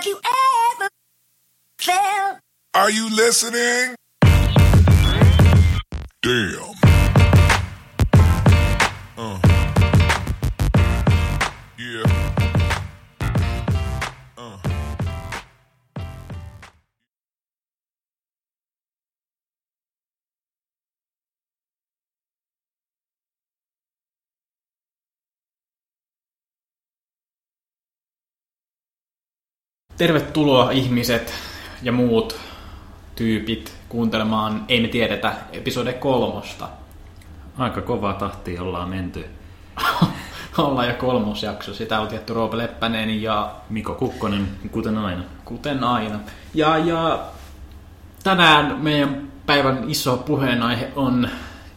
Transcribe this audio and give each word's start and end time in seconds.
Have 0.00 0.06
you 0.06 0.18
ever 0.80 0.88
felt? 1.78 2.38
Are 2.72 2.90
you 2.90 3.14
listening? 3.14 3.96
Damn. 6.22 6.89
Tervetuloa 30.00 30.70
ihmiset 30.70 31.34
ja 31.82 31.92
muut 31.92 32.36
tyypit 33.14 33.74
kuuntelemaan 33.88 34.64
Ei 34.68 34.80
me 34.80 34.88
tiedetä 34.88 35.32
episode 35.52 35.92
kolmosta. 35.92 36.68
Aika 37.58 37.80
kovaa 37.80 38.12
tahtia 38.12 38.62
ollaan 38.62 38.88
menty. 38.88 39.24
Ollaan 40.58 40.88
jo 40.88 40.94
kolmosjakso. 40.94 41.74
Sitä 41.74 42.00
on 42.00 42.08
tietty 42.08 42.34
Roope 42.34 42.56
Leppänen 42.56 43.22
ja 43.22 43.52
Miko 43.70 43.94
Kukkonen, 43.94 44.48
kuten 44.70 44.98
aina. 44.98 45.22
kuten 45.44 45.84
aina. 45.84 46.20
Ja, 46.54 46.78
ja 46.78 47.20
tänään 48.22 48.78
meidän 48.78 49.28
päivän 49.46 49.84
iso 49.90 50.16
puheenaihe 50.16 50.88
on 50.96 51.28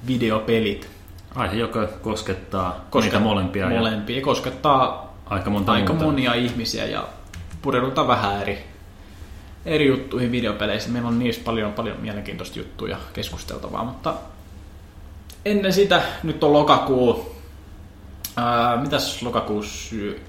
videopelit. 0.08 0.90
Aihe, 1.36 1.56
joka 1.56 1.88
koskettaa 1.88 2.86
Koska 2.90 3.06
meitä 3.06 3.20
molempia 3.20 3.70
molempia. 3.70 4.22
Koskettaa 4.22 5.14
ja 5.30 5.36
aika 5.36 5.50
monta 5.50 5.72
aika 5.72 5.94
muuta. 5.94 6.06
monia 6.06 6.34
ihmisiä 6.34 6.86
ja 6.86 7.08
pureudutaan 7.64 8.08
vähän 8.08 8.42
eri, 8.42 8.64
eri 9.66 9.88
juttuihin 9.88 10.32
videopeleissä. 10.32 10.90
Meillä 10.90 11.08
on 11.08 11.20
niistä 11.20 11.44
paljon, 11.46 11.74
paljon 11.74 11.98
mielenkiintoista 12.02 12.60
juttuja 12.60 12.98
keskusteltavaa, 13.14 13.84
mutta 13.84 14.14
ennen 15.46 15.74
sitä 15.74 16.02
nyt 16.24 16.44
on 16.44 16.54
lokakuu. 16.54 17.36
Ää, 18.38 18.78
mitäs 18.78 19.22
lokakuussa 19.22 19.90
syö? 19.90 20.20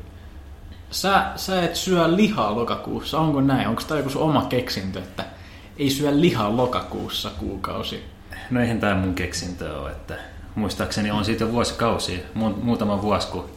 Sä, 0.90 1.24
sä 1.36 1.62
et 1.62 1.76
syö 1.76 2.16
lihaa 2.16 2.54
lokakuussa, 2.54 3.18
onko 3.18 3.40
näin? 3.40 3.68
Onko 3.68 3.82
tämä 3.88 3.98
joku 3.98 4.10
sun 4.10 4.22
oma 4.22 4.42
keksintö, 4.42 4.98
että 4.98 5.24
ei 5.76 5.90
syö 5.90 6.10
lihaa 6.20 6.56
lokakuussa 6.56 7.30
kuukausi? 7.38 8.04
No 8.50 8.60
eihän 8.60 8.80
tämä 8.80 8.94
mun 8.94 9.14
keksintö 9.14 9.80
ole, 9.80 9.90
että 9.90 10.14
muistaakseni 10.54 11.10
on 11.10 11.24
siitä 11.24 11.44
jo 11.44 11.52
vuosikausia, 11.52 12.18
mu- 12.36 12.62
muutama 12.62 13.02
vuosi, 13.02 13.28
kun 13.28 13.50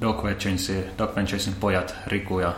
Dog 0.00 0.24
Venturesin, 0.24 0.84
Dog 0.98 1.16
Venturesin 1.16 1.54
pojat 1.54 1.94
Riku 2.06 2.38
ja 2.38 2.52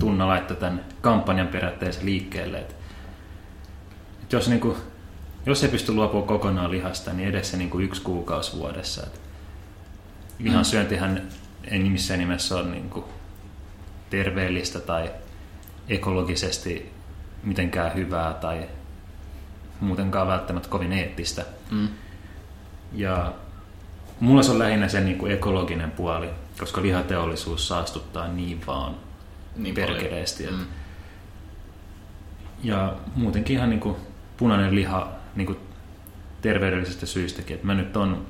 Tunna 0.00 0.28
laittoi 0.28 0.56
tämän 0.56 0.84
kampanjan 1.00 1.48
periaatteessa 1.48 2.04
liikkeelle. 2.04 2.58
Et, 2.58 2.76
et 4.22 4.32
jos, 4.32 4.48
niinku, 4.48 4.76
jos 5.46 5.64
ei 5.64 5.70
pysty 5.70 5.92
luopumaan 5.92 6.28
kokonaan 6.28 6.70
lihasta, 6.70 7.12
niin 7.12 7.28
edes 7.28 7.50
se 7.50 7.56
niinku 7.56 7.78
yksi 7.78 8.02
kuukausi 8.02 8.56
vuodessa. 8.56 9.02
Et 9.06 9.20
lihan 10.38 10.64
syöntihän 10.64 11.28
ei 11.64 11.78
missään 11.78 12.20
nimessä 12.20 12.56
ole 12.56 12.68
niinku 12.68 13.04
terveellistä 14.10 14.80
tai 14.80 15.10
ekologisesti 15.88 16.92
mitenkään 17.42 17.94
hyvää 17.94 18.34
tai 18.34 18.68
muutenkaan 19.80 20.28
välttämättä 20.28 20.68
kovin 20.68 20.92
eettistä. 20.92 21.44
Mm. 21.70 21.88
Ja 22.92 23.32
mulla 24.20 24.42
se 24.42 24.50
on 24.50 24.58
lähinnä 24.58 24.88
se 24.88 25.00
niin 25.00 25.18
kuin 25.18 25.32
ekologinen 25.32 25.90
puoli, 25.90 26.30
koska 26.58 26.82
lihateollisuus 26.82 27.68
saastuttaa 27.68 28.28
niin 28.28 28.66
vaan 28.66 29.09
Niin 29.62 29.74
perkeleesti. 29.74 30.46
Mm. 30.50 30.66
Ja 32.62 32.96
muutenkin 33.14 33.56
ihan 33.56 33.70
niin 33.70 33.80
kuin 33.80 33.96
punainen 34.36 34.74
liha 34.74 35.12
niin 35.36 35.46
kuin 35.46 35.58
terveydellisestä 36.40 37.06
syystäkin. 37.06 37.56
Et 37.56 37.64
mä 37.64 37.74
nyt 37.74 37.96
on 37.96 38.26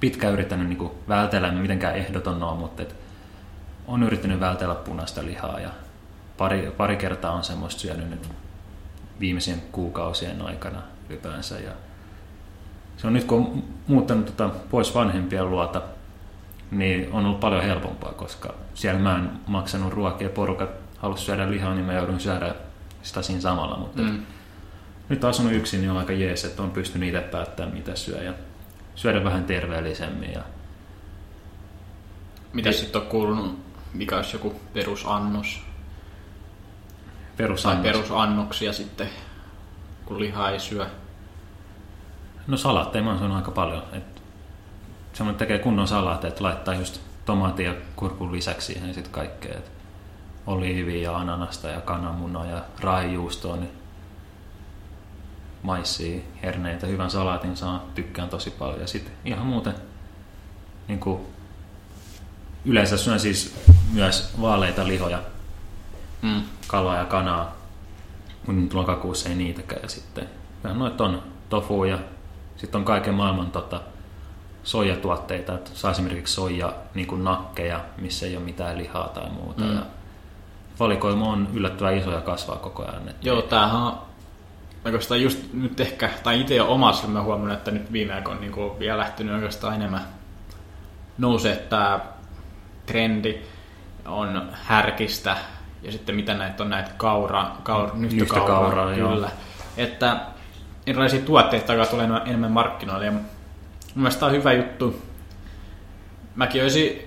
pitkään 0.00 0.32
yrittänyt 0.32 0.68
niin 0.68 0.78
kuin 0.78 0.92
vältellä, 1.08 1.48
en 1.48 1.54
mitenkään 1.54 1.96
ehdoton 1.96 2.42
ole, 2.42 2.58
mutta 2.58 2.82
et 2.82 2.96
on 3.86 4.02
yrittänyt 4.02 4.40
vältellä 4.40 4.74
punaista 4.74 5.24
lihaa 5.24 5.60
ja 5.60 5.70
pari, 6.38 6.72
pari 6.76 6.96
kertaa 6.96 7.32
on 7.32 7.44
semmoista 7.44 7.80
syönyt 7.80 8.10
nyt 8.10 8.28
viimeisien 9.20 9.62
kuukausien 9.72 10.42
aikana 10.42 10.82
ylipäänsä. 11.08 11.58
Ja 11.58 11.72
se 12.96 13.06
on 13.06 13.12
nyt 13.12 13.24
kun 13.24 13.38
on 13.38 13.64
muuttanut 13.86 14.26
tota 14.26 14.50
pois 14.70 14.94
vanhempien 14.94 15.50
luota, 15.50 15.82
niin 16.72 17.12
on 17.12 17.24
ollut 17.24 17.40
paljon 17.40 17.62
helpompaa, 17.62 18.12
koska 18.12 18.54
siellä 18.74 19.00
mä 19.00 19.16
en 19.16 19.30
maksanut 19.46 19.92
ruokia, 19.92 20.28
porukat 20.28 20.70
halusi 20.98 21.24
syödä 21.24 21.50
lihaa, 21.50 21.74
niin 21.74 21.84
mä 21.86 21.92
joudun 21.92 22.20
syödä 22.20 22.54
sitä 23.02 23.22
siinä 23.22 23.40
samalla. 23.40 23.76
Mutta 23.76 24.02
Mm. 24.02 24.22
nyt 25.08 25.24
asunut 25.24 25.52
yksin, 25.52 25.80
niin 25.80 25.90
on 25.90 25.96
aika 25.98 26.12
jees, 26.12 26.44
että 26.44 26.62
on 26.62 26.70
pystynyt 26.70 27.08
itse 27.08 27.20
päättämään 27.20 27.74
mitä 27.74 27.96
syö 27.96 28.22
ja 28.22 28.32
syödä 28.94 29.24
vähän 29.24 29.44
terveellisemmin. 29.44 30.32
Ja 30.32 30.40
Mitä 32.52 32.72
sitten 32.72 33.00
on 33.02 33.06
kuulunut, 33.08 33.58
mikä 33.94 34.16
olisi 34.16 34.36
joku 34.36 34.60
perusannos? 34.74 35.60
Tai 35.60 37.36
perusannos. 37.36 37.82
perusannoksia 37.82 38.72
sitten, 38.72 39.08
kun 40.04 40.20
lihaa 40.20 40.50
ei 40.50 40.60
syö. 40.60 40.86
No 42.46 42.56
salaatteja 42.56 43.04
mä 43.04 43.12
oon 43.12 43.32
aika 43.32 43.50
paljon. 43.50 43.82
Et 43.92 44.11
semmoinen 45.12 45.38
tekee 45.38 45.58
kunnon 45.58 45.88
salaatteja, 45.88 46.28
että 46.28 46.44
laittaa 46.44 46.74
just 46.74 47.00
tomaatin 47.24 47.66
ja 47.66 47.74
kurkun 47.96 48.32
lisäksi 48.32 48.72
siihen 48.72 48.94
sitten 48.94 49.12
kaikkea. 49.12 49.54
Et 49.54 49.72
oliivia 50.46 51.02
ja 51.02 51.16
ananasta 51.16 51.68
ja 51.68 51.80
kananmunaa 51.80 52.46
ja 52.46 52.64
raajuustoa, 52.80 53.56
niin 53.56 53.72
maissia, 55.62 56.22
herneitä, 56.42 56.86
hyvän 56.86 57.10
salaatin 57.10 57.56
saa, 57.56 57.84
tykkään 57.94 58.28
tosi 58.28 58.50
paljon. 58.50 58.80
Ja 58.80 58.86
sitten 58.86 59.12
ihan 59.24 59.46
muuten 59.46 59.74
niin 60.88 61.00
kuin, 61.00 61.20
yleensä 62.64 62.96
syön 62.96 63.20
siis 63.20 63.54
myös 63.92 64.34
vaaleita 64.40 64.86
lihoja, 64.86 65.22
Mm. 66.22 66.42
kalaa 66.66 66.96
ja 66.96 67.04
kanaa, 67.04 67.56
mutta 68.46 68.62
nyt 68.62 68.74
lokakuussa 68.74 69.28
ei 69.28 69.34
niitäkään. 69.34 69.82
Ja 69.82 69.88
sitten 69.88 70.28
vähän 70.64 70.78
noita 70.78 71.04
on 71.04 71.22
tofu 71.48 71.84
ja 71.84 71.98
sitten 72.56 72.78
on 72.78 72.84
kaiken 72.84 73.14
maailman 73.14 73.50
tota, 73.50 73.80
soijatuotteita, 74.64 75.54
että 75.54 75.70
saa 75.74 75.90
esimerkiksi 75.90 76.34
soija 76.34 76.72
niin 76.94 77.06
kuin 77.06 77.24
nakkeja, 77.24 77.80
missä 77.98 78.26
ei 78.26 78.36
ole 78.36 78.44
mitään 78.44 78.78
lihaa 78.78 79.08
tai 79.08 79.30
muuta. 79.30 79.64
Mm. 79.64 79.70
Mm. 79.70 79.76
Ja 79.76 79.82
valikoima 80.80 81.24
on 81.32 81.48
yllättävän 81.54 81.96
iso 81.96 82.10
ja 82.12 82.20
kasvaa 82.20 82.56
koko 82.56 82.82
ajan. 82.82 83.08
Et 83.08 83.24
Joo, 83.24 83.42
tämähän 83.42 83.82
on 83.82 83.98
oikeastaan 84.84 85.22
just 85.22 85.38
nyt 85.52 85.80
ehkä, 85.80 86.10
tai 86.22 86.40
itse 86.40 86.54
jo 86.54 86.72
omassa 86.72 87.06
mä 87.06 87.22
huomannut, 87.22 87.58
että 87.58 87.70
nyt 87.70 87.92
viime 87.92 88.14
aikoina 88.14 88.40
niin 88.40 88.58
on 88.58 88.78
vielä 88.78 88.98
lähtenyt 88.98 89.34
oikeastaan 89.34 89.74
enemmän 89.74 90.02
nousee 91.18 91.56
tämä 91.56 92.00
trendi 92.86 93.42
on 94.06 94.48
härkistä 94.52 95.36
ja 95.82 95.92
sitten 95.92 96.14
mitä 96.14 96.34
näitä 96.34 96.62
on 96.62 96.70
näitä 96.70 96.90
kaura, 96.96 97.46
kaur, 97.62 97.90
nyhtökauraa, 97.94 98.48
Nyhtökauraa, 98.48 98.94
joo. 98.94 99.10
kyllä. 99.12 99.30
Että 99.76 100.16
erilaisia 100.86 101.20
tuotteita 101.20 101.72
alkaa 101.72 101.86
tulee 101.86 102.06
enemmän- 102.24 102.52
markkinoille 102.52 103.06
ja 103.06 103.12
mielestä 103.94 104.20
tämä 104.20 104.30
on 104.30 104.36
hyvä 104.36 104.52
juttu. 104.52 105.02
Mäkin 106.34 106.62
olisin 106.62 107.02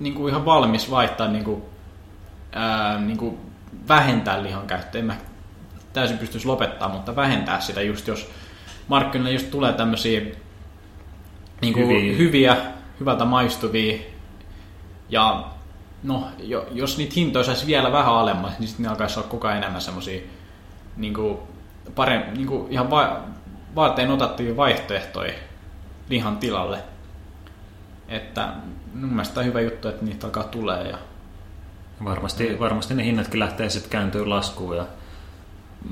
niin 0.00 0.14
kuin 0.14 0.30
ihan 0.30 0.44
valmis 0.44 0.90
vaihtaa 0.90 1.28
niin 1.28 1.44
kuin, 1.44 1.62
ää, 2.52 3.00
niin 3.00 3.18
kuin 3.18 3.38
vähentää 3.88 4.42
lihan 4.42 4.66
käyttöä. 4.66 4.98
En 4.98 5.04
mä 5.04 5.16
täysin 5.92 6.18
pystyisi 6.18 6.46
lopettaa, 6.46 6.88
mutta 6.88 7.16
vähentää 7.16 7.60
sitä 7.60 7.82
just 7.82 8.06
jos 8.06 8.30
markkinoille 8.88 9.32
just 9.32 9.50
tulee 9.50 9.72
tämmöisiä 9.72 10.20
niin 11.60 11.74
kuin 11.74 11.88
hyviä. 11.88 12.16
Hyviä. 12.16 12.56
hyvältä 13.00 13.24
maistuvia 13.24 13.98
ja 15.08 15.44
no, 16.02 16.28
jo, 16.38 16.66
jos 16.72 16.98
niitä 16.98 17.12
hintoja 17.16 17.44
saisi 17.44 17.66
vielä 17.66 17.92
vähän 17.92 18.14
alemmas, 18.14 18.58
niin 18.58 18.68
sitten 18.68 18.84
ne 18.84 18.90
alkaisi 18.90 19.18
olla 19.18 19.28
koko 19.28 19.48
ajan 19.48 19.58
enemmän 19.58 19.80
semmoisia 19.80 20.20
niin 20.96 21.14
kuin, 21.14 21.38
parem, 21.94 22.22
niin 22.34 22.46
kuin 22.46 22.72
ihan 22.72 22.90
va- 22.90 23.20
vaatteen 23.74 24.10
otattavia 24.10 24.56
vaihtoehtoja 24.56 25.32
lihan 26.10 26.36
tilalle. 26.36 26.78
Että 28.08 28.52
mun 28.94 29.10
mielestä 29.10 29.40
on 29.40 29.46
hyvä 29.46 29.60
juttu, 29.60 29.88
että 29.88 30.04
niitä 30.04 30.26
alkaa 30.26 30.44
tulee. 30.44 30.88
Ja, 30.88 30.98
Varmasti, 32.04 32.58
varmasti 32.60 32.94
ne 32.94 33.04
hinnatkin 33.04 33.40
lähtee 33.40 33.70
sitten 33.70 33.90
kääntyä 33.90 34.28
laskuun 34.28 34.76
ja 34.76 34.86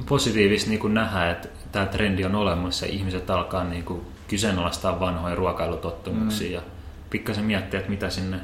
positiivista 0.07 0.71
niin 0.71 0.95
nähdä, 0.95 1.31
että 1.31 1.49
tämä 1.73 1.87
trendi 1.87 2.25
on 2.25 2.35
olemassa 2.35 2.87
ja 2.87 2.93
ihmiset 2.93 3.31
alkaa 3.31 3.65
niin 3.65 3.85
kuin 3.85 4.01
kyseenalaistaa 4.29 5.01
vanhoja 5.01 5.35
ruokailutottumuksia 5.35 6.49
mm. 6.49 6.55
ja 6.55 6.73
pikkasen 7.11 7.45
miettiä, 7.45 7.81
että 7.81 7.91
mitä 7.91 8.11
sinne 8.11 8.41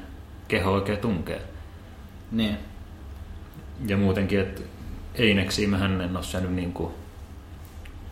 keho 0.48 0.72
oikein 0.72 0.98
tunkee. 0.98 1.42
niin. 2.32 2.58
Ja 3.86 3.96
muutenkin, 3.96 4.40
että 4.40 4.62
eineksiä 5.14 5.68
mähän 5.68 6.00
en 6.00 6.16
ole 6.16 6.24
syönyt 6.24 6.52
niin 6.52 6.72
kuin 6.72 6.92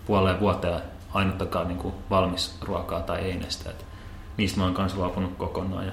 puoleen 0.07 0.41
vuoteen 0.41 0.81
ainuttakaan 1.15 1.69
niin 1.69 1.79
kuin 1.79 1.95
valmis 2.11 2.59
ruokaa 2.63 3.01
tai 3.01 3.21
einestä. 3.21 3.71
Et 3.71 3.87
niistä 4.37 4.59
mä 4.59 4.65
oon 4.65 4.75
kanssa 4.75 4.99
luopunut 4.99 5.37
kokonaan 5.39 5.87
ja 5.87 5.93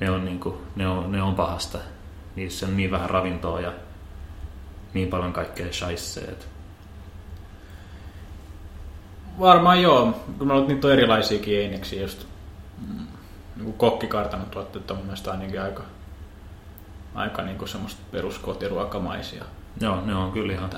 ne 0.00 0.10
on, 0.10 0.24
niin 0.24 0.40
kuin, 0.40 0.54
ne 0.76 0.88
on, 0.88 1.12
ne 1.12 1.22
on 1.22 1.34
pahasta. 1.34 1.78
niissä 2.36 2.66
on 2.66 2.76
niin 2.76 2.90
vähän 2.90 3.10
ravintoa 3.10 3.60
ja 3.60 3.72
niin 4.94 5.08
paljon 5.08 5.32
kaikkea 5.32 5.72
shaisee. 5.72 6.24
että 6.24 6.44
Varmaan 9.40 9.82
joo, 9.82 10.24
kun 10.38 10.50
on 10.50 10.68
niitä 10.68 10.86
on 10.86 10.92
erilaisiakin 10.92 11.58
eineksiä, 11.58 12.02
just 12.02 12.26
niin 13.56 13.64
kuin 13.64 13.78
kokkikartanon 13.78 14.50
tuotteet 14.50 14.90
on 14.90 14.96
mun 14.96 15.06
mielestä 15.06 15.30
ainakin 15.30 15.62
aika, 15.62 15.82
aika 17.14 17.42
niin 17.42 17.58
kuin 17.58 17.68
semmoista 17.68 18.02
peruskotiruokamaisia. 18.12 19.44
Joo, 19.80 20.00
ne 20.00 20.14
on 20.14 20.32
kyllä 20.32 20.52
ihan, 20.52 20.70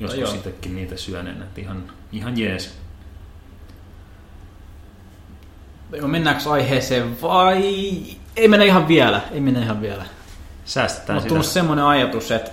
joskus 0.00 0.34
itsekin 0.34 0.74
niitä 0.74 0.96
syönen, 0.96 1.42
että 1.42 1.60
ihan, 1.60 1.92
ihan 2.12 2.38
jees. 2.38 2.78
Joo, 5.92 6.08
mennäänkö 6.08 6.50
aiheeseen 6.50 7.22
vai... 7.22 7.62
Ei 8.36 8.48
mennä 8.48 8.64
ihan 8.64 8.88
vielä, 8.88 9.20
ei 9.30 9.40
mennä 9.40 9.60
ihan 9.60 9.80
vielä. 9.80 10.04
Säästetään 10.64 11.20
sitä. 11.20 11.28
tullut 11.28 11.46
semmoinen 11.46 11.84
ajatus, 11.84 12.30
että 12.30 12.50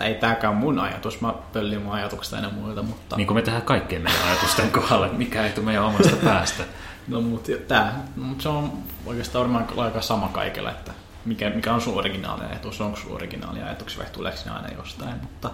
ei 0.00 0.14
tääkään 0.14 0.54
mun 0.54 0.78
ajatus, 0.78 1.20
mä 1.20 1.34
pöllin 1.52 1.82
mun 1.82 1.92
ajatuksesta 1.92 2.36
aina 2.36 2.50
muilta, 2.50 2.82
mutta... 2.82 3.16
Niin 3.16 3.26
kuin 3.26 3.34
me 3.34 3.42
tehdään 3.42 3.62
kaikkeen 3.62 4.02
meidän 4.02 4.22
ajatusten 4.28 4.70
kohdalla, 4.80 5.08
mikä 5.08 5.46
ei 5.46 5.52
tule 5.52 5.64
meidän 5.64 5.84
omasta 5.84 6.16
päästä. 6.24 6.64
No 7.08 7.20
mut, 7.20 7.46
tää, 7.68 8.02
mut 8.16 8.40
se 8.40 8.48
on 8.48 8.72
oikeastaan 9.06 9.42
varmaan 9.42 9.68
aika 9.76 10.00
sama 10.00 10.28
kaikilla, 10.28 10.70
että 10.70 10.92
mikä, 11.24 11.50
mikä 11.50 11.74
on 11.74 11.80
sun 11.80 11.98
originaalinen 11.98 12.50
ajatus, 12.50 12.80
onko 12.80 12.96
sun 12.96 13.12
originaali 13.12 13.62
ajatuksia 13.62 13.98
vai 13.98 14.10
tuleeko 14.12 14.38
ne 14.44 14.50
aina 14.50 14.68
jostain. 14.76 15.14
Mutta 15.20 15.50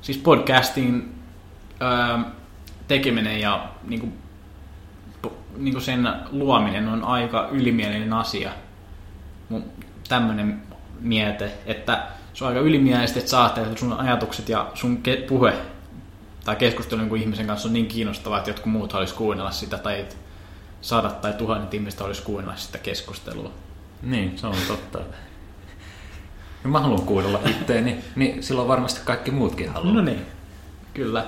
siis 0.00 0.18
podcastin 0.18 1.14
ää, 1.80 2.24
tekeminen 2.88 3.40
ja 3.40 3.68
niinku, 3.82 4.08
po, 5.22 5.36
niinku 5.56 5.80
sen 5.80 6.08
luominen 6.30 6.88
on 6.88 7.04
aika 7.04 7.48
ylimielinen 7.52 8.12
asia. 8.12 8.50
Mun 9.48 9.64
tämmönen 10.08 10.62
miete, 11.00 11.52
että 11.66 12.06
se 12.34 12.44
on 12.44 12.48
aika 12.48 12.60
ylimielistä, 12.60 13.18
että 13.18 13.40
ajattelet, 13.40 13.68
että 13.68 13.80
sun 13.80 13.92
ajatukset 13.92 14.48
ja 14.48 14.70
sun 14.74 15.02
ke- 15.08 15.28
puhe 15.28 15.52
tai 16.44 16.56
keskustelu 16.56 17.00
jonkun 17.00 17.18
ihmisen 17.18 17.46
kanssa 17.46 17.68
on 17.68 17.72
niin 17.72 17.86
kiinnostavaa, 17.86 18.38
että 18.38 18.50
jotkut 18.50 18.72
muut 18.72 18.92
haluaisi 18.92 19.14
kuunnella 19.14 19.50
sitä, 19.50 19.78
tai 19.78 20.06
sadat 20.80 21.20
tai 21.20 21.32
tuhannet 21.32 21.74
ihmistä 21.74 22.04
olisi 22.04 22.22
kuunnella 22.22 22.56
sitä 22.56 22.78
keskustelua. 22.78 23.52
Niin, 24.02 24.38
se 24.38 24.46
on 24.46 24.54
totta. 24.68 24.98
Ja 26.64 26.68
mä 26.68 26.80
haluan 26.80 27.02
kuunnella 27.02 27.40
itteeni, 27.46 28.04
niin 28.16 28.42
silloin 28.42 28.68
varmasti 28.68 29.00
kaikki 29.04 29.30
muutkin 29.30 29.70
haluaa. 29.70 29.94
No 29.94 30.00
niin, 30.00 30.26
kyllä. 30.94 31.26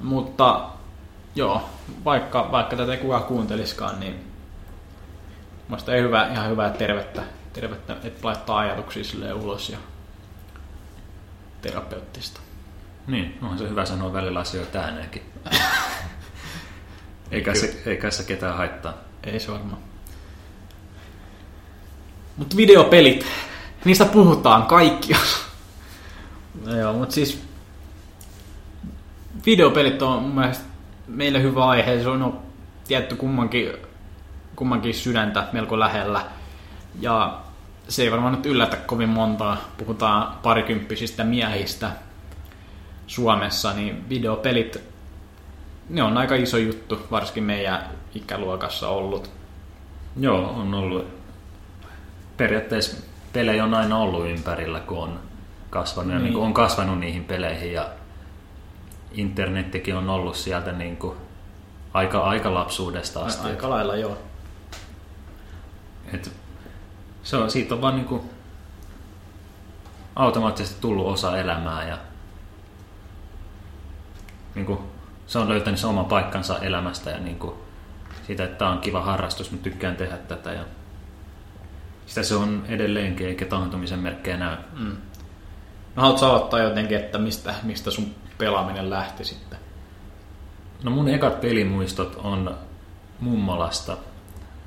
Mutta 0.00 0.68
joo, 1.34 1.68
vaikka, 2.04 2.48
vaikka 2.52 2.76
tätä 2.76 2.92
ei 2.92 2.98
kukaan 2.98 3.24
kuunteliskaan, 3.24 4.00
niin 4.00 4.28
Mielestäni 5.68 5.96
ei 5.96 6.04
hyvä, 6.04 6.28
ihan 6.32 6.50
hyvää 6.50 6.70
tervettä, 6.70 7.22
tervettä, 7.52 7.96
että 8.04 8.26
laittaa 8.26 8.58
ajatuksia 8.58 9.04
silleen 9.04 9.34
ulos 9.34 9.70
ja 9.70 9.78
terapeuttista. 11.62 12.40
Niin, 13.06 13.38
onhan 13.42 13.58
se 13.58 13.68
hyvä 13.68 13.84
sanoa 13.84 14.12
välillä 14.12 14.40
asioita 14.40 14.78
ääneenkin. 14.78 15.22
eikä, 17.30 17.54
se, 17.54 17.82
eikä 17.86 18.10
se 18.10 18.22
ketään 18.22 18.56
haittaa. 18.56 18.94
Ei 19.24 19.40
se 19.40 19.52
varmaan. 19.52 19.82
Mutta 22.36 22.56
videopelit, 22.56 23.26
niistä 23.84 24.04
puhutaan 24.04 24.62
kaikki. 24.62 25.12
no 26.66 26.76
joo, 26.76 26.92
mutta 26.92 27.14
siis 27.14 27.42
videopelit 29.46 30.02
on 30.02 30.22
mun 30.22 30.34
mielestä 30.34 30.64
meille 31.06 31.42
hyvä 31.42 31.66
aihe. 31.66 32.02
Se 32.02 32.08
on 32.08 32.20
no, 32.20 32.42
tietty 32.88 33.16
kummankin, 33.16 33.72
kummankin 34.56 34.94
sydäntä 34.94 35.48
melko 35.52 35.78
lähellä. 35.78 36.24
Ja 37.00 37.38
se 37.88 38.02
ei 38.02 38.10
varmaan 38.10 38.32
nyt 38.32 38.46
yllätä 38.46 38.76
kovin 38.76 39.08
montaa. 39.08 39.56
Puhutaan 39.78 40.38
parikymppisistä 40.42 41.24
miehistä 41.24 41.90
Suomessa, 43.06 43.72
niin 43.72 44.08
videopelit 44.08 44.78
ne 45.88 46.02
on 46.02 46.18
aika 46.18 46.34
iso 46.34 46.56
juttu, 46.56 46.98
varsinkin 47.10 47.44
meidän 47.44 47.84
ikäluokassa 48.14 48.88
ollut. 48.88 49.30
Joo, 50.16 50.50
on 50.50 50.74
ollut. 50.74 51.06
Periaatteessa 52.36 52.96
pelejä 53.32 53.64
on 53.64 53.74
aina 53.74 53.98
ollut 53.98 54.28
ympärillä, 54.28 54.80
kun 54.80 54.98
on 54.98 55.20
kasvanut, 55.70 56.12
ja 56.12 56.18
Niin. 56.18 56.24
niin 56.24 56.34
kuin 56.34 56.44
on 56.46 56.54
kasvanut 56.54 56.98
niihin 56.98 57.24
peleihin 57.24 57.72
ja 57.72 57.88
internettikin 59.12 59.96
on 59.96 60.10
ollut 60.10 60.36
sieltä 60.36 60.72
niin 60.72 60.96
kuin 60.96 61.16
aika, 61.94 62.20
aika 62.20 62.54
lapsuudesta 62.54 63.24
asti. 63.24 63.48
Aika 63.48 63.70
lailla 63.70 63.96
joo. 63.96 64.18
Et 66.12 66.32
se 67.22 67.36
on, 67.36 67.50
siitä 67.50 67.74
on 67.74 67.80
vaan 67.80 67.96
niin 67.96 68.06
kuin 68.06 68.30
automaattisesti 70.16 70.80
tullut 70.80 71.06
osa 71.06 71.38
elämää 71.38 71.88
ja 71.88 71.98
niin 74.54 74.66
kuin 74.66 74.78
se 75.26 75.38
on 75.38 75.48
löytänyt 75.48 75.80
sen 75.80 75.90
oman 75.90 76.04
paikkansa 76.04 76.58
elämästä 76.58 77.10
ja 77.10 77.18
niin 77.18 77.38
kuin 77.38 77.54
siitä, 78.26 78.44
että 78.44 78.58
tämä 78.58 78.70
on 78.70 78.78
kiva 78.78 79.02
harrastus, 79.02 79.50
mä 79.50 79.58
tykkään 79.58 79.96
tehdä 79.96 80.16
tätä 80.16 80.52
ja 80.52 80.64
sitä 82.08 82.22
se 82.22 82.34
on 82.34 82.64
edelleenkin, 82.68 83.26
eikä 83.26 83.44
taantumisen 83.44 83.98
merkkejä 83.98 84.36
näy. 84.36 84.56
Mm. 84.78 84.96
No 85.96 86.02
haluatko 86.02 86.26
aloittaa 86.26 86.60
jotenkin, 86.60 86.98
että 86.98 87.18
mistä, 87.18 87.54
mistä 87.62 87.90
sun 87.90 88.14
pelaaminen 88.38 88.90
lähti 88.90 89.24
sitten? 89.24 89.58
No 90.82 90.90
mun 90.90 91.08
ekat 91.08 91.40
pelimuistot 91.40 92.20
on 92.24 92.54
mummolasta. 93.20 93.96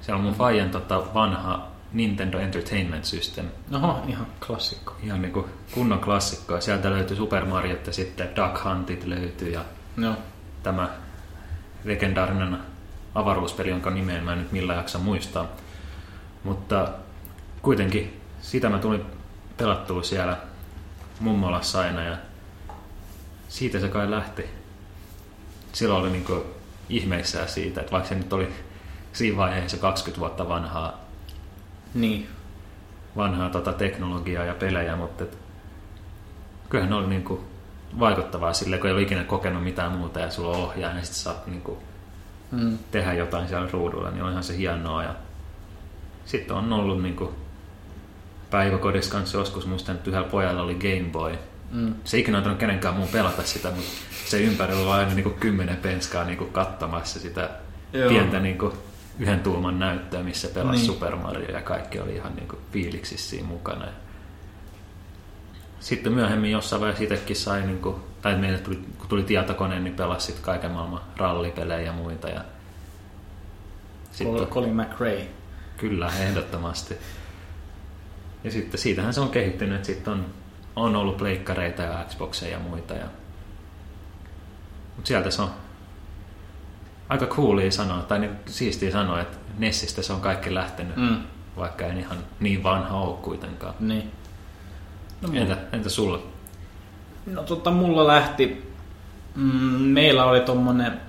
Siellä 0.02 0.18
on 0.18 0.24
mun 0.24 0.34
faijan 0.34 0.70
tota 0.70 1.14
vanha 1.14 1.68
Nintendo 1.94 2.40
Entertainment 2.40 3.06
System. 3.06 3.46
Oho, 3.74 4.04
ihan 4.08 4.28
klassikko. 4.48 4.96
Ihan 5.04 5.22
niinku 5.22 5.50
kunnon 5.74 6.00
klassikko. 6.00 6.56
Ja 6.56 6.62
Sieltä 6.62 6.90
löytyy 6.90 7.18
Super 7.18 7.46
Mario 7.46 7.78
ja 7.86 7.94
sitten 7.94 8.30
Duck 8.36 8.64
Huntit 8.64 9.06
löytyy 9.06 9.50
ja 9.50 9.62
Joo. 9.98 10.14
tämä 10.64 10.90
legendaarinen 11.84 12.58
avaruuspeli, 13.16 13.70
jonka 13.70 13.90
nimeen 13.90 14.24
mä 14.24 14.34
en 14.34 14.40
nyt 14.40 14.52
millään 14.52 14.78
jaksa 14.78 15.00
muistaa. 15.00 15.46
Mutta 16.44 16.88
kuitenkin 17.62 18.22
sitä 18.42 18.70
mä 18.70 18.80
tulin 18.80 19.06
pelattua 19.58 20.04
siellä 20.04 20.38
mummolassa 21.20 21.80
aina 21.80 22.04
ja 22.04 22.18
siitä 23.50 23.80
se 23.80 23.88
kai 23.88 24.12
lähti. 24.12 24.46
Silloin 25.74 26.02
oli 26.04 26.10
niinku 26.12 26.46
ihmeissään 26.90 27.50
siitä, 27.50 27.80
että 27.82 27.92
vaikka 27.92 28.10
se 28.10 28.16
nyt 28.16 28.34
oli 28.34 28.48
siinä 29.14 29.38
vaiheessa 29.38 29.78
20 29.78 30.20
vuotta 30.20 30.50
vanhaa, 30.50 30.94
Niin. 31.94 32.28
vanhaa 33.18 33.50
tota 33.50 33.74
teknologiaa 33.74 34.46
ja 34.46 34.54
pelejä, 34.54 34.96
mutta 34.96 35.24
et, 35.24 35.38
kyllähän 36.70 36.90
ne 36.90 36.96
oli 36.96 37.08
niinku 37.08 37.44
vaikuttavaa 38.00 38.54
silleen, 38.54 38.80
kun 38.82 38.88
ei 38.90 38.94
ole 38.94 39.02
ikinä 39.02 39.24
kokenut 39.24 39.64
mitään 39.64 39.92
muuta 39.92 40.20
ja 40.20 40.30
sulla 40.32 40.58
on 40.58 40.64
ohjaaja, 40.64 40.96
niin 40.96 41.06
sitten 41.06 41.22
saat 41.24 41.48
niinku 41.48 41.78
Mm. 42.52 42.78
tehdä 42.92 43.14
jotain 43.14 43.48
siellä 43.48 43.70
ruudulla, 43.72 44.12
niin 44.12 44.24
onhan 44.24 44.44
se 44.44 44.58
hienoa. 44.58 45.04
Ja 45.04 45.16
sitten 46.26 46.56
on 46.56 46.74
ollut 46.74 47.02
niinku 47.02 47.34
päiväkodissa 48.52 49.12
kanssa 49.12 49.38
joskus, 49.38 49.66
muistan, 49.68 49.96
että 49.96 50.10
yhdellä 50.10 50.30
pojalla 50.30 50.62
oli 50.62 50.76
Game 50.76 51.10
Boy. 51.12 51.36
Mm. 51.72 51.96
Se 52.04 52.18
ei 52.18 52.22
ikinä 52.22 52.38
antanut 52.38 52.60
kenenkään 52.60 52.96
muun 52.96 53.08
pelata 53.08 53.44
sitä, 53.44 53.72
mutta 53.72 53.92
se 54.26 54.42
ympärillä 54.42 54.82
oli 54.82 55.00
aina 55.00 55.14
niinku 55.14 55.30
kymmenen 55.30 55.78
penskaa 55.78 56.24
niinku 56.24 56.46
katsomassa 56.46 57.20
sitä 57.20 57.50
Joo. 57.94 58.10
pientä 58.10 58.40
niinku 58.40 58.74
yhden 59.20 59.40
tuuman 59.40 59.80
näyttöä, 59.80 60.24
missä 60.24 60.48
pelasi 60.48 60.78
Niin. 60.78 60.86
Super 60.86 61.16
Mario 61.16 61.52
ja 61.52 61.62
kaikki 61.62 62.00
oli 62.00 62.16
ihan 62.16 62.36
niinku 62.36 62.58
fiiliksissä 62.72 63.30
siinä 63.30 63.48
mukana. 63.48 63.86
Sitten 65.80 66.14
myöhemmin 66.14 66.52
jossain 66.52 66.82
vaiheessa 66.82 67.04
itsekin 67.04 67.36
sai, 67.36 67.62
niinku, 67.66 68.00
tai 68.22 68.36
meille 68.36 68.58
tuli, 68.58 68.76
kun 68.98 69.08
tuli 69.08 69.24
tietokone, 69.24 69.80
niin 69.80 69.96
pelasi 69.96 70.26
sit 70.26 70.40
kaiken 70.40 70.72
maailman 70.72 71.02
rallipelejä 71.18 71.82
ja 71.82 71.94
muita. 71.94 72.30
Ja 72.30 72.42
Sitten... 74.12 74.38
sitten, 74.38 74.54
Colin 74.54 74.76
McRae. 74.76 75.28
kyllä, 75.78 76.12
ehdottomasti. 76.20 76.98
Ja 78.44 78.52
sitten 78.52 78.80
siitähän 78.80 79.14
se 79.14 79.22
on 79.22 79.30
kehittynyt, 79.30 79.76
että 79.76 79.86
sitten 79.86 80.14
on, 80.14 80.26
on 80.76 80.96
ollut 80.96 81.18
pleikkareita 81.18 81.82
ja 81.82 82.06
Xboxeja 82.10 82.52
ja 82.52 82.60
muita. 82.60 82.94
Ja... 82.94 83.06
Mutta 84.96 85.08
sieltä 85.08 85.32
se 85.32 85.42
on 85.42 85.50
aika 87.10 87.26
coolia 87.26 87.72
sanoa, 87.72 88.02
tai 88.02 88.20
niin 88.20 88.32
siistiä 88.46 88.92
sanoa, 88.92 89.22
että 89.22 89.38
Nessistä 89.58 90.02
se 90.02 90.14
on 90.14 90.22
kaikki 90.22 90.54
lähtenyt, 90.54 90.96
mm. 90.96 91.18
Vaikka 91.58 91.86
en 91.86 91.98
ihan 91.98 92.18
niin 92.40 92.64
vanha 92.64 92.98
ole 92.98 93.18
kuitenkaan. 93.18 93.74
Niin. 93.80 94.12
No, 95.22 95.30
Entä, 95.34 95.58
entä 95.74 95.90
sulla? 95.90 96.24
No 97.26 97.44
tota, 97.44 97.72
mulla 97.72 98.08
lähti, 98.08 98.74
mm, 99.36 99.82
meillä 99.82 100.26
oli 100.26 100.42
tommonen, 100.42 101.02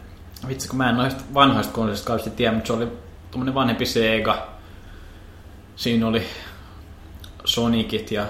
vitsi 0.49 0.69
kun 0.69 0.79
mä 0.79 0.91
en 0.91 0.97
noista 0.97 1.25
vanhoista 1.35 1.73
konsolista 1.73 2.07
kauheasti 2.07 2.31
tiedä, 2.31 2.53
mutta 2.53 2.67
se 2.67 2.73
oli 2.73 2.89
tommonen 3.31 3.55
vanhempi 3.55 3.87
Sega. 3.87 4.49
Siinä 5.77 6.07
oli 6.07 6.27
Sonicit 7.53 8.11
ja 8.11 8.27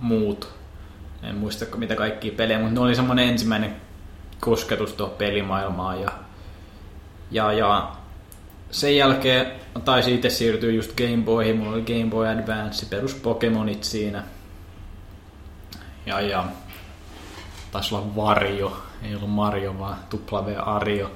muut. 0.00 0.48
En 1.22 1.34
muista 1.34 1.76
mitä 1.76 1.94
kaikkia 1.96 2.32
pelejä, 2.36 2.58
mutta 2.58 2.74
ne 2.74 2.80
oli 2.80 2.94
semmonen 2.94 3.28
ensimmäinen 3.28 3.76
kosketus 4.40 4.92
tuohon 4.92 5.16
pelimaailmaan. 5.16 6.00
Ja, 6.00 6.12
ja, 7.30 7.52
ja 7.52 7.92
sen 8.70 8.96
jälkeen 8.96 9.52
taisi 9.84 10.14
itse 10.14 10.30
siirtyä 10.30 10.70
just 10.70 10.96
Game 10.96 11.22
Boyhin, 11.24 11.56
mulla 11.56 11.72
oli 11.72 11.82
Game 11.82 12.10
Boy 12.10 12.28
Advance, 12.28 12.86
perus 12.86 13.14
Pokemonit 13.14 13.84
siinä. 13.84 14.24
Ja, 16.06 16.20
ja 16.20 16.44
taisi 17.70 17.94
olla 17.94 18.16
Varjo, 18.16 18.82
ei 19.02 19.14
ollut 19.14 19.30
Mario, 19.30 19.78
vaan 19.78 19.96
tupla 20.10 20.46
V 20.46 20.54
Arjo. 20.58 21.10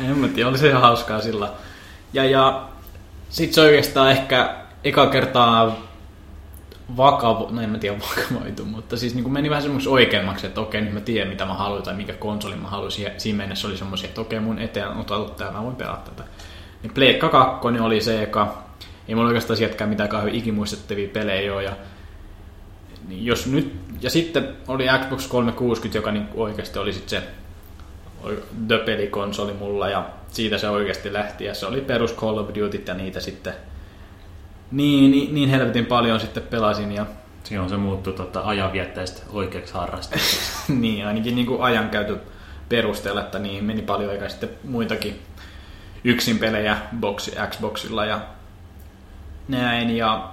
en 0.00 0.18
mä 0.18 0.28
tiedä, 0.28 0.48
oli 0.48 0.58
se 0.58 0.68
ihan 0.68 0.82
hauskaa 0.82 1.20
sillä. 1.20 1.52
Ja, 2.12 2.24
ja 2.24 2.71
sit 3.32 3.52
se 3.52 3.60
oikeastaan 3.60 4.10
ehkä 4.10 4.56
eka 4.84 5.06
kertaa 5.06 5.76
vakavo, 6.96 7.48
no 7.50 7.62
en 7.62 7.70
mä 7.70 7.78
tiedä 7.78 7.98
vakavoitu, 7.98 8.64
mutta 8.64 8.96
siis 8.96 9.14
niin 9.14 9.32
meni 9.32 9.50
vähän 9.50 9.62
semmoiksi 9.62 9.88
oikeammaksi, 9.88 10.46
että 10.46 10.60
okei, 10.60 10.80
nyt 10.80 10.92
mä 10.92 11.00
tiedän 11.00 11.28
mitä 11.28 11.44
mä 11.44 11.54
haluan 11.54 11.82
tai 11.82 11.94
mikä 11.94 12.12
konsoli 12.12 12.56
mä 12.56 12.68
haluaisin. 12.68 13.10
Siinä 13.18 13.36
mennessä 13.36 13.68
oli 13.68 13.76
semmoisia, 13.76 14.08
että 14.08 14.20
okei, 14.20 14.40
mun 14.40 14.58
eteen 14.58 14.88
on 14.88 14.98
otettu 14.98 15.34
tää, 15.34 15.50
mä 15.50 15.62
voin 15.62 15.76
pelata 15.76 16.10
tätä. 16.10 16.28
Niin 16.82 16.94
Pleikka 16.94 17.28
2 17.28 17.68
oli 17.68 18.00
se 18.00 18.22
eka. 18.22 18.62
Ei 19.08 19.14
mulla 19.14 19.28
oikeastaan 19.28 19.56
sieltäkään 19.56 19.90
mitään 19.90 20.08
kauhean 20.08 20.34
ikimuistettavia 20.34 21.08
pelejä 21.08 21.54
ole. 21.54 21.64
Ja, 21.64 21.72
niin 23.08 23.26
jos 23.26 23.46
nyt, 23.46 23.74
ja 24.00 24.10
sitten 24.10 24.48
oli 24.68 24.86
Xbox 25.00 25.28
360, 25.28 25.98
joka 25.98 26.12
niin 26.12 26.28
oikeasti 26.34 26.78
oli 26.78 26.92
sitten 26.92 27.20
se 27.20 27.28
the 28.68 28.78
pelikonsoli 28.78 29.52
mulla 29.52 29.88
ja 29.88 30.06
siitä 30.28 30.58
se 30.58 30.68
oikeasti 30.68 31.12
lähti 31.12 31.44
ja 31.44 31.54
se 31.54 31.66
oli 31.66 31.80
perus 31.80 32.14
Call 32.14 32.38
of 32.38 32.48
Duty 32.48 32.82
ja 32.86 32.94
niitä 32.94 33.20
sitten 33.20 33.54
niin, 34.70 35.10
niin, 35.10 35.34
niin 35.34 35.48
helvetin 35.48 35.86
paljon 35.86 36.20
sitten 36.20 36.42
pelasin 36.42 36.92
ja 36.92 37.06
on 37.60 37.68
se 37.68 37.76
muuttu 37.76 38.12
tota, 38.12 38.40
ajanviettäistä 38.44 39.22
oikeaksi 39.32 39.74
harrastuksesta. 39.74 40.72
niin, 40.80 41.06
ainakin 41.06 41.34
niin 41.34 41.46
kuin 41.46 41.62
ajankäytön 41.62 42.20
perusteella, 42.68 43.20
että 43.20 43.38
niihin 43.38 43.64
meni 43.64 43.82
paljon 43.82 44.10
aikaa 44.10 44.28
sitten 44.28 44.50
muitakin 44.64 45.22
yksin 46.04 46.38
pelejä 46.38 46.76
boxi, 47.00 47.32
Xboxilla 47.50 48.04
ja 48.04 48.20
näin. 49.48 49.96
Ja 49.96 50.30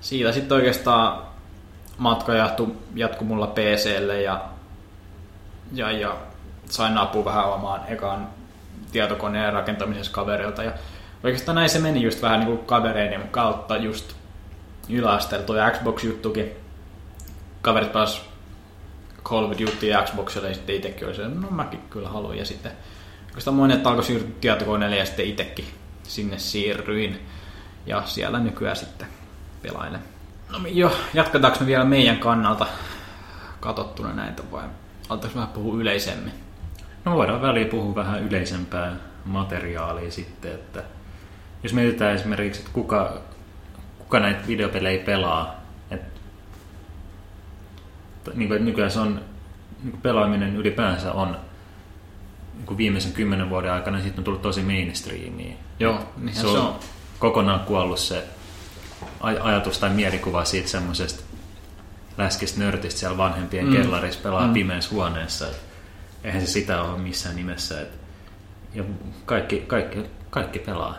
siitä 0.00 0.32
sitten 0.32 0.56
oikeastaan 0.56 1.22
matka 1.98 2.34
jatkui, 2.34 2.76
jatkui 2.94 3.26
mulla 3.26 3.46
PClle 3.46 4.22
ja, 4.22 4.44
ja, 5.72 5.90
ja 5.90 6.16
sain 6.72 6.98
apua 6.98 7.24
vähän 7.24 7.52
omaan 7.52 7.80
ekaan 7.88 8.28
tietokoneen 8.92 9.52
rakentamisessa 9.52 10.12
kaverilta. 10.12 10.62
Ja 10.62 10.72
oikeastaan 11.24 11.54
näin 11.54 11.68
se 11.68 11.78
meni 11.78 12.02
just 12.02 12.22
vähän 12.22 12.40
niin 12.40 12.56
kuin 12.56 12.66
kavereiden 12.66 13.28
kautta 13.28 13.76
just 13.76 14.12
yläasteella 14.88 15.46
tuo 15.46 15.56
Xbox-juttukin. 15.70 16.50
Kaverit 17.62 17.92
pääs 17.92 18.22
Call 19.24 19.44
of 19.44 19.58
Duty 19.58 19.86
ja 19.86 20.02
Xboxille 20.02 20.48
ja 20.48 20.54
sitten 20.54 20.76
itsekin 20.76 21.06
oli 21.06 21.14
se, 21.14 21.28
no 21.28 21.50
mäkin 21.50 21.80
kyllä 21.90 22.08
haluan. 22.08 22.38
Ja 22.38 22.44
sitten 22.44 22.72
oikeastaan 23.26 23.56
monet 23.56 23.86
alkoi 23.86 24.04
siirtyä 24.04 24.30
tietokoneelle 24.40 24.96
ja 24.96 25.06
sitten 25.06 25.26
itsekin 25.26 25.66
sinne 26.02 26.38
siirryin. 26.38 27.26
Ja 27.86 28.02
siellä 28.06 28.38
nykyään 28.38 28.76
sitten 28.76 29.06
pelailen. 29.62 30.00
No 30.50 30.58
jo, 30.68 30.96
jatketaanko 31.14 31.58
me 31.60 31.66
vielä 31.66 31.84
meidän 31.84 32.18
kannalta 32.18 32.66
katsottuna 33.60 34.12
näitä 34.12 34.42
vai 34.52 34.64
aletaanko 35.08 35.38
vähän 35.38 35.54
puhua 35.54 35.80
yleisemmin? 35.80 36.32
No 37.04 37.16
voidaan 37.16 37.42
väliin 37.42 37.68
puhua 37.68 37.94
vähän 37.94 38.22
yleisempää 38.22 38.92
materiaalia 39.24 40.10
sitten, 40.10 40.52
että 40.52 40.82
jos 41.62 41.72
mietitään 41.72 42.14
esimerkiksi, 42.14 42.60
että 42.60 42.72
kuka, 42.72 43.18
kuka 43.98 44.20
näitä 44.20 44.46
videopelejä 44.46 45.04
pelaa, 45.04 45.54
että 45.90 46.20
niin 48.34 48.48
kuin, 48.48 48.56
että 48.56 48.64
nykyään 48.70 48.90
se 48.90 49.00
on, 49.00 49.20
niin 49.82 49.90
kuin 49.90 50.00
pelaaminen 50.02 50.56
ylipäänsä 50.56 51.12
on 51.12 51.36
niin 52.56 52.66
kuin 52.66 52.78
viimeisen 52.78 53.12
kymmenen 53.12 53.50
vuoden 53.50 53.72
aikana 53.72 54.00
siitä 54.02 54.20
on 54.20 54.24
tullut 54.24 54.42
tosi 54.42 54.62
mainstreamiin. 54.62 55.56
Joo, 55.80 55.98
niinhän 56.16 56.34
se 56.42 56.46
on, 56.46 56.52
se 56.52 56.58
on. 56.58 56.74
kokonaan 57.18 57.60
kuollut 57.60 57.98
se 57.98 58.24
aj- 59.20 59.40
ajatus 59.42 59.78
tai 59.78 59.90
mielikuva 59.90 60.44
siitä 60.44 60.68
semmoisesta 60.68 61.22
läskistä 62.18 62.60
nörtistä 62.60 63.00
siellä 63.00 63.16
vanhempien 63.18 63.66
Mm. 63.66 63.72
kellarissa 63.72 64.20
pelaa 64.22 64.46
Mm. 64.46 64.52
pimeässä 64.52 64.90
huoneessa. 64.90 65.46
Et 65.48 65.62
eihän 66.24 66.40
se 66.40 66.46
sitä 66.46 66.82
ole 66.82 66.98
missään 66.98 67.36
nimessä. 67.36 67.80
Et 67.80 67.98
ja 68.74 68.84
kaikki, 69.26 69.64
kaikki, 69.66 69.98
kaikki 70.30 70.58
pelaa. 70.58 70.94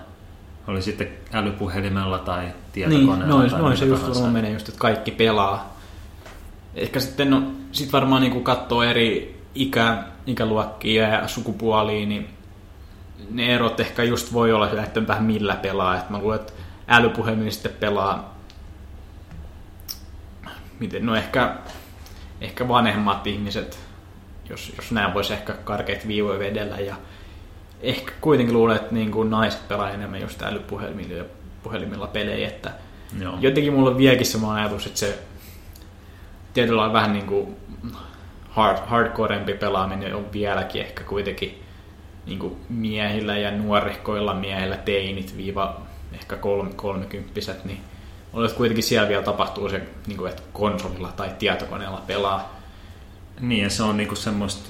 Oli 0.68 0.82
sitten 0.82 1.08
älypuhelimella 1.34 2.20
tai 2.20 2.44
Niin, 2.44 2.54
tietokoneella. 2.72 3.26
noin, 3.26 3.50
tai 3.50 3.62
noin 3.62 3.78
se 3.78 3.86
just 3.86 4.08
varmaan 4.08 4.34
menee 4.34 4.52
just, 4.52 4.70
että 4.70 4.80
kaikki 4.80 5.12
pelaa. 5.12 5.78
Ehkä 6.76 7.00
sitten 7.00 7.30
no, 7.30 7.44
sit 7.72 7.94
varmaan 7.94 8.22
niin 8.22 8.44
katsoo 8.44 8.84
eri 8.84 9.42
ikä, 9.56 10.04
ikäluokkia 10.28 11.08
ja 11.08 11.28
sukupuolia, 11.28 12.06
niin 12.06 12.30
ne 13.32 13.56
erot 13.56 13.80
ehkä 13.80 14.04
just 14.04 14.34
voi 14.34 14.54
olla 14.54 14.70
että 14.84 15.08
vähän 15.08 15.24
millä 15.24 15.56
pelaa. 15.56 15.98
Et 15.98 16.10
mä 16.10 16.20
luulen, 16.20 16.40
että 16.40 16.54
älypuhelin 16.88 17.52
sitten 17.52 17.74
pelaa 17.80 18.34
miten, 20.80 21.06
no 21.06 21.16
ehkä, 21.16 21.56
ehkä 22.42 22.68
vanhemmat 22.68 23.28
ihmiset, 23.28 23.80
jos, 24.50 24.74
jos 24.78 24.92
näin 24.92 25.14
voisi 25.14 25.34
ehkä 25.34 25.54
karkeat 25.54 26.08
viivoja 26.08 26.40
vedellä 26.40 26.78
ja 26.78 26.96
ehkä 27.82 28.12
kuitenkin 28.22 28.54
luulen, 28.54 28.76
että 28.76 28.96
niin 28.96 29.12
kuin 29.12 29.30
naiset 29.30 29.68
pelaa 29.68 29.92
enemmän 29.92 30.22
just 30.22 30.42
älypuhelimilla 30.42 31.14
ja 31.14 31.26
puhelimilla 31.64 32.08
pelejä, 32.08 32.48
että 32.48 32.72
Joo. 33.20 33.38
jotenkin 33.40 33.74
mulla 33.74 33.90
on 33.90 33.98
vieläkin 33.98 34.26
semmoinen 34.26 34.64
ajatus, 34.64 34.86
että 34.86 35.00
se 35.00 35.20
tietyllä 36.54 36.78
lailla 36.78 36.94
vähän 36.94 37.14
niin 37.14 37.28
kuin 37.28 37.56
hard, 38.50 38.78
hardcorempi 38.86 39.54
pelaaminen 39.54 40.16
on 40.16 40.34
vieläkin 40.34 40.82
ehkä 40.82 41.04
kuitenkin 41.04 41.64
niin 42.26 42.40
kuin 42.40 42.58
miehillä 42.70 43.38
ja 43.38 43.52
nuorehkoilla 43.52 44.34
miehillä 44.34 44.78
teinit 44.78 45.38
viiva 45.38 45.82
ehkä 46.14 46.36
kolme, 46.36 46.72
kolmekymppiset, 46.76 47.66
niin 47.66 47.82
että 48.46 48.58
kuitenkin 48.58 48.84
siellä 48.84 49.10
vielä 49.10 49.24
tapahtuu 49.24 49.70
se, 49.70 49.82
niin 50.08 50.18
kuin, 50.18 50.30
että 50.30 50.44
konsolilla 50.54 51.12
tai 51.16 51.30
tietokoneella 51.40 52.04
pelaa. 52.08 52.63
Niin, 53.40 53.64
ja 53.64 53.70
se 53.70 53.84
on 53.84 53.98
niinku 53.98 54.16
semmoista 54.16 54.70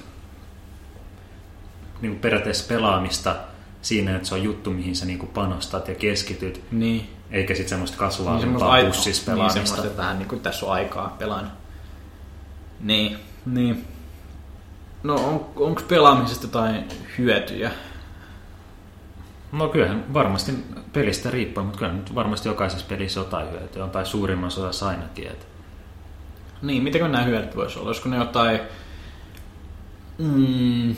niinku 2.00 2.18
periaatteessa 2.20 2.74
pelaamista 2.74 3.36
siinä, 3.82 4.16
että 4.16 4.28
se 4.28 4.34
on 4.34 4.42
juttu, 4.42 4.70
mihin 4.70 4.96
sä 4.96 5.06
niinku 5.06 5.26
panostat 5.26 5.88
ja 5.88 5.94
keskityt, 5.94 6.64
Niin, 6.72 7.10
eikä 7.30 7.54
sitten 7.54 7.68
semmoista 7.68 7.94
niin 7.94 7.98
kasuaalipaa 8.08 8.70
ai- 8.72 8.84
pussissa 8.84 9.32
niin 9.32 9.36
pelaamista. 9.36 9.60
semmoista, 9.66 9.86
että 9.86 10.02
vähän 10.02 10.18
niin 10.18 10.28
kuin 10.28 10.40
tässä 10.40 10.66
on 10.66 10.72
aikaa 10.72 11.16
pelaan. 11.18 11.52
Niin, 12.80 13.16
niin. 13.46 13.84
No 15.02 15.14
on, 15.14 15.46
onko 15.56 15.82
pelaamisesta 15.88 16.46
jotain 16.46 16.84
hyötyjä? 17.18 17.70
No 19.52 19.68
kyllähän 19.68 20.14
varmasti 20.14 20.52
pelistä 20.92 21.30
riippuu, 21.30 21.64
mutta 21.64 21.78
kyllä 21.78 21.92
nyt 21.92 22.14
varmasti 22.14 22.48
jokaisessa 22.48 22.86
pelissä 22.88 23.20
jotain 23.20 23.50
hyötyä 23.50 23.84
on, 23.84 23.90
tai 23.90 24.06
suurimmassa 24.06 24.60
osassa 24.60 24.88
ainakin. 24.88 25.26
Että 25.26 25.46
Niin, 26.62 26.82
mitäkö 26.82 27.08
nämä 27.08 27.24
hyödyt 27.24 27.56
voisi 27.56 27.78
olla? 27.78 27.88
Olisiko 27.88 28.08
ne 28.08 28.16
jotain... 28.16 28.60
Mm, 30.18 30.94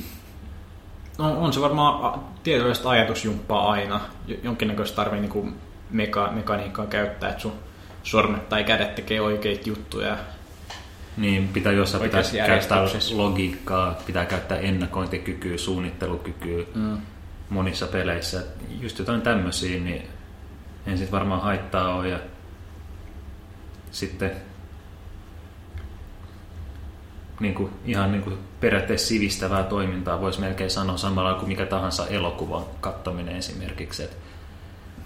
no, 1.19 1.41
on 1.41 1.53
se 1.53 1.61
varmaan 1.61 2.21
tietynlaista 2.43 2.91
ajatusjumppaa 2.91 3.71
aina. 3.71 4.01
Jo- 4.27 4.37
Jonkinnäköistä 4.43 4.97
tarvii 4.97 5.21
niinku 5.21 5.49
meka, 5.91 6.31
mekaniikkaa 6.33 6.87
käyttää, 6.87 7.31
että 7.31 7.43
sun 7.43 7.53
sormet 8.03 8.49
tai 8.49 8.65
kädet 8.65 8.95
tekee 8.95 9.21
oikeita 9.21 9.69
juttuja. 9.69 10.17
niin 11.17 11.49
pitää 11.49 11.73
jossain 11.73 12.03
pitää 12.05 12.23
käyttää 12.47 12.83
logiikkaa, 13.15 13.95
pitää 14.07 14.25
käyttää 14.27 14.59
ennakointikykyä, 14.59 15.59
suunnittelukykyä 15.59 16.65
Mm. 16.75 16.99
monissa 17.51 17.87
peleissä. 17.87 18.43
Just 18.81 18.99
jotain 18.99 19.23
tämmöisiä, 19.23 19.81
niin 19.81 20.03
en 20.87 20.99
sit 20.99 21.13
varmaan 21.13 21.41
haittaa 21.43 21.95
ole. 21.95 22.09
Ja 22.09 22.19
sitten 23.91 24.31
niin 27.41 27.55
kuin, 27.55 27.73
ihan 27.85 28.13
niin 28.13 28.23
kuin 28.23 28.39
periaatteessa 28.61 29.09
sivistävää 29.09 29.63
toimintaa 29.63 30.21
voisi 30.21 30.41
melkein 30.41 30.71
sanoa 30.71 30.97
samalla 30.97 31.35
kuin 31.35 31.49
mikä 31.49 31.67
tahansa 31.67 32.07
elokuvan 32.07 32.65
katsominen 32.81 33.37
esimerkiksi. 33.37 34.03
Et 34.03 34.17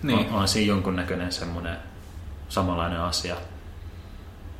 Niin. 0.02 0.18
on, 0.18 0.26
on 0.40 0.48
siinä 0.48 0.68
jonkunnäköinen 0.68 1.32
semmoinen 1.32 1.76
samanlainen 2.48 3.00
asia. 3.00 3.36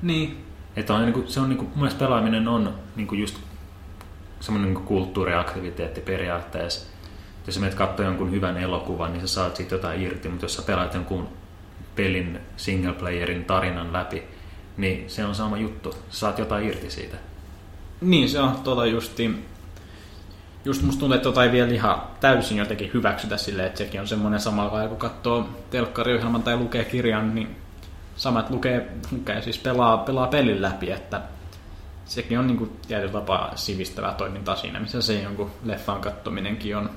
niin. 0.02 0.44
Että 0.76 0.94
on, 0.94 1.02
niin 1.02 1.12
kuin, 1.12 1.28
se 1.28 1.40
on, 1.40 1.48
niin 1.48 1.58
kuin, 1.58 1.68
mun 1.68 1.78
mielestä 1.78 1.98
pelaaminen 1.98 2.48
on 2.48 2.74
niin 2.96 3.06
kuin 3.06 3.20
just 3.20 3.38
semmoinen 4.40 4.74
niin 4.74 4.84
kulttuuriaktiviteetti 4.84 6.00
periaatteessa. 6.00 6.86
Jos 7.46 7.54
sä 7.54 7.60
menet 7.60 7.74
katsoa 7.74 8.06
jonkun 8.06 8.30
hyvän 8.30 8.56
elokuvan, 8.56 9.12
niin 9.12 9.20
sä 9.20 9.34
saat 9.34 9.56
siitä 9.56 9.74
jotain 9.74 10.02
irti, 10.02 10.28
mutta 10.28 10.44
jos 10.44 10.54
sä 10.54 10.62
pelaat 10.62 10.94
jonkun 10.94 11.28
pelin 11.96 12.40
single 12.56 12.92
playerin 12.92 13.44
tarinan 13.44 13.92
läpi, 13.92 14.22
niin 14.76 15.10
se 15.10 15.24
on 15.24 15.34
sama 15.34 15.56
juttu. 15.56 15.92
Sä 15.92 16.18
saat 16.18 16.38
jotain 16.38 16.66
irti 16.66 16.90
siitä. 16.90 17.16
Niin, 18.00 18.28
se 18.28 18.40
on 18.40 18.60
tota 18.64 18.86
justiin... 18.86 19.46
Just 20.64 20.82
musta 20.82 21.00
tuntuu, 21.00 21.14
että 21.14 21.24
tota 21.24 21.44
ei 21.44 21.52
vielä 21.52 21.72
ihan 21.72 22.02
täysin 22.20 22.58
jotenkin 22.58 22.90
hyväksytä 22.94 23.36
silleen, 23.36 23.66
että 23.66 23.78
sekin 23.78 24.00
on 24.00 24.08
semmoinen 24.08 24.40
samalla 24.40 24.72
lailla, 24.72 24.88
kun 24.88 24.98
katsoo 24.98 25.48
telkkariohjelman 25.70 26.42
tai 26.42 26.56
lukee 26.56 26.84
kirjan, 26.84 27.34
niin 27.34 27.56
samat 28.16 28.50
lukee, 28.50 28.90
lukee 29.12 29.42
siis 29.42 29.58
pelaa, 29.58 29.98
pelaa 29.98 30.26
pelin 30.26 30.62
läpi, 30.62 30.90
että 30.90 31.20
sekin 32.04 32.38
on 32.38 32.46
niinku 32.46 32.72
tietyllä 32.88 33.12
tapaa 33.12 33.56
sivistävää 33.56 34.14
toimintaa 34.14 34.56
siinä, 34.56 34.80
missä 34.80 35.02
se 35.02 35.22
jonkun 35.22 35.50
leffan 35.64 36.00
kattominenkin 36.00 36.76
on. 36.76 36.90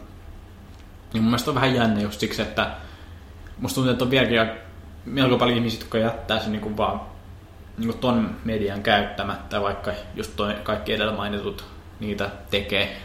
Ja 1.13 1.21
mun 1.21 1.29
mielestä 1.29 1.51
on 1.51 1.55
vähän 1.55 1.75
jännä 1.75 2.01
just 2.01 2.19
siksi, 2.19 2.41
että 2.41 2.71
musta 3.59 3.75
tuntuu, 3.75 3.91
että 3.91 4.05
on 4.05 4.11
vieläkin 4.11 4.59
melko 5.05 5.37
paljon 5.37 5.57
ihmisiä, 5.57 5.79
jotka 5.79 5.97
jättää 5.97 6.39
sen 6.39 6.51
niinku 6.51 6.77
vaan 6.77 7.01
ton 8.01 8.35
median 8.45 8.83
käyttämättä, 8.83 9.61
vaikka 9.61 9.91
just 10.15 10.35
toi 10.35 10.55
kaikki 10.63 10.93
edellä 10.93 11.13
mainitut 11.13 11.65
niitä 11.99 12.29
tekee. 12.51 12.97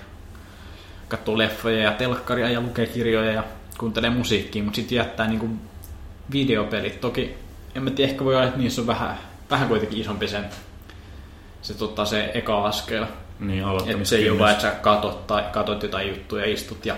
Katsoo 1.08 1.38
leffoja 1.38 1.82
ja 1.82 1.92
telkkaria 1.92 2.50
ja 2.50 2.60
lukee 2.60 2.86
kirjoja 2.86 3.32
ja 3.32 3.44
kuuntelee 3.78 4.10
musiikkia, 4.10 4.62
mutta 4.62 4.76
sitten 4.76 4.96
jättää 4.96 5.26
niinku 5.26 5.48
videopelit. 6.32 7.00
Toki 7.00 7.34
en 7.74 7.82
mä 7.82 7.90
tiedä, 7.90 8.10
ehkä 8.10 8.24
voi 8.24 8.34
olla, 8.34 8.46
että 8.46 8.58
niissä 8.58 8.80
on 8.80 8.86
vähän, 8.86 9.18
vähän 9.50 9.68
kuitenkin 9.68 10.00
isompi 10.00 10.28
sen, 10.28 10.44
se, 11.62 11.74
tota, 11.74 12.04
se 12.04 12.30
eka 12.34 12.64
askel. 12.64 13.06
Niin, 13.40 13.64
Että 13.86 14.04
se 14.04 14.16
ei 14.16 14.30
ole 14.30 14.38
vaan, 14.38 14.50
että 14.50 14.62
sä 14.62 14.70
katot, 14.70 15.26
tai, 15.26 15.44
katot 15.52 15.82
jotain 15.82 16.08
juttuja 16.08 16.46
ja 16.46 16.52
istut 16.52 16.86
ja 16.86 16.96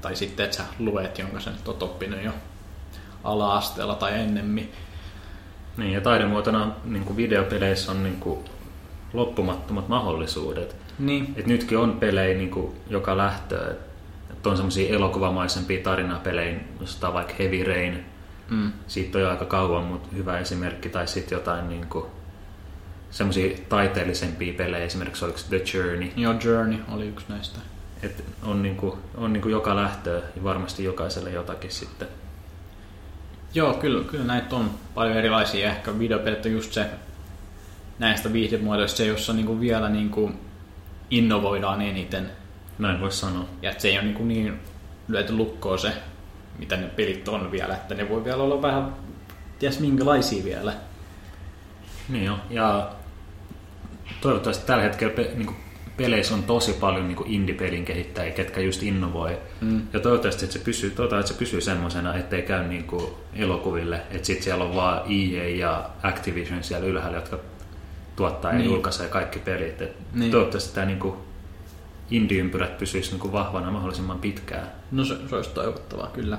tai 0.00 0.16
sitten, 0.16 0.44
että 0.44 0.56
sä 0.56 0.64
luet, 0.78 1.18
jonka 1.18 1.40
sä 1.40 1.50
nyt 1.50 1.68
oot 1.68 1.82
oppinut 1.82 2.24
jo 2.24 2.32
ala-asteella 3.24 3.94
tai 3.94 4.12
ennemmin. 4.12 4.72
Niin, 5.76 5.92
ja 5.92 6.00
taidemuotona 6.00 6.70
niin 6.84 7.04
kuin 7.04 7.16
videopeleissä 7.16 7.92
on 7.92 8.02
niin 8.02 8.16
kuin 8.16 8.38
loppumattomat 9.12 9.88
mahdollisuudet. 9.88 10.76
Niin. 10.98 11.34
Et 11.36 11.46
nytkin 11.46 11.78
on 11.78 11.96
pelejä 12.00 12.38
niin 12.38 12.50
kuin 12.50 12.72
joka 12.90 13.16
lähtöä. 13.16 13.74
Et 14.30 14.46
on 14.46 14.56
semmoisia 14.56 14.96
elokuvamaisempia 14.96 15.82
tarinapelejä, 15.82 16.60
jos 16.80 17.04
on 17.04 17.14
vaikka 17.14 17.34
Heavy 17.38 17.64
Rain. 17.64 18.04
Mm. 18.50 18.72
Siitä 18.86 19.18
on 19.18 19.22
jo 19.22 19.30
aika 19.30 19.44
kauan, 19.44 19.84
mutta 19.84 20.08
hyvä 20.16 20.38
esimerkki. 20.38 20.88
Tai 20.88 21.08
sitten 21.08 21.36
jotain 21.36 21.68
niin 21.68 21.86
kuin, 21.86 22.04
semmoisia 23.10 23.56
taiteellisempia 23.68 24.52
pelejä, 24.52 24.84
esimerkiksi 24.84 25.24
oliko 25.24 25.38
The 25.48 25.62
Journey. 25.74 26.10
Joo, 26.16 26.34
Journey 26.44 26.78
oli 26.92 27.08
yksi 27.08 27.26
näistä. 27.28 27.58
Et 28.02 28.24
on, 28.42 28.62
niin 28.62 28.76
kuin, 28.76 28.98
on 29.16 29.32
niin 29.32 29.42
kuin 29.42 29.52
joka 29.52 29.76
lähtöä 29.76 30.20
ja 30.36 30.44
varmasti 30.44 30.84
jokaiselle 30.84 31.30
jotakin 31.30 31.70
sitten. 31.70 32.08
Joo, 33.54 33.74
kyllä, 33.74 34.04
kyllä 34.04 34.24
näitä 34.24 34.56
on 34.56 34.70
paljon 34.94 35.16
erilaisia. 35.16 35.70
Ehkä 35.70 35.98
videopelit 35.98 36.46
on 36.46 36.52
just 36.52 36.72
se 36.72 36.86
näistä 37.98 38.32
viihdemuodoista 38.32 38.96
se, 38.96 39.06
jossa 39.06 39.32
niinku 39.32 39.60
vielä 39.60 39.88
niinku 39.88 40.30
innovoidaan 41.10 41.82
eniten. 41.82 42.30
Näin 42.78 43.00
voisi 43.00 43.18
sanoa. 43.18 43.44
Ja 43.62 43.70
että 43.70 43.82
se 43.82 43.88
ei 43.88 43.94
ole 43.98 44.04
niinku 44.04 44.24
niin 44.24 44.60
lyöty 45.08 45.32
lukkoon 45.32 45.78
se, 45.78 45.92
mitä 46.58 46.76
ne 46.76 46.86
pelit 46.86 47.28
on 47.28 47.52
vielä, 47.52 47.74
että 47.74 47.94
ne 47.94 48.08
voi 48.08 48.24
vielä 48.24 48.42
olla 48.42 48.62
vähän 48.62 48.92
ties 49.58 49.80
minkälaisia 49.80 50.44
vielä. 50.44 50.72
Niin 52.08 52.24
jo. 52.24 52.38
Ja 52.50 52.90
toivottavasti 54.20 54.66
tällä 54.66 54.82
hetkellä 54.82 55.14
pe- 55.14 55.32
niin 55.34 55.56
peleissä 56.00 56.34
on 56.34 56.42
tosi 56.42 56.72
paljon 56.72 57.08
niin 57.08 57.26
indie-pelin 57.26 57.84
kehittäjiä, 57.84 58.32
ketkä 58.32 58.60
just 58.60 58.82
innovoi. 58.82 59.38
Mm. 59.60 59.82
Ja 59.92 60.00
toivottavasti 60.00 60.44
että 60.44 60.58
se 60.58 60.64
pysyy, 60.64 60.90
toivottavasti 60.90 61.32
että 61.32 61.38
se 61.38 61.38
pysyy 61.38 61.60
semmoisena, 61.60 62.14
ettei 62.14 62.42
käy 62.42 62.68
niin 62.68 62.84
kuin 62.84 63.06
elokuville, 63.34 64.02
että 64.10 64.26
sit 64.26 64.42
siellä 64.42 64.64
on 64.64 64.74
vaan 64.74 65.02
EA 65.08 65.48
ja 65.48 65.90
Activision 66.02 66.64
siellä 66.64 66.86
ylhäällä, 66.86 67.18
jotka 67.18 67.38
tuottaa 68.16 68.52
ja 68.52 68.58
Niin. 68.58 68.70
julkaisee 68.70 69.08
kaikki 69.08 69.38
pelit. 69.38 69.82
Et 69.82 69.96
Niin. 70.14 70.30
Toivottavasti 70.30 70.74
tämä 70.74 70.86
niin 70.86 71.12
indie-ympyrät 72.10 72.78
pysyisi 72.78 73.10
niin 73.10 73.20
kuin 73.20 73.32
vahvana 73.32 73.70
mahdollisimman 73.70 74.18
pitkään. 74.18 74.66
No 74.90 75.04
se, 75.04 75.16
se 75.28 75.36
olisi 75.36 75.50
toivottavaa, 75.50 76.06
kyllä. 76.06 76.38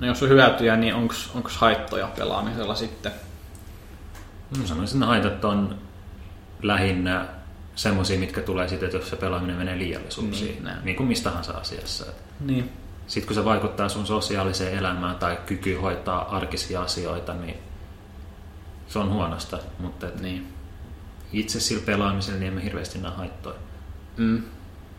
No 0.00 0.06
jos 0.06 0.22
on 0.22 0.28
hyötyjä, 0.28 0.76
niin 0.76 0.94
onko 0.94 1.48
haittoja 1.48 2.08
pelaamisella 2.16 2.74
sitten? 2.74 3.12
Mä 4.58 4.66
sanoisin, 4.66 4.96
että 4.96 5.06
haitat 5.06 5.44
on 5.44 5.78
lähinnä 6.62 7.35
semmoisia, 7.76 8.18
mitkä 8.18 8.40
tulee 8.40 8.68
sitten, 8.68 8.86
että 8.86 8.98
jos 8.98 9.10
se 9.10 9.16
pelaaminen 9.16 9.56
menee 9.56 9.78
liiallisuuksiin. 9.78 10.50
Niin, 10.50 10.64
näin. 10.64 10.84
Niin 10.84 10.96
kuin 10.96 11.06
mistä 11.08 11.28
tahansa 11.30 11.52
asiassa. 11.52 12.04
Niin. 12.40 12.72
Sitten 13.06 13.26
kun 13.26 13.34
se 13.34 13.44
vaikuttaa 13.44 13.88
sun 13.88 14.06
sosiaaliseen 14.06 14.78
elämään 14.78 15.16
tai 15.16 15.38
kyky 15.46 15.74
hoitaa 15.74 16.36
arkisia 16.36 16.82
asioita, 16.82 17.34
niin 17.34 17.56
se 18.88 18.98
on 18.98 19.12
huonosta. 19.12 19.58
Mutta 19.78 20.06
et 20.08 20.20
Niin. 20.20 20.52
itse 21.32 21.60
sillä 21.60 21.82
pelaamisella 21.86 22.38
niin 22.38 22.48
emme 22.48 22.64
hirveästi 22.64 22.98
näe 22.98 23.12
haittoja. 23.12 23.56
Mm. 24.16 24.42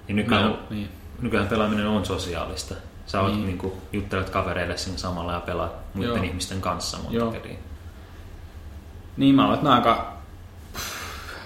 Ja 0.07 0.13
nykyään, 0.13 0.43
No, 0.49 0.59
niin. 0.69 0.89
nykyään 1.21 1.47
pelaaminen 1.47 1.87
on 1.87 2.05
sosiaalista. 2.05 2.75
Sä 3.05 3.21
oot 3.21 3.31
Niin. 3.33 3.45
niin. 3.45 3.57
Niin 3.61 3.73
juttelet 3.93 4.29
kavereille 4.29 4.77
siinä 4.77 4.97
samalla 4.97 5.33
ja 5.33 5.39
pelaat 5.39 5.73
muiden 5.93 6.15
Joo. 6.15 6.23
ihmisten 6.23 6.61
kanssa 6.61 6.97
monta 6.97 7.13
Joo. 7.13 7.35
Niin, 9.17 9.35
mä 9.35 9.41
luulen, 9.41 9.57
että 9.57 9.73
aika, 9.73 10.16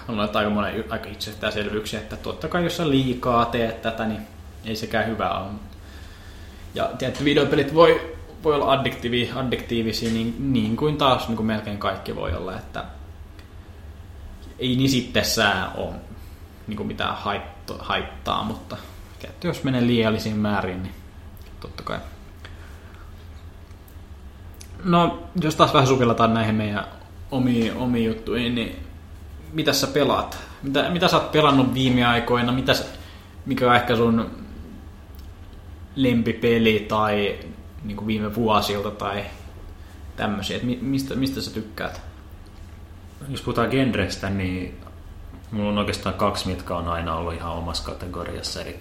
luulen, 0.08 0.24
että 0.24 0.38
aika 0.38 0.50
monen 0.50 0.84
aika 0.88 1.08
itsestäänselvyyksiä, 1.08 2.00
että 2.00 2.16
totta 2.16 2.48
kai 2.48 2.64
jos 2.64 2.76
sä 2.76 2.90
liikaa 2.90 3.44
teet 3.44 3.82
tätä, 3.82 4.06
niin 4.06 4.20
ei 4.64 4.76
sekään 4.76 5.06
hyvä 5.06 5.30
ole. 5.38 5.50
Ja 6.74 6.90
tietty 6.98 7.24
videopelit 7.24 7.74
voi, 7.74 8.16
voi 8.44 8.54
olla 8.54 8.72
addiktiivi, 8.72 9.30
addiktiivisia 9.34 10.12
niin, 10.12 10.52
niin 10.52 10.76
kuin 10.76 10.96
taas 10.96 11.28
niin 11.28 11.36
kuin 11.36 11.46
melkein 11.46 11.78
kaikki 11.78 12.16
voi 12.16 12.34
olla, 12.34 12.56
että 12.56 12.84
ei 14.58 14.76
niin 14.76 14.96
itsessään 14.96 15.70
ole 15.76 15.94
niin 16.66 16.76
kuin 16.76 16.86
mitään 16.86 17.16
haitto, 17.16 17.78
haittaa, 17.80 18.44
mutta 18.44 18.76
tietty 19.18 19.48
jos 19.48 19.64
menee 19.64 19.86
liiallisiin 19.86 20.36
määrin, 20.36 20.82
niin 20.82 20.94
totta 21.60 21.82
kai. 21.82 21.98
No, 24.84 25.22
jos 25.42 25.56
taas 25.56 25.74
vähän 25.74 25.86
sukelletaan 25.86 26.34
näihin 26.34 26.54
meidän 26.54 26.84
omiin, 27.30 27.76
omiin 27.76 28.04
juttuihin, 28.04 28.54
niin 28.54 28.91
mitä 29.52 29.72
sä 29.72 29.86
pelaat? 29.86 30.38
Mitä, 30.62 30.90
mitä 30.90 31.08
sä 31.08 31.16
oot 31.16 31.32
pelannut 31.32 31.74
viime 31.74 32.04
aikoina? 32.04 32.52
Mitä 32.52 32.72
mikä 33.46 33.70
on 33.70 33.76
ehkä 33.76 33.96
sun 33.96 34.30
lempipeli 35.96 36.86
tai 36.88 37.38
niin 37.84 37.96
kuin 37.96 38.06
viime 38.06 38.34
vuosilta 38.34 38.90
tai 38.90 39.24
tämmöisiä? 40.16 40.56
Et 40.56 40.62
mi- 40.62 40.78
mistä, 40.82 41.14
mistä 41.14 41.40
sä 41.40 41.50
tykkäät? 41.50 42.02
Jos 43.28 43.42
puhutaan 43.42 43.68
genrestä, 43.70 44.30
niin 44.30 44.80
mulla 45.50 45.68
on 45.68 45.78
oikeastaan 45.78 46.14
kaksi, 46.14 46.48
mitkä 46.48 46.76
on 46.76 46.88
aina 46.88 47.14
ollut 47.14 47.34
ihan 47.34 47.52
omassa 47.52 47.84
kategoriassa. 47.84 48.62
Eli 48.62 48.78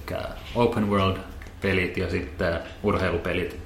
open 0.55 0.89
world 0.89 1.17
pelit 1.61 1.97
ja 1.97 2.09
sitten 2.09 2.59
urheilupelit. 2.83 3.57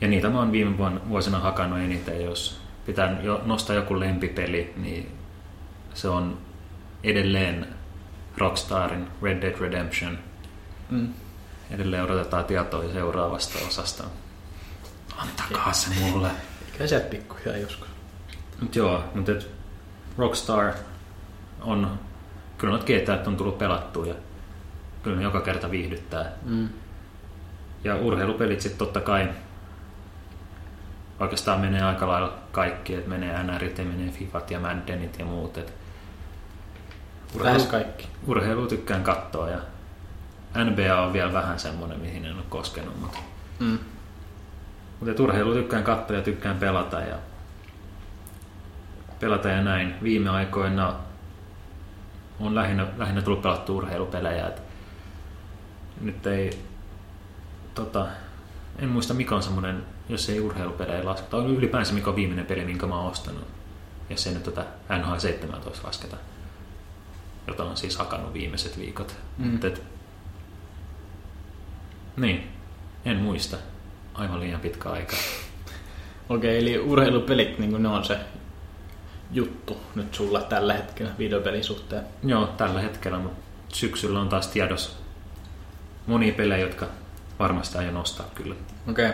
Ja 0.00 0.08
niitä 0.08 0.28
mä 0.28 0.38
oon 0.38 0.52
viime 0.52 0.78
vuosina 1.08 1.38
hakannut 1.38 1.78
eniten. 1.78 2.24
Jos 2.24 2.60
pitää 2.86 3.16
nostaa 3.44 3.76
joku 3.76 4.00
lempipeli, 4.00 4.74
niin 4.76 5.15
se 5.96 6.08
on 6.08 6.38
edelleen 7.04 7.66
Rockstarin 8.38 9.08
Red 9.22 9.42
Dead 9.42 9.58
Redemption. 9.60 10.18
Mm. 10.90 11.08
Edelleen 11.70 12.02
odotetaan 12.02 12.44
tietoa 12.44 12.92
seuraavasta 12.92 13.58
osasta. 13.68 14.04
Antakaa 15.16 15.72
se 15.72 15.90
mulle. 16.00 16.30
Eikä 16.72 16.86
sieltä 16.86 17.06
pikkuhiljaa 17.08 17.56
joskus. 17.56 17.88
Mut 18.60 18.76
joo, 18.76 19.04
mutta 19.14 19.32
et 19.32 19.50
Rockstar 20.18 20.72
on, 21.60 21.98
kyllä 22.58 22.70
noita 22.70 22.86
GTA 22.86 23.28
on 23.30 23.36
tullut 23.36 23.58
pelattua 23.58 24.06
ja 24.06 24.14
kyllä 25.02 25.16
ne 25.16 25.22
joka 25.22 25.40
kerta 25.40 25.70
viihdyttää. 25.70 26.32
Mm. 26.42 26.68
Ja 27.84 27.96
urheilupelit 27.96 28.60
sitten 28.60 28.78
totta 28.78 29.00
kai 29.00 29.28
oikeastaan 31.20 31.60
menee 31.60 31.82
aika 31.82 32.08
lailla 32.08 32.38
kaikki, 32.52 32.94
että 32.94 33.10
menee 33.10 33.42
NRit 33.42 33.78
ja 33.78 33.84
menee 33.84 34.10
Fifat 34.10 34.50
ja 34.50 34.60
Maddenit 34.60 35.18
ja 35.18 35.24
muut. 35.24 35.58
Et 37.34 37.40
Lähes 37.40 37.66
kaikki. 37.66 38.08
urheilu 38.26 38.66
tykkään 38.66 39.02
katsoa 39.02 39.50
ja 39.50 39.58
NBA 40.64 41.00
on 41.02 41.12
vielä 41.12 41.32
vähän 41.32 41.58
semmoinen, 41.58 42.00
mihin 42.00 42.24
en 42.24 42.34
ole 42.34 42.42
koskenut, 42.48 43.00
mutta 43.00 43.18
Mm. 43.60 43.78
Mutta 45.00 45.22
urheilu 45.22 45.54
tykkään 45.54 45.84
katsoa 45.84 46.16
ja 46.16 46.22
tykkään 46.22 46.58
pelata 46.58 47.00
ja 47.00 47.16
pelata 49.20 49.48
ja 49.48 49.62
näin. 49.62 49.94
Viime 50.02 50.30
aikoina 50.30 50.94
on 52.40 52.54
lähinnä, 52.54 52.86
lähinnä 52.96 53.22
tullut 53.22 53.42
pelattu 53.42 53.76
urheilupelejä. 53.76 54.46
Et 54.46 54.62
nyt 56.00 56.26
ei, 56.26 56.62
tota, 57.74 58.06
en 58.78 58.88
muista 58.88 59.14
mikä 59.14 59.34
on 59.34 59.42
semmoinen, 59.42 59.84
jos 60.08 60.28
ei 60.28 60.40
urheilupelejä 60.40 61.04
lasketa. 61.04 61.30
Tai 61.30 61.46
ylipäänsä 61.46 61.94
mikä 61.94 62.10
on 62.10 62.16
viimeinen 62.16 62.46
peli, 62.46 62.64
minkä 62.64 62.86
mä 62.86 62.96
oon 63.00 63.10
ostanut. 63.10 63.44
Jos 64.10 64.26
ei 64.26 64.34
nyt 64.34 64.42
tätä 64.42 64.64
NHL 64.98 65.18
17 65.18 65.86
lasketa, 65.86 66.16
jota 67.46 67.64
on 67.64 67.76
siis 67.76 67.96
hakannut 67.96 68.32
viimeiset 68.32 68.78
viikot. 68.78 69.16
Mm. 69.38 69.46
Mut 69.46 69.64
Et, 69.64 69.82
niin, 72.16 72.48
en 73.04 73.16
muista. 73.16 73.56
Aivan 74.14 74.40
liian 74.40 74.60
pitkä 74.60 74.90
aika. 74.90 75.16
Okei, 76.28 76.58
eli 76.58 76.78
urheilupelit, 76.78 77.58
niin 77.58 77.82
ne 77.82 77.88
on 77.88 78.04
se 78.04 78.18
juttu 79.32 79.80
nyt 79.94 80.14
sulla 80.14 80.42
tällä 80.42 80.74
hetkellä 80.74 81.12
videopelin 81.18 81.64
suhteen. 81.64 82.04
Joo, 82.24 82.46
tällä 82.46 82.80
hetkellä, 82.80 83.18
mutta 83.18 83.46
syksyllä 83.72 84.20
on 84.20 84.28
taas 84.28 84.46
tiedossa 84.46 84.90
monia 86.06 86.32
pelejä, 86.32 86.60
jotka 86.66 86.86
varmasti 87.38 87.78
aion 87.78 87.94
nostaa 87.94 88.26
kyllä. 88.34 88.54
Okei. 88.90 89.10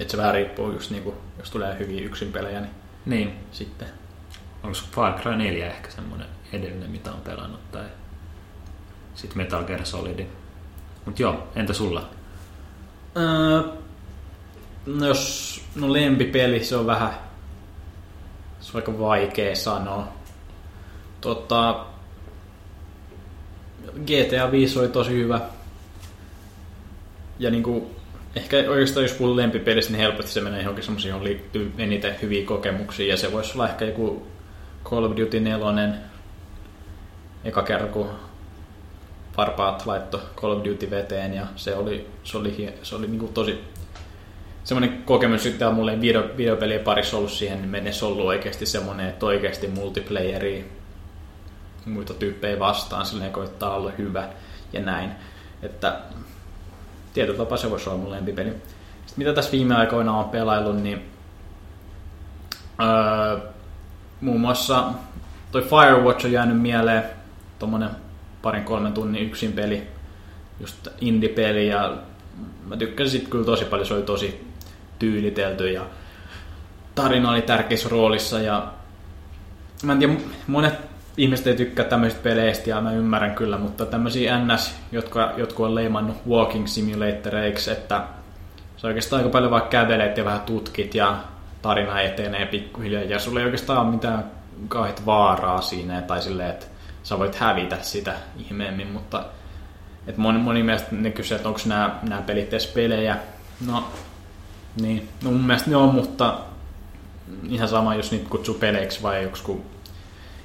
Että 0.00 0.10
se 0.10 0.16
vähän 0.16 0.34
riippuu 0.34 0.72
just 0.72 0.90
niinku, 0.90 1.14
jos 1.38 1.50
tulee 1.50 1.78
hyviä 1.78 2.04
yksin 2.04 2.32
pelejä, 2.32 2.60
niin 2.60 2.70
Niin, 3.06 3.32
sitten. 3.52 3.88
onko 4.62 4.78
Far 4.92 5.20
Cry 5.20 5.36
4 5.36 5.66
ehkä 5.66 5.90
semmoinen 5.90 6.26
edellinen, 6.52 6.90
mitä 6.90 7.12
on 7.12 7.20
pelannut, 7.20 7.70
tai 7.72 7.84
sitten 9.14 9.38
Metal 9.38 9.64
Gear 9.64 9.86
Solid. 9.86 10.26
Mutta 11.04 11.22
joo, 11.22 11.48
entä 11.56 11.72
sulla? 11.72 12.10
Öö, 13.16 13.62
no 14.86 15.06
jos 15.06 15.62
no 15.74 15.92
lempipeli, 15.92 16.64
se 16.64 16.76
on 16.76 16.86
vähän 16.86 17.14
se 18.64 18.70
on 18.74 18.76
aika 18.76 18.98
vaikea 18.98 19.56
sanoa. 19.56 20.08
Tota, 21.20 21.86
GTA 24.06 24.50
5 24.50 24.78
oli 24.78 24.88
tosi 24.88 25.10
hyvä. 25.10 25.40
Ja 27.38 27.50
niinku, 27.50 27.90
ehkä 28.36 28.56
oikeastaan 28.56 29.04
jos 29.04 29.12
puhuu 29.12 29.36
lempipelistä, 29.36 29.92
niin 29.92 30.00
helposti 30.00 30.32
se 30.32 30.40
menee 30.40 30.60
johonkin 30.60 30.84
semmoisiin, 30.84 31.10
johon 31.10 31.24
liittyy 31.24 31.72
eniten 31.78 32.16
hyviä 32.22 32.46
kokemuksia. 32.46 33.06
Ja 33.06 33.16
se 33.16 33.32
voisi 33.32 33.52
olla 33.54 33.68
ehkä 33.68 33.84
joku 33.84 34.26
Call 34.84 35.04
of 35.04 35.16
Duty 35.16 35.40
4. 35.40 35.94
Eka 37.44 37.62
kerran, 37.62 37.90
kun 37.90 38.10
Varpaat 39.36 39.86
laitto 39.86 40.20
Call 40.36 40.52
of 40.52 40.64
Duty 40.64 40.90
veteen 40.90 41.34
ja 41.34 41.46
se 41.56 41.74
oli, 41.74 42.10
se 42.24 42.38
oli, 42.38 42.74
se 42.82 42.96
oli 42.96 43.06
niinku 43.06 43.28
tosi 43.28 43.64
semmoinen 44.64 45.02
kokemus 45.02 45.48
on 45.68 45.74
mulle 45.74 46.00
video, 46.00 46.24
videopelien 46.36 46.80
parissa 46.80 47.16
ollut 47.16 47.30
siihen 47.30 47.58
niin 47.58 47.70
mennessä 47.70 48.06
ollut 48.06 48.26
oikeasti 48.26 48.66
semmoinen, 48.66 49.08
että 49.08 49.26
oikeasti 49.26 49.68
multiplayeri 49.68 50.72
muita 51.86 52.14
tyyppejä 52.14 52.58
vastaan 52.58 53.06
silleen 53.06 53.32
koittaa 53.32 53.74
olla 53.74 53.92
hyvä 53.98 54.28
ja 54.72 54.80
näin. 54.80 55.10
Että 55.62 56.00
tietyllä 57.14 57.38
tapaa 57.38 57.58
se 57.58 57.70
voisi 57.70 57.88
olla 57.88 57.98
mun 57.98 58.10
lempipeli. 58.10 58.50
Sitten 58.50 59.16
mitä 59.16 59.32
tässä 59.32 59.52
viime 59.52 59.74
aikoina 59.74 60.16
on 60.16 60.24
pelaillut, 60.24 60.82
niin 60.82 61.10
öö, 62.80 63.38
muun 64.20 64.40
muassa 64.40 64.84
toi 65.52 65.62
Firewatch 65.62 66.24
on 66.24 66.32
jäänyt 66.32 66.60
mieleen, 66.60 67.04
tommonen 67.58 67.90
parin 68.42 68.64
kolmen 68.64 68.92
tunnin 68.92 69.22
yksin 69.22 69.52
peli, 69.52 69.82
just 70.60 70.88
indie-peli 71.00 71.68
ja 71.68 71.96
mä 72.66 72.76
tykkäsin 72.76 73.20
sit 73.20 73.28
kyllä 73.28 73.44
tosi 73.44 73.64
paljon, 73.64 73.86
se 73.86 73.94
oli 73.94 74.02
tosi 74.02 74.46
tyylitelty 74.98 75.72
ja 75.72 75.86
tarina 76.94 77.30
oli 77.30 77.42
tärkeässä 77.42 77.88
roolissa 77.88 78.40
ja 78.40 78.72
mä 79.82 79.92
en 79.92 79.98
tiedä, 79.98 80.14
monet 80.46 80.74
ihmiset 81.16 81.46
ei 81.46 81.56
tykkää 81.56 81.84
tämmöisistä 81.84 82.22
peleistä 82.22 82.70
ja 82.70 82.80
mä 82.80 82.92
ymmärrän 82.92 83.34
kyllä, 83.34 83.58
mutta 83.58 83.86
tämmöisiä 83.86 84.38
NS, 84.38 84.74
jotka, 84.92 85.32
jotka 85.36 85.62
on 85.62 85.74
leimannut 85.74 86.16
walking 86.28 86.66
simulatoreiksi, 86.66 87.70
että 87.70 88.04
se 88.76 88.86
oikeastaan 88.86 89.20
aika 89.20 89.32
paljon 89.32 89.50
vaan 89.50 89.68
kävelet 89.68 90.16
ja 90.16 90.24
vähän 90.24 90.40
tutkit 90.40 90.94
ja 90.94 91.16
tarina 91.62 92.00
etenee 92.00 92.46
pikkuhiljaa 92.46 93.02
ja 93.02 93.18
sulla 93.18 93.40
ei 93.40 93.44
oikeastaan 93.44 93.80
ole 93.80 93.90
mitään 93.90 94.24
kauheat 94.68 95.06
vaaraa 95.06 95.60
siinä 95.60 96.02
tai 96.02 96.22
silleen, 96.22 96.50
että 96.50 96.66
sä 97.04 97.18
voit 97.18 97.34
hävitä 97.34 97.78
sitä 97.82 98.14
ihmeemmin, 98.36 98.88
mutta 98.88 99.24
et 100.06 100.16
moni, 100.16 100.38
moni 100.38 100.62
mielestä 100.62 100.88
ne 100.92 101.10
kysyy, 101.10 101.36
että 101.36 101.48
onko 101.48 101.60
nämä, 101.66 101.98
nämä 102.08 102.22
pelit 102.22 102.48
edes 102.48 102.66
pelejä. 102.66 103.16
No, 103.66 103.84
niin. 104.80 105.08
No 105.22 105.30
mun 105.30 105.44
mielestä 105.46 105.70
ne 105.70 105.76
on, 105.76 105.94
mutta 105.94 106.38
ihan 107.48 107.68
sama, 107.68 107.94
jos 107.94 108.10
niitä 108.10 108.28
kutsuu 108.28 108.54
peleiksi 108.54 109.02
vai 109.02 109.22
joksikin 109.22 109.64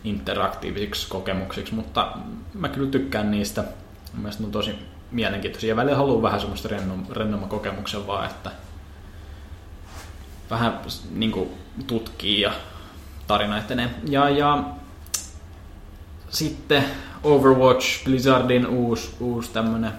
interaktiivisiksi 0.04 1.08
kokemuksiksi, 1.10 1.74
mutta 1.74 2.14
mä 2.54 2.70
kyllä 2.70 2.92
tykkään 2.92 3.32
niistä. 3.32 3.62
Mun 4.14 4.22
mielestä 4.22 4.44
ne 4.44 4.46
on 4.46 4.52
tosi 4.52 4.76
mielenkiintoisia. 5.12 5.76
Välillä 5.76 5.98
haluan 5.98 6.22
vähän 6.22 6.40
semmoista 6.40 6.68
rennom, 6.68 7.06
rennomman 7.12 7.50
kokemuksen 7.50 8.08
vaan, 8.08 8.26
että 8.26 8.52
vähän 10.50 10.80
niin 11.16 11.32
kuin, 11.32 11.50
tutkii 11.88 12.42
ja 12.42 12.52
tarina 13.28 13.58
etenee. 13.58 13.90
Ja, 14.10 14.30
ja 14.30 14.64
sitten 16.30 16.84
Overwatch, 17.24 18.04
Blizzardin 18.04 18.68
uusi, 18.68 19.16
uusi 19.20 19.52
tämmönen 19.54 19.92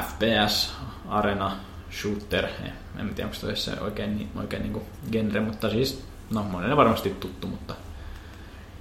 FPS, 0.00 0.74
arena, 1.08 1.56
shooter. 2.00 2.46
En 2.98 3.14
tiedä, 3.14 3.30
onko 3.44 3.54
se 3.54 3.80
oikein, 3.80 4.30
oikein 4.36 4.62
niin 4.62 4.82
genre, 5.12 5.40
mutta 5.40 5.70
siis, 5.70 6.04
no 6.30 6.42
monelle 6.42 6.76
varmasti 6.76 7.10
tuttu, 7.10 7.46
mutta 7.46 7.74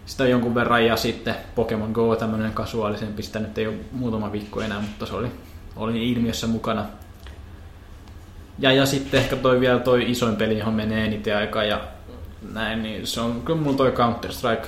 sitä 0.06 0.24
on 0.24 0.30
jonkun 0.30 0.56
verran. 0.56 0.86
Ja 0.86 0.96
sitten 0.96 1.36
Pokemon 1.56 1.92
Go, 1.92 2.16
tämmönen 2.16 2.54
kasuaalisempi, 2.54 3.24
sitä 3.24 3.40
nyt 3.40 3.58
ei 3.58 3.68
ole 3.68 3.76
muutama 3.92 4.32
viikko 4.32 4.62
enää, 4.62 4.80
mutta 4.82 5.06
se 5.06 5.16
oli, 5.16 5.32
oli 5.76 6.12
ilmiössä 6.12 6.48
mukana. 6.48 6.86
Ja, 8.60 8.72
ja 8.72 8.86
sitten 8.86 9.20
ehkä 9.20 9.36
toi 9.36 9.60
vielä 9.60 9.80
toi 9.80 10.12
isoin 10.12 10.36
peli, 10.36 10.58
johon 10.58 10.74
menee 10.74 11.06
eniten 11.06 11.38
aikaa 11.38 11.64
ja 11.64 11.82
näin, 12.54 12.84
niin 12.84 13.08
se 13.08 13.22
on 13.22 13.42
kyllä 13.42 13.62
mulla 13.62 13.78
toi 13.78 13.92
Counter-Strike. 13.92 14.68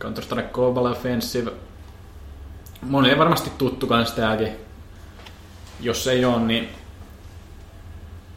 Counter-Strike 0.00 0.52
Global 0.52 0.84
Offensive. 0.86 1.52
Moni 2.82 3.08
ei 3.10 3.18
varmasti 3.18 3.50
tuttu 3.58 3.86
kans 3.86 4.12
tääkin. 4.12 4.48
Jos 5.80 6.06
ei 6.06 6.24
ole, 6.24 6.40
niin 6.40 6.68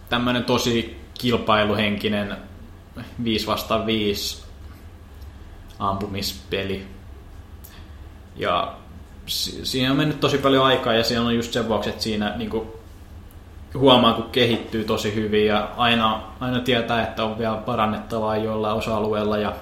tämmönen 0.09 0.43
tosi 0.43 0.99
kilpailuhenkinen 1.13 2.37
5 3.23 3.47
vastaan 3.47 3.85
5 3.85 4.43
ampumispeli. 5.79 6.87
Ja 8.35 8.73
si- 9.25 9.65
siinä 9.65 9.91
on 9.91 9.97
mennyt 9.97 10.19
tosi 10.19 10.37
paljon 10.37 10.65
aikaa 10.65 10.93
ja 10.93 11.03
siellä 11.03 11.27
on 11.27 11.35
just 11.35 11.53
sen 11.53 11.67
vuoksi, 11.67 11.89
että 11.89 12.03
siinä 12.03 12.37
niinku 12.37 12.79
huomaa, 13.73 14.13
kun 14.13 14.29
kehittyy 14.31 14.83
tosi 14.83 15.15
hyvin 15.15 15.45
ja 15.47 15.69
aina, 15.77 16.21
aina 16.39 16.59
tietää, 16.59 17.03
että 17.03 17.23
on 17.23 17.37
vielä 17.37 17.55
parannettavaa 17.55 18.37
jollain 18.37 18.77
osa-alueella 18.77 19.37
ja 19.37 19.53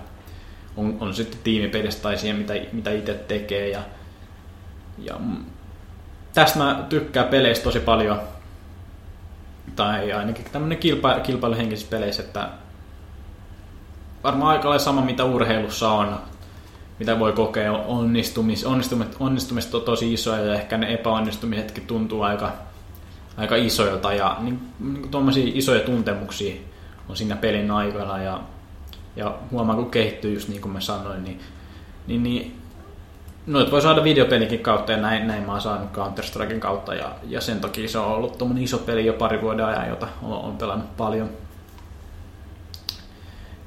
on, 0.77 0.97
on 0.99 1.13
sitten 1.13 1.39
tiimipelissä 1.43 2.01
tai 2.01 2.17
siihen, 2.17 2.35
mitä, 2.35 2.53
mitä 2.71 2.91
itse 2.91 3.13
tekee. 3.13 3.69
Ja, 3.69 3.81
ja 4.97 5.19
tästä 6.33 6.59
mä 6.59 6.85
tykkään 6.89 7.27
peleistä 7.27 7.63
tosi 7.63 7.79
paljon, 7.79 8.21
tai 9.75 10.13
ainakin 10.13 10.45
tämmöinen 10.51 10.77
kilpa, 10.77 11.19
kilpailuhenkisissä 11.19 11.89
peleissä, 11.89 12.23
että 12.23 12.49
varmaan 14.23 14.57
aika 14.57 14.79
sama, 14.79 15.01
mitä 15.01 15.23
urheilussa 15.23 15.89
on, 15.89 16.19
mitä 16.99 17.19
voi 17.19 17.33
kokea, 17.33 17.73
onnistumis, 17.73 18.65
onnistumiset, 18.65 19.15
onnistumiset 19.19 19.73
on 19.73 19.81
tosi 19.81 20.13
isoja 20.13 20.45
ja 20.45 20.53
ehkä 20.53 20.77
ne 20.77 20.93
epäonnistumisetkin 20.93 21.87
tuntuu 21.87 22.21
aika, 22.21 22.53
aika 23.37 23.55
isoilta. 23.55 24.13
Ja 24.13 24.37
niin, 24.39 24.59
niin 24.79 25.09
tuommoisia 25.09 25.51
isoja 25.55 25.79
tuntemuksia 25.79 26.55
on 27.09 27.17
siinä 27.17 27.35
pelin 27.35 27.71
aikana 27.71 28.21
ja, 28.21 28.41
ja 29.17 29.35
huomaa 29.51 29.75
kun 29.75 29.91
kehittyy 29.91 30.33
just 30.33 30.49
niin 30.49 30.61
kuin 30.61 30.71
mä 30.71 30.79
sanoin, 30.79 31.23
niin, 31.23 31.39
niin, 32.07 32.23
niin 32.23 32.61
noit 33.47 33.71
voi 33.71 33.81
saada 33.81 34.03
videopelikin 34.03 34.59
kautta 34.59 34.91
ja 34.91 34.97
näin, 34.97 35.27
näin 35.27 35.43
mä 35.43 35.51
oon 35.51 35.61
saanut 35.61 35.89
Counter-Striken 35.93 36.59
kautta 36.59 36.95
ja, 36.95 37.15
ja 37.23 37.41
sen 37.41 37.59
takia 37.59 37.89
se 37.89 37.97
on 37.99 38.15
ollut 38.15 38.37
tuommoinen 38.37 38.63
iso 38.63 38.77
peli 38.77 39.05
jo 39.05 39.13
pari 39.13 39.41
vuoden 39.41 39.65
ajan, 39.65 39.89
jota 39.89 40.07
on, 40.23 40.33
on 40.33 40.57
pelannut 40.57 40.97
paljon. 40.97 41.29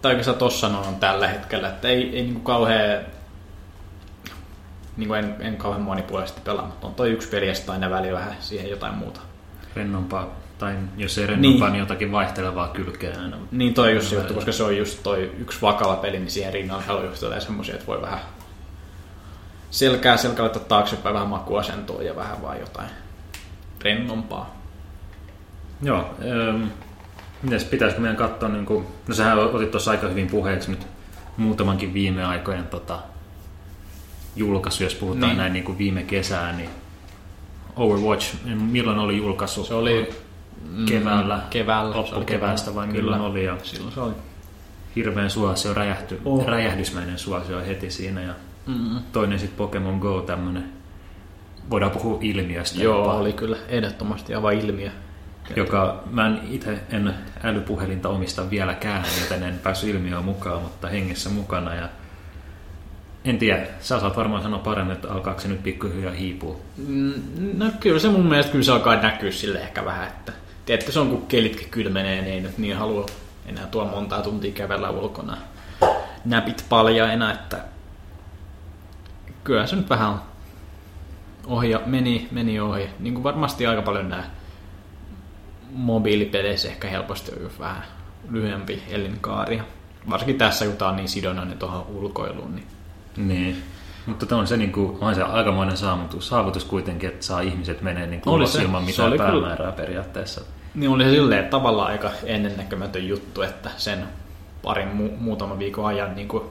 Tai 0.03 0.11
oikeastaan 0.11 0.39
tossa 0.39 0.67
on 0.67 0.97
tällä 1.01 1.29
hetkellä, 1.29 1.69
että 1.69 1.89
ei, 1.89 2.17
ei 2.17 2.23
niinku 2.23 2.41
kauhean 2.41 3.01
niin 4.97 5.15
en, 5.15 5.37
en 5.41 5.57
kauhean 5.57 5.83
monipuolisesti 5.83 6.41
pelaa, 6.45 6.67
mutta 6.67 6.87
on 6.87 6.95
toi 6.95 7.11
yksi 7.11 7.29
peli 7.29 7.49
ja 7.49 7.55
sitten 7.55 7.73
aina 7.73 7.91
väliin 7.91 8.15
vähän 8.15 8.37
siihen 8.41 8.71
jotain 8.71 8.95
muuta. 8.95 9.21
Rennompaa, 9.77 10.29
tai 10.61 10.77
jos 10.97 11.19
ei 11.19 11.27
rennompaa, 11.27 11.69
Niin. 11.69 11.73
niin, 11.73 11.81
jotakin 11.81 12.13
vaihtelevaa 12.13 12.69
kylkeä 12.69 13.15
aina. 13.23 13.37
Niin 13.51 13.75
toi 13.75 13.95
just 13.95 14.09
se 14.09 14.17
juttu, 14.17 14.35
koska 14.35 14.53
se 14.53 14.63
on 14.63 14.77
just 14.77 15.03
toi 15.03 15.33
yksi 15.39 15.63
vakava 15.63 15.97
peli, 15.97 16.19
niin 16.19 16.31
siihen 16.31 16.53
rinnalla 16.53 16.83
haluaa 16.83 17.41
semmosia, 17.41 17.75
että 17.75 17.87
voi 17.87 18.03
vähän 18.03 18.19
selkää, 19.71 20.17
selkää 20.17 20.43
laittaa 20.43 20.63
taaksepäin 20.65 21.15
vähän 21.15 21.29
makuasentoa 21.29 22.03
ja 22.03 22.17
vähän 22.17 22.43
vaan 22.43 22.61
jotain 22.61 22.89
rennompaa. 23.85 24.57
Joo, 25.83 26.15
ähm, 26.49 26.65
mites 27.43 27.65
pitäisikö 27.65 28.01
meidän 28.01 28.17
katsoa, 28.17 28.49
niin 28.49 28.67
kuin, 28.67 28.87
no 29.09 29.15
sähän 29.15 29.39
otit 29.39 29.71
tuossa 29.71 29.91
aika 29.91 30.09
hyvin 30.09 30.27
puheeksi 30.27 30.71
nyt 30.71 30.87
muutamankin 31.37 31.95
viime 31.95 32.25
aikojen 32.25 32.67
tota, 32.67 32.99
julkaisu, 34.37 34.83
jos 34.83 34.95
puhutaan 34.95 35.29
Niin. 35.29 35.39
näin 35.39 35.53
niin 35.53 35.65
kuin 35.65 35.79
viime 35.79 36.03
kesään, 36.03 36.57
niin 36.57 36.71
Overwatch, 37.77 38.35
milloin 38.55 38.99
oli 38.99 39.17
julkaisu? 39.17 39.65
Se 39.65 39.75
oli 39.75 40.11
Keväällä. 40.89 41.41
keväällä. 41.51 41.97
Loppukeväästä 41.97 42.75
vai 42.75 42.87
milloin 42.87 43.21
oli, 43.23 43.45
ja- 43.45 43.57
Silloin 43.63 43.93
se 43.95 44.01
oli. 44.01 44.15
hirveän 44.97 45.31
suosio, 45.31 45.75
räjähty, 45.75 46.21
Oh. 46.25 46.47
räjähdysmäinen 46.47 47.19
suosio 47.19 47.61
heti 47.67 47.91
siinä, 47.91 48.23
ja 48.23 48.35
Mm, 48.67 48.99
toinen 49.13 49.39
sitten 49.39 49.57
Pokemon 49.57 49.99
Go, 49.99 50.23
tämmönen, 50.23 50.73
voidaan 51.71 51.91
puhua 51.93 52.19
ilmiöstä. 52.21 52.83
joo, 52.83 52.99
jopa. 52.99 53.13
oli 53.15 53.33
kyllä 53.33 53.57
ehdottomasti 53.69 54.35
aivan 54.35 54.53
ilmiö. 54.55 54.91
joka 55.57 56.03
mä 56.11 56.27
en 56.27 56.41
itse 56.51 56.79
en 56.91 57.15
älypuhelinta 57.43 58.09
omista 58.09 58.51
vieläkään, 58.51 59.05
joten 59.23 59.43
en 59.43 59.59
päässyt 59.59 59.91
ilmiöön 59.91 60.25
mukaan, 60.25 60.63
mutta 60.63 60.89
hengessä 60.89 61.31
mukana. 61.31 61.75
Ja 61.75 61.89
en 63.25 63.39
tiedä, 63.39 63.67
sä 63.81 64.01
saat 64.01 64.17
varmaan 64.17 64.43
sanoa 64.43 64.59
paremmin, 64.59 64.93
että 64.97 65.13
alkaako 65.13 65.41
se 65.41 65.49
nyt 65.49 65.63
pikkuhiljaa 65.63 66.13
hiipua. 66.13 66.57
Mm, 66.87 67.13
No 67.55 67.71
kyllä 67.81 67.99
se 67.99 68.09
mun 68.09 68.27
mielestä 68.27 68.53
kyllä 68.53 68.65
se 68.65 68.73
alkaa 68.73 68.97
näkyä 69.03 69.31
sille 69.31 69.59
ehkä 69.59 69.85
vähän, 69.85 70.07
että 70.09 70.33
tiedätkö, 70.67 70.93
se 70.93 71.01
on 71.01 71.11
kun 71.11 71.27
kelitkin 71.27 71.71
kylmenee, 71.71 72.23
niin 72.23 72.35
ei 72.35 72.41
nyt 72.41 72.59
niin 72.59 72.77
halua 72.77 73.07
enää 73.47 73.67
tuo 73.67 73.85
montaa 73.85 74.23
tuntia 74.23 74.53
kävellä 74.53 74.91
ulkona. 74.91 75.37
näpit 76.25 76.65
paljaina, 76.69 77.33
että 77.33 77.59
kyllä 79.45 79.67
se 79.67 79.77
nyt 79.77 79.91
vähän 79.91 80.15
ohi 81.47 81.71
meni, 81.87 82.29
meni 82.31 82.61
ohi. 82.61 82.89
Niin 82.99 83.15
kuin 83.15 83.25
varmasti 83.25 83.67
aika 83.67 83.83
paljon 83.83 84.09
nämä 84.09 84.25
mobiilipeleissä 85.73 86.69
ehkä 86.69 86.89
helposti 86.89 87.33
on 87.33 87.51
vähän 87.59 87.85
lyhyempi 88.31 88.83
elinkaari. 88.89 89.63
Varsinkin 90.11 90.39
tässä, 90.39 90.65
kun 90.65 90.77
tämä 90.77 90.91
on 90.91 90.97
niin 90.97 91.09
sidonnainen 91.09 91.59
tuohon 91.59 91.87
ulkoiluun. 91.89 92.55
Niin. 92.55 92.67
Niin. 93.17 93.63
Mutta 94.07 94.27
tämä 94.27 94.41
on 94.41 94.47
se, 94.47 94.57
niin 94.57 94.73
kuin, 94.73 94.99
on 95.01 95.15
se 95.15 95.23
aikamoinen 95.23 95.77
saavutus, 95.77 96.29
saavutus 96.29 96.65
kuitenkin, 96.65 97.09
että 97.09 97.27
saa 97.27 97.41
ihmiset 97.41 97.83
menee 97.83 98.07
niin 98.07 98.21
kuin 98.21 98.49
se. 98.49 98.63
ilman 98.63 98.83
Se 98.83 98.87
mitään 98.87 99.09
oli 99.09 99.19
kyllä- 99.19 99.31
päämäärää 99.31 99.73
periaatteessa. 99.73 100.41
niin 100.75 100.91
oli 100.91 101.05
se 101.05 101.11
silleen 101.11 101.49
tavallaan 101.49 101.91
aika 101.91 102.11
ennennäkemätön 102.25 103.09
juttu, 103.09 103.43
että 103.43 103.71
sen 103.77 104.05
parin 104.63 104.89
mu- 104.89 105.17
muutaman 105.19 105.59
viikon 105.59 105.87
ajan, 105.87 106.15
niin 106.17 106.29
kuin, 106.29 106.45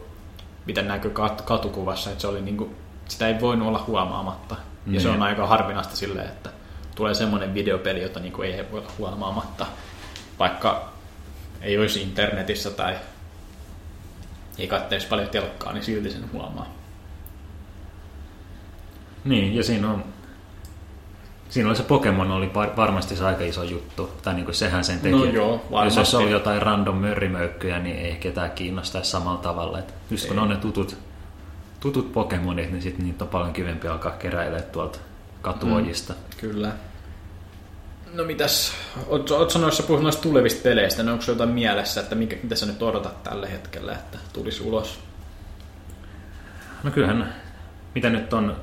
mitä 0.66 0.82
näkyy 0.82 1.12
kat- 1.12 1.42
katukuvassa, 1.46 2.10
että 2.10 2.22
se 2.22 2.28
oli 2.28 2.42
niin 2.42 2.58
kuin, 2.58 2.76
sitä 3.08 3.28
ei 3.28 3.42
voinut 3.42 3.68
olla 3.68 3.84
huomaamatta. 3.88 4.56
Ja 4.88 5.00
se 5.00 5.08
Niin. 5.08 5.16
on 5.18 5.24
aika 5.28 5.48
harvinaista 5.48 5.96
silleen, 5.96 6.28
että 6.28 6.50
tulee 6.96 7.14
semmoinen 7.14 7.54
videopeli, 7.54 8.02
jota 8.02 8.20
niin 8.20 8.34
kuin 8.34 8.50
ei 8.54 8.66
voi 8.72 8.80
olla 8.80 8.92
huomaamatta, 8.98 9.66
vaikka 10.40 10.90
ei 11.62 11.78
olisi 11.78 12.02
internetissä 12.02 12.70
tai 12.72 12.96
ei 14.62 14.68
katteisi 14.68 15.08
paljon 15.08 15.30
telkkaa, 15.30 15.74
niin 15.74 15.84
silti 15.84 16.12
sen 16.12 16.32
huomaa. 16.34 16.74
Niin, 19.26 19.56
ja 19.56 19.64
siinä 19.64 19.92
on, 19.92 20.04
siinä 21.50 21.70
oli 21.70 21.76
se 21.78 21.84
Pokemon 21.84 22.32
oli 22.32 22.52
varmasti 22.54 23.16
se 23.16 23.26
aika 23.26 23.44
iso 23.44 23.64
juttu, 23.64 24.10
tai 24.22 24.34
niin 24.34 24.46
kuin 24.46 24.56
sehän 24.56 24.84
sen 24.84 25.00
teki. 25.00 25.16
No 25.16 25.26
joo, 25.26 25.52
Jos 25.52 25.72
varmasti. 25.72 26.00
olisi 26.00 26.16
ollut 26.16 26.32
jotain 26.32 26.62
random 26.62 26.96
mörrimöykkyjä, 26.96 27.80
niin 27.80 27.98
ei 27.98 28.16
ketään 28.16 28.52
kiinnostaisi 28.52 29.12
samalla 29.12 29.40
tavalla. 29.42 29.80
Et 29.80 29.94
just 30.12 30.28
kun 30.28 30.38
Ei. 30.38 30.44
on 30.44 30.50
ne 30.50 30.56
tutut, 30.56 30.98
tutut 31.80 32.14
Pokemonit, 32.14 32.72
niin 32.72 32.82
sitten 32.82 33.06
niitä 33.06 33.24
on 33.24 33.30
paljon 33.30 33.54
kivempi 33.54 33.88
alkaa 33.88 34.12
keräilemään 34.12 34.72
tuolta 34.72 35.00
katuojista. 35.42 36.14
Mm. 36.14 36.20
Kyllä. 36.40 36.72
No 38.14 38.24
mitäs, 38.24 38.74
oot, 39.08 39.32
oot 39.32 39.52
sanoissa 39.52 39.84
puhunut 39.84 40.04
noista 40.04 40.22
tulevista 40.22 40.64
peleistä, 40.64 41.04
niin 41.04 41.12
onko 41.12 41.24
jotain 41.28 41.50
mielessä, 41.50 42.02
että 42.02 42.16
mikä, 42.16 42.36
mitä 42.44 42.56
sä 42.56 42.66
nyt 42.66 42.82
odotat 42.82 43.24
tällä 43.24 43.48
hetkellä, 43.48 43.94
että 43.94 44.18
tulisi 44.34 44.64
ulos? 44.64 45.00
No 46.84 46.92
kyllähän, 46.92 47.36
mitä 47.96 48.10
nyt 48.10 48.34
on, 48.34 48.56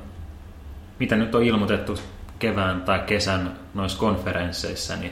mitä 0.99 1.15
nyt 1.15 1.35
on 1.35 1.43
ilmoitettu 1.43 1.99
kevään 2.39 2.81
tai 2.81 2.99
kesän 2.99 3.59
noissa 3.73 3.99
konferensseissa, 3.99 4.95
niin 4.95 5.11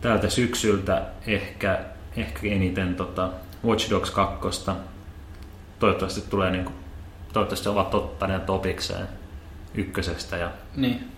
tältä 0.00 0.30
syksyltä 0.30 1.02
ehkä, 1.26 1.80
ehkä 2.16 2.40
eniten 2.46 2.94
tota 2.94 3.30
Watch 3.64 3.90
Dogs 3.90 4.10
2. 4.10 4.70
Toivottavasti 5.78 6.20
tulee 6.20 6.50
niin 6.50 6.64
kuin, 6.64 6.74
toivottavasti 7.32 7.68
ovat 7.68 7.94
ottaneet 7.94 8.46
topikseen 8.46 9.08
ykkösestä 9.74 10.36
ja 10.36 10.50
Niin. 10.76 11.13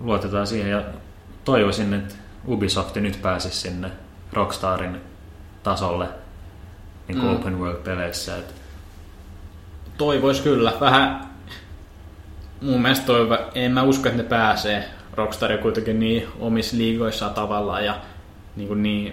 Luotetaan 0.00 0.46
siihen 0.46 0.70
ja 0.70 0.82
toivoisin, 1.44 1.94
että 1.94 2.14
Ubisoft 2.48 2.96
nyt 2.96 3.22
pääsisi 3.22 3.56
sinne 3.56 3.90
Rockstarin 4.32 5.00
tasolle 5.62 6.08
niin 7.08 7.18
kuin 7.20 7.30
Mm. 7.30 7.36
open 7.36 7.58
world-peleissä. 7.58 8.36
Että 8.36 8.54
Toivois 9.98 10.40
kyllä. 10.40 10.72
Vähän 10.80 11.20
mun 12.60 12.82
mielestä 12.82 13.06
toivo, 13.06 13.38
en 13.54 13.72
mä 13.72 13.82
usko, 13.82 14.08
että 14.08 14.22
ne 14.22 14.28
pääsee. 14.28 14.84
Rockstar 15.14 15.52
on 15.52 15.58
kuitenkin 15.58 16.00
niin 16.00 16.28
omissa 16.38 16.76
liigoissaan 16.76 17.34
tavallaan 17.34 17.84
ja 17.84 18.00
niin, 18.56 18.68
kuin 18.68 18.82
niin 18.82 19.12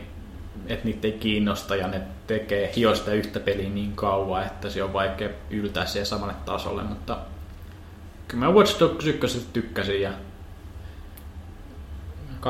että 0.67 0.85
niitä 0.85 1.07
ei 1.07 1.11
kiinnosta 1.13 1.75
ja 1.75 1.87
ne 1.87 2.01
tekee 2.27 2.71
hiosta 2.75 3.13
yhtä 3.13 3.39
peliä 3.39 3.69
niin 3.69 3.95
kauan, 3.95 4.43
että 4.43 4.69
se 4.69 4.83
on 4.83 4.93
vaikea 4.93 5.29
yltää 5.49 5.85
siihen 5.85 6.05
samalle 6.05 6.33
tasolle, 6.45 6.83
mutta 6.83 7.17
kyllä 8.27 8.45
mä 8.45 8.51
Watch 8.51 8.79
Dogs 8.79 9.05
1 9.05 9.47
tykkäsin 9.53 10.01
ja 10.01 10.11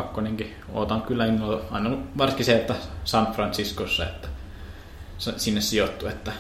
kakkonenkin 0.01 0.55
ootan 0.73 1.01
kyllä 1.01 1.25
innolla, 1.25 1.61
aina 1.71 1.89
varsinkin 2.17 2.45
se, 2.45 2.55
että 2.55 2.75
San 3.03 3.27
Franciscossa, 3.33 4.03
että 4.05 4.27
sinne 5.37 5.61
sijoittuu, 5.61 6.07
että 6.09 6.31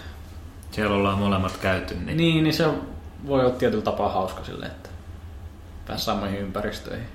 siellä 0.71 0.95
ollaan 0.95 1.17
molemmat 1.17 1.57
käyty, 1.57 1.95
niin, 1.95 2.17
niin, 2.17 2.43
niin 2.43 2.53
se 2.53 2.67
voi 3.27 3.39
olla 3.45 3.55
tietyllä 3.55 3.83
tapaa 3.83 4.09
hauska 4.11 4.43
sille, 4.43 4.65
että 4.65 4.89
pääsee 5.87 6.05
samoihin 6.05 6.39
ympäristöihin. 6.39 7.07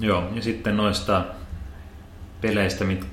Joo, 0.00 0.22
ja 0.34 0.42
sitten 0.42 0.76
noista 0.76 1.24
peleistä, 2.40 2.84
mit- 2.84 3.06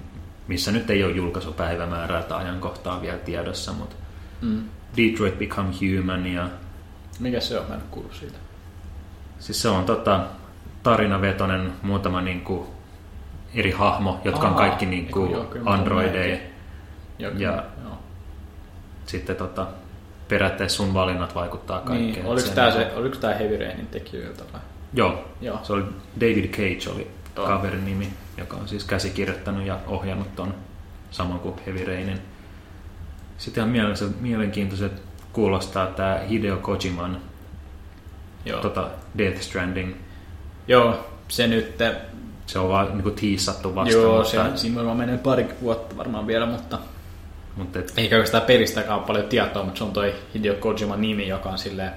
missä 0.47 0.71
nyt 0.71 0.89
ei 0.89 1.04
ole 1.04 1.13
julkaisupäivämäärää 1.13 2.23
tai 2.23 2.43
ajankohtaa 2.43 3.01
vielä 3.01 3.17
tiedossa, 3.17 3.73
mutta 3.73 3.95
Mm. 4.41 4.63
Detroit 4.97 5.39
Become 5.39 5.69
Human 5.82 6.25
ja 6.27 6.49
Mikä 7.19 7.39
se 7.39 7.60
on? 7.60 7.65
Mä 7.69 7.75
en 7.75 7.82
kuullut 7.91 8.13
siitä. 8.15 8.38
siis 9.39 9.62
se 9.62 9.69
on 9.69 9.86
tota, 9.86 10.23
tarinavetoinen 10.84 11.74
muutama 11.82 12.22
niinku 12.22 12.67
eri 13.56 13.72
hahmo, 13.72 14.22
jotka 14.24 14.48
on 14.48 14.54
Aa, 14.54 14.60
kaikki 14.60 14.86
niinku 14.86 15.24
eiku 15.26 15.34
joo, 15.34 15.48
androideja. 15.65 16.38
Joo, 17.20 17.32
Ja- 17.38 17.63
joo. 17.84 17.98
Sitten 19.06 19.36
tota, 19.36 19.67
periaatteessa 20.28 20.78
sun 20.78 20.94
valinnat 20.94 21.36
vaikuttaa 21.36 21.80
kaikkeen. 21.80 22.12
Niin, 22.13 22.26
oliko 22.26 22.48
tämä, 22.56 22.72
se, 22.72 22.91
oliko 22.96 23.15
tämä 23.15 23.34
Heavy 23.34 23.58
Rainin 23.58 23.88
tekijöiltä 23.88 24.44
vai? 24.54 24.62
Joo, 24.94 25.24
Joo. 25.41 25.60
se 25.63 25.74
oli 25.74 25.84
David 26.20 26.48
Cage 26.48 26.96
oli 26.96 27.08
Joo. 27.38 27.48
kaverin 27.48 27.86
nimi, 27.86 28.10
joka 28.38 28.58
on 28.58 28.67
siis 28.67 28.84
käsikirjoittanut 28.84 29.65
ja 29.65 29.80
ohjannut 29.88 30.36
ton 30.36 30.54
samoin 31.12 31.39
kuin 31.39 31.56
Heavy 31.65 31.86
Rainin. 31.86 32.20
Sitten 33.38 33.62
ihan 33.62 33.72
mielenkiintoiset, 33.72 34.22
mielenkiintoiset 34.22 35.02
kuulostaa 35.34 35.88
tämä 35.88 36.20
Hideo 36.30 36.58
Kojiman 36.58 37.22
Joo. 38.46 38.62
tota 38.62 38.89
Death 39.17 39.41
Stranding. 39.41 39.94
Joo, 40.67 41.08
se 41.28 41.47
nyt, 41.47 41.76
Se 42.45 42.60
on 42.60 42.69
vaan 42.69 42.88
niinku 42.93 43.12
tiissattu 43.12 43.76
vasta, 43.76 43.93
joo, 43.93 44.17
mutta, 44.17 44.30
se, 44.30 44.58
siinä 44.58 44.76
varmaan 44.76 44.97
menee 44.97 45.17
pari 45.17 45.47
vuotta 45.62 45.97
varmaan 45.97 46.28
vielä, 46.28 46.45
mutta 46.45 46.80
mutta 47.56 47.80
et, 47.80 47.93
eikä 47.97 48.15
oikeastaan 48.15 48.43
pelistäkään 48.43 48.97
ole 48.97 49.08
paljon 49.08 49.26
tietoa, 49.26 49.63
mutta 49.63 49.78
se 49.78 49.84
on 49.84 49.93
toi 49.93 50.15
Hideo 50.34 50.54
Kojiman 50.54 51.02
nimi, 51.02 51.28
joka 51.28 51.50
on 51.50 51.58
silleen 51.58 51.91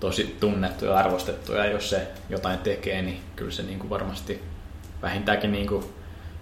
tosi 0.00 0.36
tunnettu 0.40 0.84
ja 0.84 0.96
arvostettu, 0.96 1.52
ja 1.52 1.66
jos 1.66 1.90
se 1.90 2.08
jotain 2.28 2.58
tekee, 2.58 3.02
niin 3.02 3.20
kyllä 3.36 3.50
se 3.50 3.62
niinku 3.62 3.90
varmasti 3.90 4.42
vähintäänkin 5.02 5.52
niinku 5.52 5.90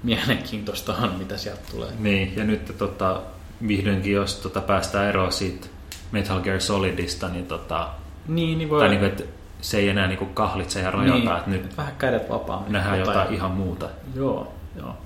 mielenkiintoista 0.03 0.95
on, 1.03 1.15
mitä 1.19 1.37
sieltä 1.37 1.63
tulee. 1.71 1.89
niin, 1.99 2.33
ja 2.37 2.45
nyt 2.45 2.79
tota, 2.79 3.23
vihdoinkin, 3.69 4.13
jos 4.13 4.35
tota, 4.35 4.61
päästään 4.61 5.09
eroon 5.09 5.33
siitä 5.33 5.67
Metal 6.13 6.41
Gear 6.41 6.61
Solidista, 6.61 7.29
niin, 7.29 7.47
tota, 7.47 7.89
Niin, 8.29 8.59
niin 8.59 8.71
voi 8.71 8.81
tai 8.81 8.89
niinku, 8.89 9.07
että 9.07 9.25
se 9.61 9.79
ei 9.79 9.89
enää 9.89 10.07
niinku 10.07 10.27
kahlitse 10.27 10.81
ja 10.81 10.91
rojota, 10.91 11.19
niin, 11.19 11.33
että 11.37 11.51
nyt 11.51 11.77
vähän 11.77 11.95
kädet 11.99 12.29
vapaammin. 12.31 12.73
nähdään 12.73 12.99
jotain 12.99 13.35
ihan 13.35 13.51
muuta. 13.51 13.89
Joo, 14.15 14.53
joo. 14.77 14.97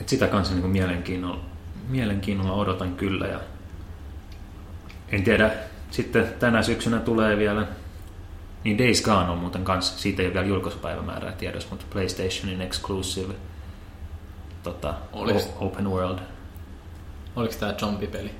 Et 0.00 0.08
sitä 0.08 0.26
kanssa 0.26 0.54
niin 0.54 0.70
mielenkiinnolla, 0.70 1.40
mielenkiinnolla 1.88 2.52
odotan 2.52 2.94
kyllä. 2.94 3.26
Ja 3.26 3.40
en 5.08 5.22
tiedä, 5.24 5.50
sitten 5.90 6.34
tänä 6.38 6.62
syksynä 6.62 6.98
tulee 6.98 7.36
vielä, 7.36 7.66
niin 8.64 8.78
Days 8.78 9.02
Gone 9.02 9.30
on 9.30 9.38
muuten 9.38 9.64
kanssa, 9.64 9.98
siitä 9.98 10.22
ei 10.22 10.28
ole 10.28 10.34
vielä 10.34 10.46
julkaisupäivämäärää 10.46 11.32
tiedossa, 11.32 11.68
mutta 11.70 11.86
PlayStationin 11.92 12.60
exclusive 12.60 13.34
tota, 14.62 14.94
Oliks- 15.12 15.48
o- 15.60 15.66
open 15.66 15.90
world. 15.90 16.18
Oliko 17.36 17.54
tämä 17.60 17.72
zombipeli? 17.72 18.30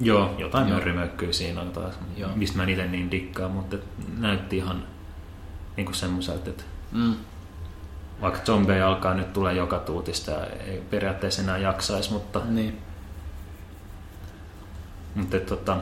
Joo, 0.00 0.34
jotain 0.38 0.68
Joo. 0.68 0.76
mörrimökkyä 0.78 1.32
siinä 1.32 1.60
on 1.60 1.70
taas, 1.72 1.94
Joo. 2.16 2.30
mistä 2.34 2.56
mä 2.56 2.64
itse 2.64 2.86
niin 2.86 3.10
dikkaan, 3.10 3.50
mutta 3.50 3.76
näytti 4.18 4.56
ihan 4.56 4.84
niin 5.76 5.84
kuin 5.84 5.94
semmoiselta, 5.96 6.50
että 6.50 6.64
Mm. 6.92 7.14
vaikka 8.20 8.40
zombeja 8.40 8.88
alkaa 8.88 9.14
nyt 9.14 9.32
tulee 9.32 9.54
joka 9.54 9.78
tuutista 9.78 10.30
ja 10.30 10.46
ei 10.46 10.82
periaatteessa 10.90 11.42
enää 11.42 11.58
jaksaisi, 11.58 12.12
mutta 12.12 12.40
Niin. 12.48 12.78
Mutta 15.14 15.36
et, 15.36 15.46
tota, 15.46 15.76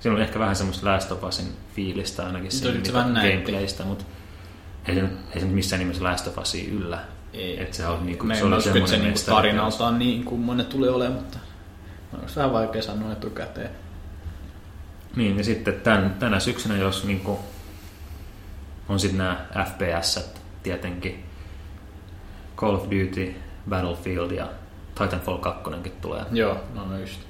siinä 0.00 0.14
oli 0.14 0.22
ehkä 0.22 0.38
vähän 0.38 0.56
semmoista 0.56 0.86
Last 0.86 1.12
of 1.12 1.24
Usin 1.24 1.46
fiilistä 1.74 2.26
ainakin 2.26 2.52
siinä 2.52 2.76
mitä 2.78 2.92
gameplaystä, 2.92 3.84
mutta 3.84 4.04
ei 4.88 4.94
se, 4.94 5.08
ei 5.34 5.40
se 5.40 5.46
missään 5.46 5.80
nimessä 5.80 6.04
Last 6.04 6.26
of 6.26 6.38
Usia 6.38 6.70
yllä. 6.72 6.98
Ei. 7.32 7.62
Et 7.62 7.74
se 7.74 7.86
on 7.86 8.06
niinku, 8.06 8.26
se 8.34 8.44
oli 8.44 8.54
että 8.54 8.64
se 8.64 8.72
semmoinen 8.72 9.00
niinku 9.02 9.20
tarinaltaan 9.26 9.98
niin 9.98 10.24
kummonen 10.24 10.66
tulee 10.66 10.90
olemaan, 10.90 11.20
mutta 11.22 11.38
on 12.12 12.28
vähän 12.36 12.52
vaikea 12.52 12.82
sanoa 12.82 13.12
etukäteen. 13.12 13.70
Niin, 15.16 15.38
ja 15.38 15.44
sitten 15.44 15.80
tän, 15.80 16.16
tänä 16.18 16.40
syksynä, 16.40 16.76
jos 16.76 17.04
niinku, 17.04 17.38
on 18.88 19.00
sitten 19.00 19.18
nämä 19.18 19.46
FPS 19.64 20.34
tietenkin, 20.62 21.24
Call 22.56 22.74
of 22.74 22.84
Duty, 22.84 23.34
Battlefield 23.70 24.30
ja 24.30 24.48
Titanfall 24.98 25.38
2 25.38 25.62
tulee. 26.00 26.24
Joo, 26.32 26.58
no, 26.74 26.86
no 26.86 26.98
just. 26.98 27.20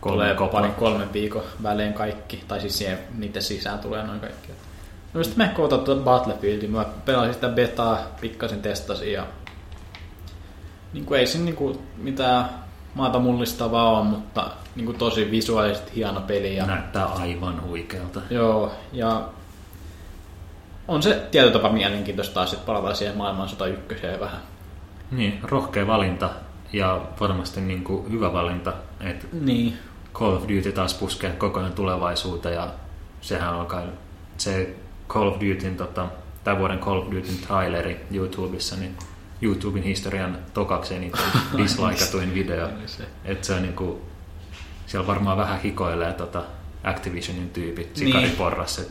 Kolme 0.00 0.16
tulee 0.16 0.34
kopla. 0.34 0.60
parin 0.60 0.74
kolmen 0.74 1.12
viikon 1.12 1.42
välein 1.62 1.94
kaikki, 1.94 2.44
tai 2.48 2.60
siis 2.60 2.78
siihen, 2.78 2.98
niiden 3.18 3.42
sisään 3.42 3.78
tulee 3.78 4.06
noin 4.06 4.20
kaikki. 4.20 4.52
No 5.14 5.22
sitten 5.22 5.46
me 5.46 5.54
kootaan 5.54 5.84
tuota 5.84 6.02
Battlefieldin, 6.02 6.70
mä 6.70 6.86
pelasin 7.04 7.34
sitä 7.34 7.48
betaa, 7.48 7.98
pikkasen 8.20 8.62
testasin 8.62 9.12
ja 9.12 9.26
niin 10.92 11.04
kuin 11.04 11.20
ei 11.20 11.26
siinä 11.26 11.44
niin 11.44 11.56
kuin 11.56 11.78
mitään 11.96 12.65
maata 12.96 13.18
mullistavaa 13.18 13.98
on, 13.98 14.06
mutta 14.06 14.50
niin 14.76 14.86
kuin 14.86 14.98
tosi 14.98 15.30
visuaalisesti 15.30 15.92
hieno 15.96 16.20
peli. 16.20 16.56
Ja, 16.56 16.66
Näyttää 16.66 17.06
aivan 17.06 17.62
huikealta. 17.62 18.20
Joo, 18.30 18.72
ja 18.92 19.28
on 20.88 21.02
se 21.02 21.28
tietyllä 21.30 21.52
tapaa 21.52 21.72
mielenkiintoista 21.72 22.34
taas, 22.34 22.52
että 22.52 22.66
palataan 22.66 22.96
siihen 22.96 23.16
maailman 23.16 23.48
101 23.48 24.06
vähän. 24.20 24.40
Niin, 25.10 25.38
rohkea 25.42 25.86
valinta 25.86 26.30
ja 26.72 27.00
varmasti 27.20 27.60
niin 27.60 27.84
kuin 27.84 28.12
hyvä 28.12 28.32
valinta, 28.32 28.72
että 29.00 29.26
Niin, 29.32 29.78
Call 30.14 30.36
of 30.36 30.42
Duty 30.42 30.72
taas 30.72 30.94
puskee 30.94 31.30
koko 31.30 31.60
ajan 31.60 31.72
tulevaisuuteen 31.72 32.54
ja 32.54 32.68
sehän 33.20 33.54
alkaa 33.54 33.82
se 34.36 34.76
Call 35.08 35.28
of 35.28 35.34
Dutyn, 35.34 35.76
tota, 35.76 36.06
tämän 36.44 36.58
vuoden 36.58 36.78
Call 36.78 36.98
of 36.98 37.06
Dutyn 37.06 37.38
traileri 37.46 38.06
YouTubessa, 38.10 38.76
niin 38.76 38.96
YouTuben 39.42 39.82
historian 39.82 40.38
tokaksi 40.54 40.94
eniten 40.94 41.20
dislikatuin 41.56 42.34
video. 42.34 42.68
Että 43.24 43.46
se 43.46 43.54
on 43.54 43.62
niinku, 43.62 44.02
siellä 44.86 45.06
varmaan 45.06 45.36
vähän 45.38 45.60
hikoilee 45.60 46.12
tota 46.12 46.42
Activisionin 46.84 47.50
tyypit, 47.50 47.96
sikariporras. 47.96 48.78
Niin. 48.78 48.90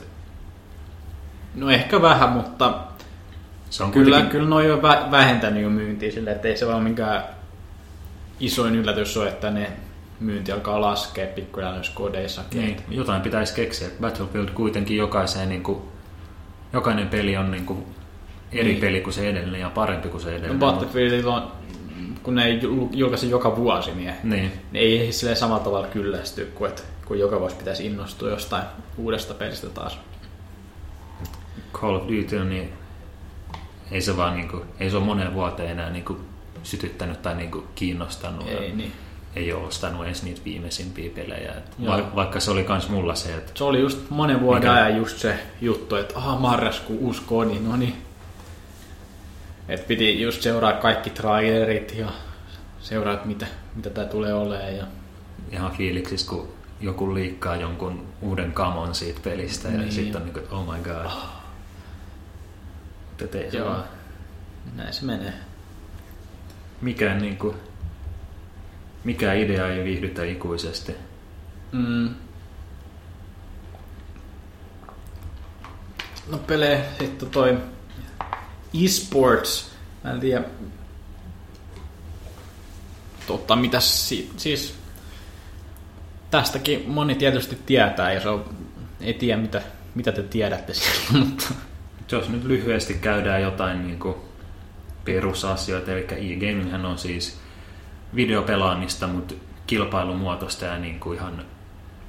no 1.55 1.69
ehkä 1.69 2.01
vähän, 2.01 2.29
mutta 2.29 2.79
Se 3.69 3.83
on 3.83 3.91
kyllä, 3.91 4.05
kuitenkin, 4.05 4.31
kyllä 4.31 4.49
noi 4.49 4.71
on 4.71 4.79
vä- 4.79 5.11
vähentänyt 5.11 5.63
jo 5.63 5.69
myyntiä 5.69 6.11
silleen, 6.11 6.35
että 6.35 6.47
ei 6.47 6.57
se 6.57 6.67
vaan 6.67 6.83
mikään 6.83 7.23
isoin 8.39 8.75
yllätys 8.75 9.17
ole, 9.17 9.29
että 9.29 9.51
ne 9.51 9.71
myynti 10.19 10.51
alkaa 10.51 10.81
laskea 10.81 11.27
pikkuhiljaa 11.27 11.73
noissa 11.73 11.91
kodeissakin. 11.95 12.61
niin, 12.61 12.77
jotain 12.89 13.21
pitäisi 13.21 13.53
keksiä. 13.55 13.87
Battlefield 14.01 14.49
kuitenkin 14.49 14.97
jokaiseen, 14.97 15.49
niinku, 15.49 15.91
jokainen 16.73 17.07
peli 17.09 17.37
on 17.37 17.51
niinku 17.51 17.87
eri 18.51 18.63
Niin. 18.69 18.81
peli 18.81 19.01
kuin 19.01 19.13
se 19.13 19.29
edellinen 19.29 19.61
ja 19.61 19.69
parempi 19.69 20.09
kuin 20.09 20.21
se 20.21 20.27
No 20.29 20.35
edellinen. 20.35 20.59
Battlefield 20.59 21.23
on, 21.25 21.51
kun 22.23 22.35
ne 22.35 22.45
ei 22.45 22.59
jul- 22.61 22.87
julkaise 22.93 23.25
joka 23.27 23.55
vuosi, 23.55 23.91
niin 23.95 24.13
Niin, 24.23 24.51
ne 24.71 24.79
ei 24.79 25.11
silleen 25.11 25.37
samalla 25.37 25.63
tavalla 25.63 25.87
kyllästy, 25.87 26.51
kuin, 26.55 26.69
että, 26.69 26.81
kun 27.05 27.19
joka 27.19 27.39
vuosi 27.39 27.55
pitäisi 27.55 27.85
innostua 27.85 28.29
jostain 28.29 28.63
uudesta 28.97 29.33
pelistä 29.33 29.67
taas. 29.69 29.99
Call 31.73 31.95
of 31.95 32.01
Duty 32.03 32.37
on 32.37 32.49
niin, 32.49 32.73
ei 33.91 34.01
se 34.01 34.17
vaan 34.17 34.35
niinku, 34.35 34.65
ei 34.79 34.89
se 34.89 34.97
ole 34.97 35.05
moneen 35.05 35.33
vuoteen 35.33 35.69
enää 35.71 35.89
niinku 35.89 36.17
sytyttänyt 36.63 37.21
tai 37.21 37.35
niinku 37.35 37.63
kiinnostanut. 37.75 38.47
Ei 38.47 38.71
niin. 38.71 38.91
ei 39.35 39.53
ole 39.53 39.63
ostanut 39.67 40.05
edes 40.05 40.23
niitä 40.23 40.41
viimeisimpiä 40.45 41.09
pelejä. 41.15 41.51
Et 41.51 41.85
va- 41.87 42.15
vaikka 42.15 42.39
se 42.39 42.51
oli 42.51 42.63
kans 42.63 42.89
mulla 42.89 43.15
se, 43.15 43.35
että 43.35 43.51
Se 43.55 43.63
oli 43.63 43.79
just 43.79 44.09
monen 44.09 44.41
vuoden 44.41 44.61
Mikä? 44.61 44.73
ajan 44.73 44.97
just 44.97 45.17
se 45.17 45.35
juttu, 45.61 45.95
että 45.95 46.13
aha, 46.17 46.35
marraskuu, 46.39 46.97
uusi 46.99 47.21
kodi, 47.25 47.59
no 47.59 47.75
niin. 47.75 47.93
Et 49.67 49.87
piti 49.87 50.21
just 50.21 50.41
seuraa 50.41 50.73
kaikki 50.73 51.09
trailerit 51.09 51.95
ja 51.97 52.11
seuraa, 52.79 53.19
mitä, 53.25 53.47
mitä 53.75 53.89
tää 53.89 54.05
tulee 54.05 54.33
olemaan. 54.33 54.75
Ja... 54.77 54.85
ihan 55.51 55.71
fiiliksis, 55.71 56.23
kun 56.23 56.53
joku 56.81 57.13
liikkaa 57.13 57.55
jonkun 57.55 58.07
uuden 58.21 58.51
kamon 58.51 58.95
siitä 58.95 59.19
pelistä 59.23 59.67
ja 59.69 59.77
Niin. 59.77 59.91
sitten 59.91 60.15
on 60.21 60.23
niinku, 60.25 60.39
että 60.39 60.55
oh 60.55 60.73
my 60.75 60.79
god. 60.83 61.11
Mutta 63.21 63.37
ei 63.37 63.51
se 63.51 63.57
Joo. 63.57 63.69
vaan 63.69 63.83
Näin 64.75 64.93
se 64.93 65.05
menee. 65.05 65.33
mikään, 66.81 67.21
niinku, 67.21 67.55
mikään 69.03 69.37
idea 69.37 69.67
ei 69.67 69.83
viihdytä 69.83 70.23
ikuisesti. 70.23 70.95
Mm. 71.71 72.09
No 76.31 76.37
pelejä 76.37 76.79
sitten 76.99 77.29
toi 77.29 77.57
eSports. 78.83 79.71
Mä 80.03 80.11
en 80.11 80.19
tiedä. 80.19 80.43
Totta, 83.27 83.55
mitä 83.55 83.79
si- 83.79 84.31
siis 84.37 84.75
tästäkin 86.31 86.83
moni 86.89 87.15
tietysti 87.15 87.57
tietää 87.65 88.13
ja 88.13 88.21
se 88.21 88.29
on, 88.29 88.45
ei 89.01 89.13
tiedä 89.13 89.41
mitä, 89.41 89.61
mitä 89.95 90.11
te 90.11 90.23
tiedätte 90.23 90.73
siellä, 90.73 91.25
mutta 91.25 91.53
Jos 92.11 92.29
nyt 92.29 92.43
lyhyesti 92.43 92.93
käydään 92.93 93.41
jotain 93.41 93.87
niinku 93.87 94.17
perusasioita, 95.05 95.91
eli 95.91 96.33
e-gaminghän 96.33 96.85
on 96.85 96.97
siis 96.97 97.37
videopelaamista, 98.15 99.07
mutta 99.07 99.35
kilpailumuotoista 99.67 100.65
ja 100.65 100.77
niinku 100.77 101.13
ihan 101.13 101.45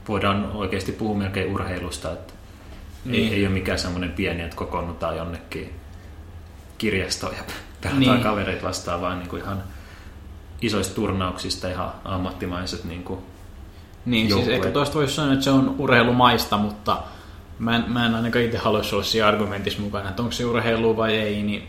voidaan 0.08 0.50
oikeasti 0.52 0.92
puhua 0.92 1.18
melkein 1.18 1.52
urheilusta, 1.52 2.12
että 2.12 2.32
niin. 3.04 3.12
Niin. 3.12 3.32
ei, 3.32 3.38
ei 3.38 3.46
ole 3.46 3.54
mikään 3.54 3.78
semmoinen 3.78 4.12
pieni, 4.12 4.42
että 4.42 4.56
kokoonnutaan 4.56 5.16
jonnekin 5.16 5.74
kirjastoon 6.78 7.34
ja 7.36 7.42
pelataan 7.82 8.00
Niin. 8.00 8.10
niin. 8.12 8.22
kavereita 8.22 8.66
vastaan, 8.66 9.00
vaan 9.00 9.18
niinku 9.18 9.36
ihan 9.36 9.62
isoista 10.62 10.94
turnauksista 10.94 11.68
ihan 11.68 11.92
ammattimaiset 12.04 12.84
niinku 12.84 13.22
Niin, 14.06 14.26
siis 14.26 14.30
joukkueet. 14.30 14.62
ehkä 14.62 14.72
tuosta 14.72 14.94
voisi 14.94 15.14
sanoa, 15.14 15.32
että 15.32 15.44
se 15.44 15.50
on 15.50 15.74
urheilumaista, 15.78 16.56
mutta 16.56 16.98
mä 17.58 17.76
en, 17.76 17.84
mä 17.88 18.06
en 18.06 18.14
ainakaan 18.14 18.44
itse 18.44 18.58
haluaisi 18.58 18.94
olla 18.94 19.04
siinä 19.04 19.26
argumentissa 19.28 19.82
mukana, 19.82 20.08
että 20.08 20.22
onko 20.22 20.32
se 20.32 20.44
urheilu 20.44 20.96
vai 20.96 21.16
ei, 21.16 21.42
niin 21.42 21.68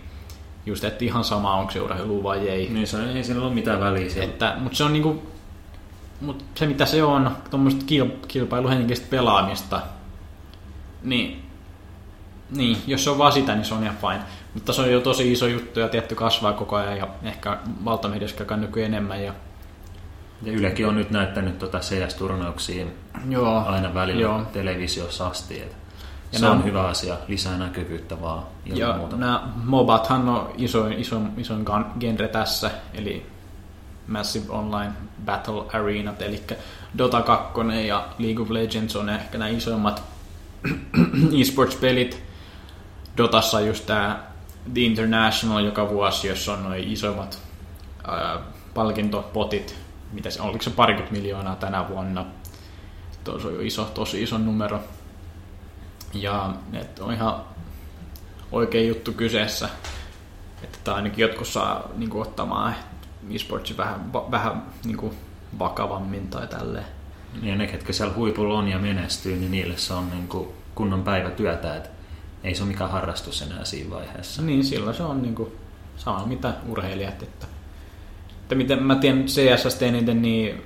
just, 0.66 0.84
että 0.84 1.06
ihan 1.06 1.24
sama, 1.24 1.56
onko 1.56 1.72
se 1.72 1.82
urheilu 1.82 2.24
vai 2.24 2.50
ei. 2.50 2.70
Niin 2.70 2.88
se 2.88 3.12
ei 3.14 3.24
sillä 3.24 3.46
ole 3.46 3.54
mitään 3.54 3.80
väliä 3.80 4.10
siellä. 4.10 4.30
Että, 4.30 4.56
mutta 4.60 4.78
se 4.78 4.84
on 4.84 4.94
niinku, 4.94 5.24
mut 6.22 6.46
se 6.56 6.66
mitä 6.68 6.86
se 6.86 7.04
on, 7.04 7.32
tuommoista 7.50 7.86
kil, 7.86 8.06
kilpailuhenkistä 8.28 9.08
pelaamista, 9.10 9.82
niin, 11.04 11.44
niin, 12.50 12.78
jos 12.88 13.04
se 13.04 13.10
on 13.10 13.18
vaan 13.18 13.32
sitä, 13.32 13.56
niin 13.56 13.66
se 13.66 13.74
on 13.74 13.84
ihan 13.84 13.96
fine. 13.98 14.22
Mutta 14.54 14.74
se 14.74 14.82
on 14.82 14.92
jo 14.92 15.02
tosi 15.02 15.32
iso 15.32 15.48
juttu 15.48 15.80
ja 15.80 15.88
tietty 15.90 16.16
kasvaa 16.16 16.54
koko 16.54 16.76
ajan 16.76 16.98
ja 16.98 17.08
ehkä 17.24 17.58
valtamediassa 17.86 18.46
käy 18.46 18.58
nykyään 18.58 18.94
enemmän. 18.94 19.24
Ja, 19.24 19.34
Ja 20.44 20.52
Ylekin 20.54 20.88
on 20.88 20.96
nyt 20.96 21.12
näyttänyt 21.12 21.60
tota 21.60 21.80
CS-turnauksiin 21.80 22.88
joo, 23.30 23.64
aina 23.66 23.94
välillä 23.94 24.22
Joo. 24.22 24.42
televisiossa 24.54 25.28
asti. 25.28 25.62
Et 25.62 25.76
Ja 26.34 26.40
se 26.40 26.46
nämä- 26.46 26.54
on 26.58 26.64
hyvä 26.64 26.82
asia, 26.88 27.18
lisää 27.28 27.58
näkyvyyttä 27.58 28.22
vaan 28.22 28.44
Ja 28.66 28.94
muuta. 28.98 29.16
nämä 29.16 29.48
MOBAthan 29.64 30.30
on 30.30 30.50
isoin, 30.58 30.94
isoin, 30.94 31.32
isoin 31.38 31.66
genre 32.00 32.28
tässä, 32.28 32.72
eli 32.94 33.26
Massive 34.08 34.46
Online 34.50 34.92
Battle 35.26 35.64
Arenat, 35.74 36.22
eli 36.22 36.44
Dota 36.98 37.22
2 37.22 37.88
ja 37.88 38.08
League 38.20 38.44
of 38.44 38.50
Legends 38.50 38.96
on 38.96 39.10
ehkä 39.10 39.38
nämä 39.38 39.50
isoimmat 39.50 40.04
esports-pelit. 41.42 42.24
Dotassa 43.18 43.62
just 43.62 43.86
tämä 43.86 44.20
The 44.74 44.82
International 44.82 45.66
joka 45.66 45.90
vuosi, 45.90 46.28
jossa 46.28 46.54
on 46.54 46.64
noin 46.64 46.84
isoimmat 46.84 47.40
ää, 48.08 48.40
palkintopotit, 48.74 49.76
mitä 50.12 50.30
se, 50.30 50.42
oliko 50.42 50.64
se 50.64 50.70
parikymmentä 50.70 51.14
miljoonaa 51.14 51.56
tänä 51.56 51.90
vuonna. 51.90 52.26
Tuo 53.24 53.34
on 53.34 53.54
jo 53.54 53.62
iso, 53.62 53.84
tosi 53.84 54.24
iso 54.24 54.38
numero. 54.38 54.80
Ja 56.14 56.54
et 56.74 57.00
on 57.00 57.14
ihan 57.14 57.42
oikein 58.52 58.88
juttu 58.88 59.14
kyseessä. 59.14 59.70
Että 60.64 60.96
ainakin 60.96 61.22
jotkut 61.22 61.48
saa 61.48 61.90
niin 61.96 62.10
kuin, 62.10 62.22
ottamaan 62.22 62.76
esportsi 63.32 63.78
vähän, 63.78 64.14
vähän 64.14 64.64
niin 64.86 64.98
kuin, 64.98 65.14
vakavammin 65.60 66.28
tai 66.28 66.48
tälleen. 66.48 66.86
Ja 67.42 67.56
ne, 67.56 67.68
ketkä 67.68 67.94
siellä 67.94 68.16
huipulla 68.16 68.60
on 68.60 68.68
ja 68.68 68.80
menestyy, 68.80 69.36
niin 69.36 69.52
niille 69.52 69.78
se 69.78 69.94
on 69.94 70.10
niin 70.10 70.28
kuin 70.28 70.48
kunnon 70.76 71.04
päivätyötä. 71.04 71.76
Et 71.76 71.97
ei 72.44 72.56
se 72.56 72.64
ole 72.64 72.72
mikään 72.72 72.92
harrastus 72.92 73.42
enää 73.42 73.66
siinä 73.66 73.90
vaiheessa. 73.90 74.42
Niin, 74.42 74.64
silloin 74.64 74.96
se 74.96 75.04
on 75.04 75.22
niin 75.22 75.36
kuin, 75.36 75.52
sama 75.98 76.26
mitä 76.26 76.54
urheilijat. 76.68 77.24
Että, 77.24 77.48
että 78.42 78.56
miten 78.56 78.84
mä 78.84 78.96
tiedän 78.96 79.26
CSS 79.26 79.82
eniten, 79.82 80.22
niin 80.22 80.62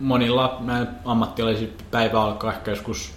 monilla 0.00 0.62
ammattilaisilla 1.04 1.72
päivä 1.90 2.22
alkaa 2.22 2.52
ehkä 2.52 2.70
joskus 2.70 3.12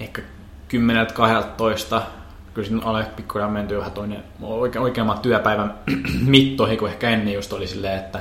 ehkä 0.00 0.22
10-12. 0.22 2.00
Kyllä 2.54 2.68
siinä 2.68 2.82
alle 2.84 3.04
pikkuja 3.16 3.48
menty 3.48 3.78
vähän 3.78 3.92
toinen 3.92 4.24
oike, 4.42 4.78
oikeamman 4.78 5.18
työpäivän 5.18 5.74
mittoihin, 6.26 6.78
kun 6.78 6.88
ehkä 6.88 7.10
ennen 7.10 7.34
just 7.34 7.52
oli 7.52 7.66
silleen, 7.66 7.98
että 7.98 8.20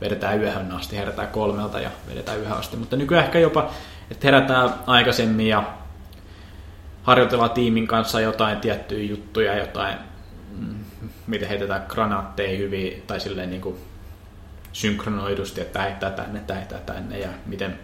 vedetään 0.00 0.40
yöhön 0.40 0.72
asti, 0.72 0.96
herätään 0.96 1.28
kolmelta 1.28 1.80
ja 1.80 1.90
vedetään 2.08 2.38
yöhön 2.38 2.58
asti. 2.58 2.76
Mutta 2.76 2.96
nykyään 2.96 3.24
ehkä 3.24 3.38
jopa, 3.38 3.70
että 4.10 4.26
herätään 4.26 4.74
aikaisemmin 4.86 5.48
ja 5.48 5.64
harjoitellaan 7.04 7.50
tiimin 7.50 7.86
kanssa 7.86 8.20
jotain 8.20 8.60
tiettyjä 8.60 9.10
juttuja, 9.10 9.58
jotain, 9.58 9.98
mm, 10.58 10.74
miten 11.26 11.48
heitetään 11.48 11.84
granaatteja 11.88 12.58
hyvin, 12.58 13.02
tai 13.06 13.20
silleen 13.20 13.50
niin 13.50 13.62
kuin 13.62 13.76
synkronoidusti, 14.72 15.60
että 15.60 15.82
heittää 15.82 16.10
tänne, 16.10 16.42
heittää 16.54 16.80
tänne, 16.80 17.18
ja 17.18 17.28
miten 17.46 17.78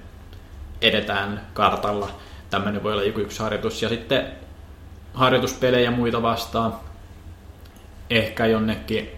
edetään 0.83 1.47
kartalla. 1.55 2.11
Tämmöinen 2.51 2.83
voi 2.83 2.93
olla 2.93 3.03
joku 3.03 3.21
yksi 3.21 3.43
harjoitus. 3.43 3.83
Ja 3.83 3.89
sitten 3.89 4.27
harjoituspelejä 5.15 5.91
muita 5.91 6.23
vastaan. 6.23 6.75
Ehkä 8.11 8.47
jonnekin 8.47 9.11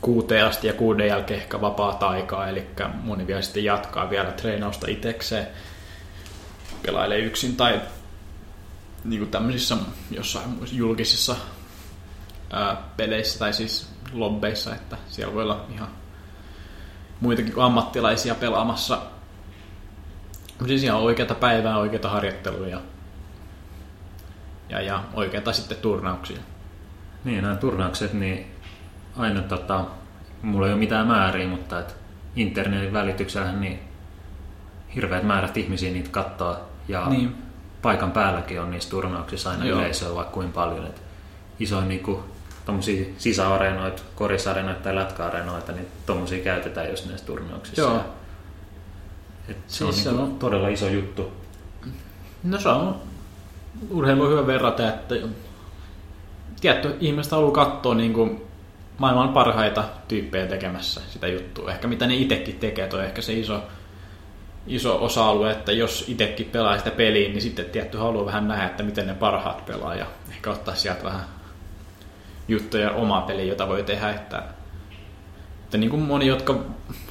kuuteen 0.00 0.46
asti 0.46 0.66
ja 0.66 0.72
kuuden 0.72 1.06
jälkeen 1.06 1.40
ehkä 1.40 1.60
vapaata 1.60 2.08
aikaa, 2.08 2.48
eli 2.48 2.66
moni 3.02 3.26
vielä 3.26 3.42
sitten 3.42 3.64
jatkaa 3.64 4.10
vielä 4.10 4.32
treenausta 4.32 4.86
itsekseen, 4.90 5.46
pelailee 6.86 7.18
yksin 7.18 7.56
tai 7.56 7.80
niin 9.04 9.20
kuin 9.20 9.30
tämmöisissä 9.30 9.76
jossain 10.10 10.48
muissa 10.48 10.76
julkisissa 10.76 11.36
ää, 12.50 12.76
peleissä 12.96 13.38
tai 13.38 13.52
siis 13.52 13.92
lobbeissa, 14.12 14.74
että 14.74 14.96
siellä 15.08 15.34
voi 15.34 15.42
olla 15.42 15.66
ihan 15.74 15.88
muitakin 17.20 17.52
kuin 17.52 17.64
ammattilaisia 17.64 18.34
pelaamassa. 18.34 19.02
Siis 20.66 20.82
ihan 20.82 21.00
oikeata 21.00 21.34
päivää, 21.34 21.78
oikeita 21.78 22.08
harjoitteluja 22.08 22.80
ja, 24.68 24.80
ja 24.80 25.04
oikeita 25.14 25.52
sitten 25.52 25.76
turnauksia. 25.76 26.40
Niin, 27.24 27.42
nämä 27.42 27.56
turnaukset, 27.56 28.12
niin 28.12 28.46
aina 29.16 29.42
tota, 29.42 29.84
mulla 30.42 30.66
ei 30.66 30.72
ole 30.72 30.80
mitään 30.80 31.06
määriä, 31.06 31.48
mutta 31.48 31.80
et 31.80 31.96
internetin 32.36 32.92
välityksellä 32.92 33.52
niin 33.52 33.80
hirveät 34.94 35.22
määrät 35.22 35.56
ihmisiä 35.56 35.92
niitä 35.92 36.10
katsoo 36.10 36.56
ja 36.88 37.08
Niin. 37.08 37.41
Paikan 37.82 38.12
päälläkin 38.12 38.60
on 38.60 38.70
niissä 38.70 38.90
turnauksissa 38.90 39.50
aina 39.50 39.64
Joo. 39.64 39.78
yleisöä 39.78 40.14
vaikka 40.14 40.32
kuin 40.32 40.52
paljon. 40.52 40.86
Et 40.86 41.02
isoin 41.60 41.88
niinku, 41.88 42.20
tommosia 42.64 43.06
sisäareenoita, 43.18 44.02
korisareenoita 44.14 44.80
tai 44.82 44.94
lätkäareenoita, 44.94 45.72
niin 45.72 45.86
tommosia 46.06 46.44
käytetään 46.44 46.90
just 46.90 47.06
näissä 47.06 47.26
turnauksissa. 47.26 47.82
Joo. 47.82 48.00
Et 49.48 49.56
se 49.66 49.84
on, 49.84 49.92
Siis 49.92 50.04
se 50.04 50.10
niinku 50.10 50.24
on- 50.24 50.38
todella 50.38 50.68
iso 50.68 50.88
juttu. 50.88 51.32
No 52.42 52.60
se 52.60 52.68
on 52.68 52.96
urheilu 53.90 54.28
hyvä 54.28 54.46
verrata, 54.46 54.88
että 54.88 55.14
tietty 56.60 56.96
ihmiset 57.00 57.32
haluaa 57.32 57.52
katsoa 57.52 57.94
niin 57.94 58.12
kuin 58.12 58.42
maailman 58.98 59.28
parhaita 59.28 59.84
tyyppejä 60.08 60.46
tekemässä 60.46 61.00
sitä 61.10 61.26
juttua. 61.28 61.70
Ehkä 61.70 61.88
mitä 61.88 62.06
ne 62.06 62.14
itsekin 62.14 62.58
tekee, 62.58 62.88
toi 62.88 62.98
on 62.98 63.04
ehkä 63.06 63.22
se 63.22 63.32
iso, 63.32 63.62
iso 64.66 65.04
osa-alue, 65.04 65.50
että 65.52 65.72
jos 65.72 66.04
itsekin 66.08 66.46
pelaa 66.52 66.78
sitä 66.78 66.90
peliä, 66.90 67.28
niin 67.28 67.42
sitten 67.42 67.64
tietty 67.64 67.98
haluaa 67.98 68.26
vähän 68.26 68.48
nähdä, 68.48 68.66
että 68.66 68.82
miten 68.82 69.06
ne 69.06 69.14
parhaat 69.14 69.66
pelaa 69.66 69.94
ja 69.94 70.06
ehkä 70.30 70.50
ottaa 70.50 70.74
sieltä 70.74 71.04
vähän 71.04 71.24
juttuja 72.48 72.90
omaa 72.90 73.20
peliä, 73.20 73.44
jota 73.44 73.68
voi 73.68 73.82
tehdä, 73.82 74.10
että, 74.10 74.42
että 75.64 75.78
niin 75.78 75.90
kuin 75.90 76.02
moni, 76.02 76.26
jotka 76.26 76.64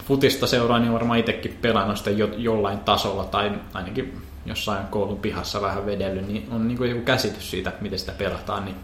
futista 0.08 0.48
seuraa, 0.48 0.80
niin 0.80 0.94
varmaan 0.94 1.20
itsekin 1.20 1.58
pelannut 1.62 1.98
sitä 1.98 2.10
jo, 2.10 2.30
jollain 2.38 2.80
tasolla 2.80 3.24
tai 3.24 3.52
ainakin 3.74 4.22
jossain 4.46 4.88
koulun 4.88 5.18
pihassa 5.20 5.62
vähän 5.62 5.86
vedellyt, 5.86 6.28
niin 6.28 6.48
on 6.52 6.68
niin 6.68 6.78
kuin 6.78 6.90
joku 6.90 7.02
käsitys 7.02 7.52
siitä, 7.52 7.72
miten 7.82 8.00
sitä 8.00 8.12
pelataan, 8.12 8.66
niin 8.66 8.76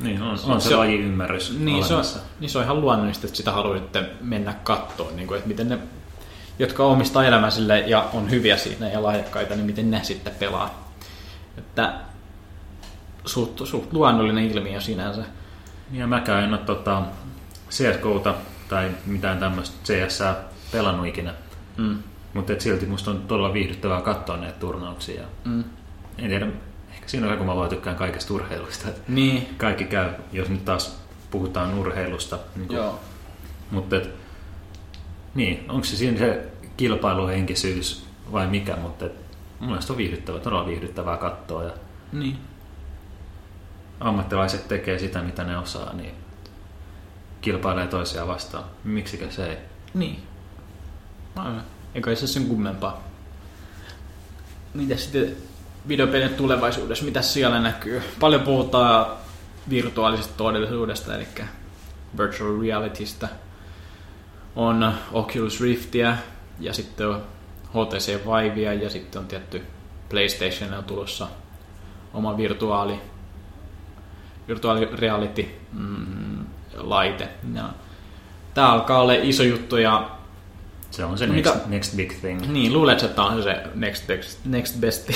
Niin, 0.00 0.22
on, 0.22 0.38
Se- 0.38 0.46
on 0.52 0.60
se, 0.60 0.68
se- 0.68 0.76
laji 0.76 0.98
ymmärrys 1.00 1.58
niin 1.58 1.84
se, 1.84 1.94
on, 1.94 2.04
niin 2.40 2.50
se 2.50 2.58
on 2.58 2.64
ihan 2.64 2.80
luonnollista, 2.80 3.26
että 3.26 3.36
sitä 3.36 3.52
haluaa 3.52 3.78
sitten 3.78 4.10
mennä 4.20 4.54
kattoon, 4.64 5.16
niin 5.16 5.28
kuin, 5.28 5.36
että 5.38 5.48
miten 5.48 5.68
ne, 5.68 5.78
jotka 6.60 6.84
omistaa 6.84 7.24
elämää 7.24 7.50
sille 7.50 7.80
ja 7.80 8.08
on 8.12 8.30
hyviä 8.30 8.56
siinä 8.56 8.88
ja 8.88 9.02
lahjakkaita, 9.02 9.54
niin 9.54 9.66
miten 9.66 9.90
ne 9.90 10.00
sitten 10.02 10.34
pelaa. 10.38 10.92
Että 11.58 11.94
suht, 13.24 13.60
suht 13.64 13.92
luonnollinen 13.92 14.44
ilmiö 14.44 14.80
sinänsä. 14.80 15.22
Ja 15.92 16.06
mäkään 16.06 16.44
en 16.44 16.52
ole 16.52 16.58
tota, 16.58 17.02
CSGOta 17.70 18.34
tai 18.68 18.90
mitään 19.06 19.38
tämmöistä 19.38 19.76
CS 19.84 20.22
pelannut 20.72 21.06
ikinä. 21.06 21.34
Mm. 21.76 21.98
Mutta 22.34 22.52
silti 22.58 22.86
musta 22.86 23.10
on 23.10 23.22
todella 23.28 23.52
viihdyttävää 23.52 24.00
katsoa 24.00 24.36
näitä 24.36 24.58
turnauksia. 24.58 25.22
Mm. 25.44 25.64
En 26.18 26.28
tiedä, 26.28 26.46
ehkä 26.92 27.08
siinä 27.08 27.28
on 27.28 27.38
kun 27.38 27.46
mä 27.46 27.56
vaan 27.56 27.68
tykkään 27.68 27.96
kaikesta 27.96 28.34
urheilusta. 28.34 28.88
Niin, 29.08 29.54
Kaikki 29.56 29.84
käy, 29.84 30.10
jos 30.32 30.48
nyt 30.48 30.64
taas 30.64 31.00
puhutaan 31.30 31.74
urheilusta. 31.74 32.38
Niin 32.56 32.68
kuin, 32.68 32.76
joo. 32.76 33.00
Mutta 33.70 33.96
et, 33.96 34.10
niin, 35.34 35.64
onko 35.68 35.84
se 35.84 35.96
siinä 35.96 36.18
se 36.18 36.49
kilpailuhenkisyys 36.80 38.04
vai 38.32 38.46
mikä, 38.46 38.76
mutta 38.76 39.06
et, 39.06 39.12
mun 39.60 39.68
mielestä 39.68 39.92
on 39.92 39.96
viihdyttävää, 39.96 40.40
todella 40.40 40.66
viihdyttävää 40.66 41.16
katsoa. 41.16 41.64
Ja 41.64 41.70
Niin. 42.12 42.38
ammattilaiset 44.00 44.68
tekee 44.68 44.98
sitä, 44.98 45.22
mitä 45.22 45.44
ne 45.44 45.58
osaa, 45.58 45.92
niin 45.92 46.14
kilpailee 47.40 47.86
toisiaan 47.86 48.28
vastaan. 48.28 48.64
Miksikä 48.84 49.30
se 49.30 49.46
ei? 49.46 49.56
Niin. 49.94 50.22
Aivan. 51.36 51.62
Eikä 51.94 52.14
se 52.14 52.26
sen 52.26 52.46
kummempaa. 52.46 53.02
Mitäs 54.74 55.04
sitten 55.04 55.36
videopelien 55.88 56.34
tulevaisuudessa, 56.34 57.04
mitä 57.04 57.22
siellä 57.22 57.60
näkyy? 57.60 58.02
Paljon 58.20 58.42
puhutaan 58.42 59.06
virtuaalisesta 59.70 60.34
todellisuudesta, 60.36 61.14
eli 61.14 61.28
virtual 62.18 62.60
realitystä. 62.60 63.28
On 64.56 64.94
Oculus 65.12 65.60
Riftiä 65.60 66.18
ja 66.60 66.72
sitten 66.72 67.08
on 67.08 67.22
HTC 67.68 68.18
Vivea 68.26 68.72
ja 68.72 68.90
sitten 68.90 69.20
on 69.20 69.26
tietty 69.28 69.62
PlayStation 70.08 70.74
on 70.74 70.84
tulossa 70.84 71.28
oma 72.14 72.36
virtuaali, 72.36 73.00
virtuaali 74.48 74.88
reality 74.92 75.48
mm, 75.72 76.44
laite. 76.76 77.28
Ja 77.54 77.70
Tämä 78.54 78.72
alkaa 78.72 79.00
olla 79.02 79.12
iso 79.12 79.42
juttu 79.42 79.76
ja 79.76 80.10
Se 80.90 81.04
on 81.04 81.18
se 81.18 81.26
next, 81.26 81.54
mitä- 81.54 81.68
next 81.68 81.96
big 81.96 82.12
thing. 82.20 82.46
niin, 82.46 82.72
luulet, 82.72 83.02
että 83.02 83.16
tämä 83.16 83.28
on 83.28 83.42
se 83.42 83.62
next, 83.74 84.08
next, 84.08 84.38
next 84.44 84.76
best 84.80 85.10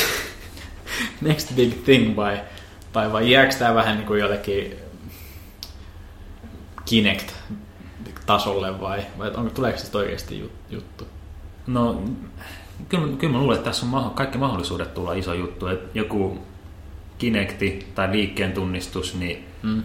next 1.20 1.54
big 1.56 1.84
thing 1.84 2.16
vai, 2.16 2.40
tai 2.92 3.12
vai 3.12 3.30
jääkö 3.30 3.54
tämä 3.58 3.74
vähän 3.74 3.96
niin 3.96 4.06
kuin 4.06 4.20
jollekin 4.20 4.76
Kinect-tasolle 6.84 8.80
vai, 8.80 9.06
vai 9.18 9.30
onko, 9.34 9.50
tuleeko 9.50 9.78
se 9.78 9.96
oikeasti 9.98 10.42
jut- 10.44 10.72
juttu? 10.74 11.06
No, 11.66 12.02
kyllä, 12.88 13.16
kyllä 13.16 13.32
mä 13.32 13.38
luulen, 13.38 13.56
että 13.56 13.70
tässä 13.70 13.86
on 13.86 13.92
maho- 13.92 14.10
kaikki 14.14 14.38
mahdollisuudet 14.38 14.94
tulla 14.94 15.12
iso 15.12 15.34
juttu. 15.34 15.66
Et 15.66 15.80
joku 15.94 16.38
Kinecti 17.18 17.86
tai 17.94 18.12
liikkeen 18.12 18.52
tunnistus, 18.52 19.14
niin 19.14 19.44
Mm. 19.62 19.82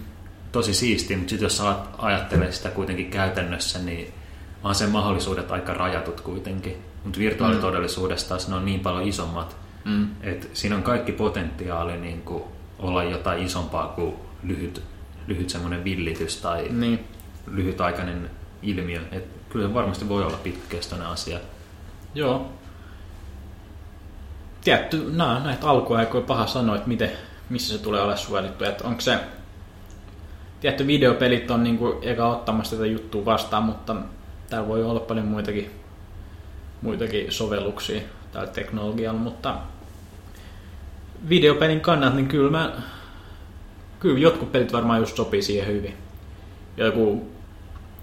tosi 0.52 0.74
siisti, 0.74 1.16
mutta 1.16 1.30
sitten 1.30 1.46
jos 1.46 1.64
ajattelee 1.98 2.52
sitä 2.52 2.70
kuitenkin 2.70 3.10
käytännössä, 3.10 3.80
niin 3.80 4.14
on 4.64 4.76
sen 4.76 4.90
mahdollisuudet 4.90 5.52
aika 5.52 5.74
rajatut 5.74 6.22
kuitenkin. 6.22 6.78
Mutta 7.04 7.20
virtuaalitodellisuudessa 7.20 8.30
taas 8.30 8.48
ne 8.50 8.56
on 8.56 8.66
niin 8.66 8.80
paljon 8.80 9.08
isommat, 9.08 9.58
Mm. 9.86 10.08
että 10.22 10.48
siinä 10.54 10.76
on 10.76 10.84
kaikki 10.84 11.12
potentiaali 11.12 11.98
niin 11.98 12.22
kuin 12.22 12.44
olla 12.80 13.04
jotain 13.04 13.44
isompaa 13.44 13.88
kuin 13.88 14.14
lyhyt, 14.44 14.82
lyhyt 15.28 15.50
semmoinen 15.50 15.84
villitys 15.84 16.38
tai 16.38 16.68
Niin, 16.70 17.00
lyhytaikainen 17.52 18.30
ilmiö. 18.64 19.02
Et 19.12 19.24
kyllä 19.50 19.68
se 19.68 19.74
varmasti 19.74 20.10
voi 20.10 20.24
olla 20.24 20.38
pitkäkestoinen 20.44 21.08
asia. 21.08 21.40
Joo. 22.16 22.50
Tietty, 24.64 25.12
nää, 25.12 25.40
näitä 25.40 25.70
alkuaikoja 25.70 26.24
paha 26.24 26.48
sanoa, 26.48 26.76
että 26.76 26.88
miten, 26.88 27.12
missä 27.50 27.78
se 27.78 27.84
tulee 27.84 28.02
olla 28.02 28.16
suojattu. 28.16 28.64
Että 28.64 28.88
onko 28.88 29.02
se, 29.02 29.20
tietty 30.60 30.88
videopelit 30.88 31.52
on 31.52 31.64
niinku 31.64 32.00
eka 32.02 32.28
ottamassa 32.28 32.76
tätä 32.76 32.88
juttua 32.88 33.26
vastaan, 33.26 33.64
mutta 33.64 33.96
täällä 34.50 34.68
voi 34.68 34.84
olla 34.84 35.00
paljon 35.00 35.26
muitakin, 35.26 35.72
muitakin 36.82 37.32
sovelluksia 37.32 38.02
tällä 38.32 38.48
teknologialla, 38.48 39.20
mutta 39.20 39.56
videopelin 41.30 41.82
kannalta, 41.82 42.16
niin 42.16 42.28
kyllä 42.28 42.52
mä, 42.52 42.74
kyllä 44.00 44.20
jotkut 44.20 44.52
pelit 44.52 44.74
varmaan 44.74 45.00
just 45.00 45.16
sopii 45.16 45.42
siihen 45.42 45.68
hyvin. 45.68 45.98
Joku 46.78 47.30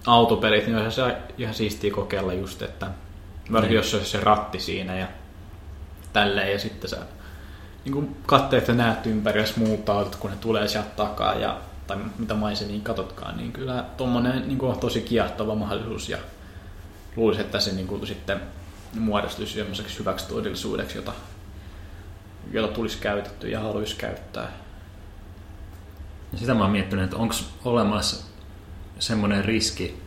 autopelit, 0.07 0.67
niin 0.67 0.77
on 0.77 0.93
se 0.93 1.17
ihan 1.39 1.55
siistiä 1.55 1.91
kokeilla 1.91 2.33
just, 2.33 2.63
että 2.63 2.91
varsinkin 3.53 3.71
Niin. 3.71 3.77
jos 3.77 3.91
se 3.91 3.97
olisi 3.97 4.11
se 4.11 4.21
ratti 4.21 4.61
siinä 4.61 4.99
ja 4.99 5.07
tälleen, 6.13 6.53
ja 6.53 6.59
sitten 6.59 6.91
sä 6.91 6.97
niin 7.85 7.93
kuin 7.93 8.17
katteet 8.27 8.69
ja 8.69 8.75
näet 8.75 9.07
ympäristössä 9.07 9.61
muut 9.61 9.89
autot, 9.89 10.17
kun 10.17 10.31
ne 10.31 10.37
tulee 10.37 10.69
sieltä 10.69 10.89
takaa, 10.97 11.35
ja, 11.35 11.61
tai 11.87 11.97
mitä 12.19 12.35
maisemia 12.35 12.81
katotkaan, 12.83 13.37
niin 13.37 13.53
kyllä 13.53 13.85
tuommoinen 13.97 14.49
niin 14.49 14.63
on 14.63 14.79
tosi 14.79 15.01
kiehtova 15.01 15.55
mahdollisuus, 15.55 16.09
ja 16.09 16.19
luulisin, 17.17 17.45
että 17.45 17.61
se 17.61 17.73
niin 17.73 17.87
kuin, 17.87 18.07
sitten 18.07 18.41
muodostuisi 18.95 19.55
semmoiseksi 19.55 19.99
hyväksi 19.99 20.29
todellisuudeksi, 20.29 20.99
jota, 20.99 21.13
jota 22.53 22.75
tulisi 22.75 22.99
käytetty 22.99 23.49
ja 23.49 23.61
haluaisi 23.61 23.97
käyttää. 23.97 24.53
Ja 26.33 26.39
sitä 26.39 26.55
mä 26.55 26.63
oon 26.63 26.71
miettinyt, 26.71 27.05
että 27.05 27.17
onko 27.17 27.35
olemassa 27.65 28.25
semmoinen 28.99 29.45
riski, 29.45 30.03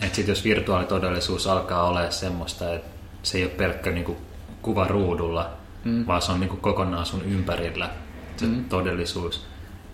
että 0.00 0.16
sit 0.16 0.28
jos 0.28 0.44
virtuaalitodellisuus 0.44 1.46
alkaa 1.46 1.88
olla 1.88 2.10
semmoista, 2.10 2.74
että 2.74 2.90
se 3.22 3.38
ei 3.38 3.44
ole 3.44 3.52
pelkkä 3.52 3.90
niinku 3.90 4.16
kuva 4.62 4.86
ruudulla, 4.86 5.50
mm. 5.84 6.06
vaan 6.06 6.22
se 6.22 6.32
on 6.32 6.40
niinku 6.40 6.56
kokonaan 6.56 7.06
sun 7.06 7.22
ympärillä 7.22 7.90
se 8.36 8.46
mm. 8.46 8.64
todellisuus, 8.64 9.46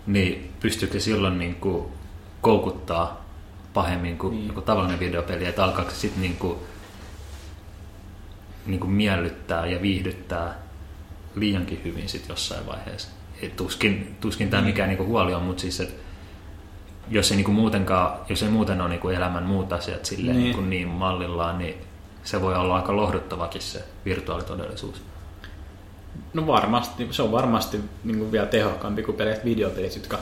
niin 0.07 0.53
pystyykö 0.59 0.99
silloin 0.99 1.39
niinku 1.39 1.91
koukuttaa 2.41 3.25
pahemmin 3.73 4.17
kuin 4.17 4.33
niin. 4.33 4.47
joku 4.47 4.61
tavallinen 4.61 4.99
videopeli, 4.99 5.45
että 5.45 5.63
alkaako 5.63 5.91
se 5.91 5.97
sitten 5.97 6.21
niinku, 6.21 6.63
niinku 8.65 8.87
miellyttää 8.87 9.65
ja 9.65 9.81
viihdyttää 9.81 10.59
liiankin 11.35 11.81
hyvin 11.85 12.09
sit 12.09 12.29
jossain 12.29 12.65
vaiheessa. 12.65 13.09
Et 13.41 13.55
tuskin, 13.55 14.17
tuskin 14.21 14.49
tämä 14.49 14.63
mikään 14.63 14.89
niinku 14.89 15.05
huoli 15.05 15.33
on, 15.33 15.43
mutta 15.43 15.61
siis, 15.61 15.79
että 15.79 16.01
jos 17.11 17.31
ei, 17.31 17.37
niinku 17.37 17.51
muutenkaan, 17.51 18.19
jos 18.29 18.43
ei 18.43 18.49
muuten 18.49 18.81
ole 18.81 18.89
niinku 18.89 19.09
elämän 19.09 19.43
muut 19.43 19.73
asiat 19.73 20.05
silleen 20.05 20.37
Niin. 20.37 20.43
niin. 20.43 20.57
Niin, 20.57 20.69
niin 20.69 20.87
mallillaan, 20.87 21.57
niin 21.57 21.75
se 22.23 22.41
voi 22.41 22.55
olla 22.55 22.75
aika 22.75 22.95
lohduttavakin 22.95 23.61
se 23.61 23.83
virtuaalitodellisuus. 24.05 25.01
No 26.33 26.47
varmasti, 26.47 27.07
se 27.11 27.21
on 27.21 27.31
varmasti 27.31 27.79
niin 28.03 28.17
kuin 28.17 28.31
vielä 28.31 28.45
tehokkaampi 28.45 29.03
kuin 29.03 29.17
pelät 29.17 29.45
videopelit, 29.45 29.95
jotka, 29.95 30.19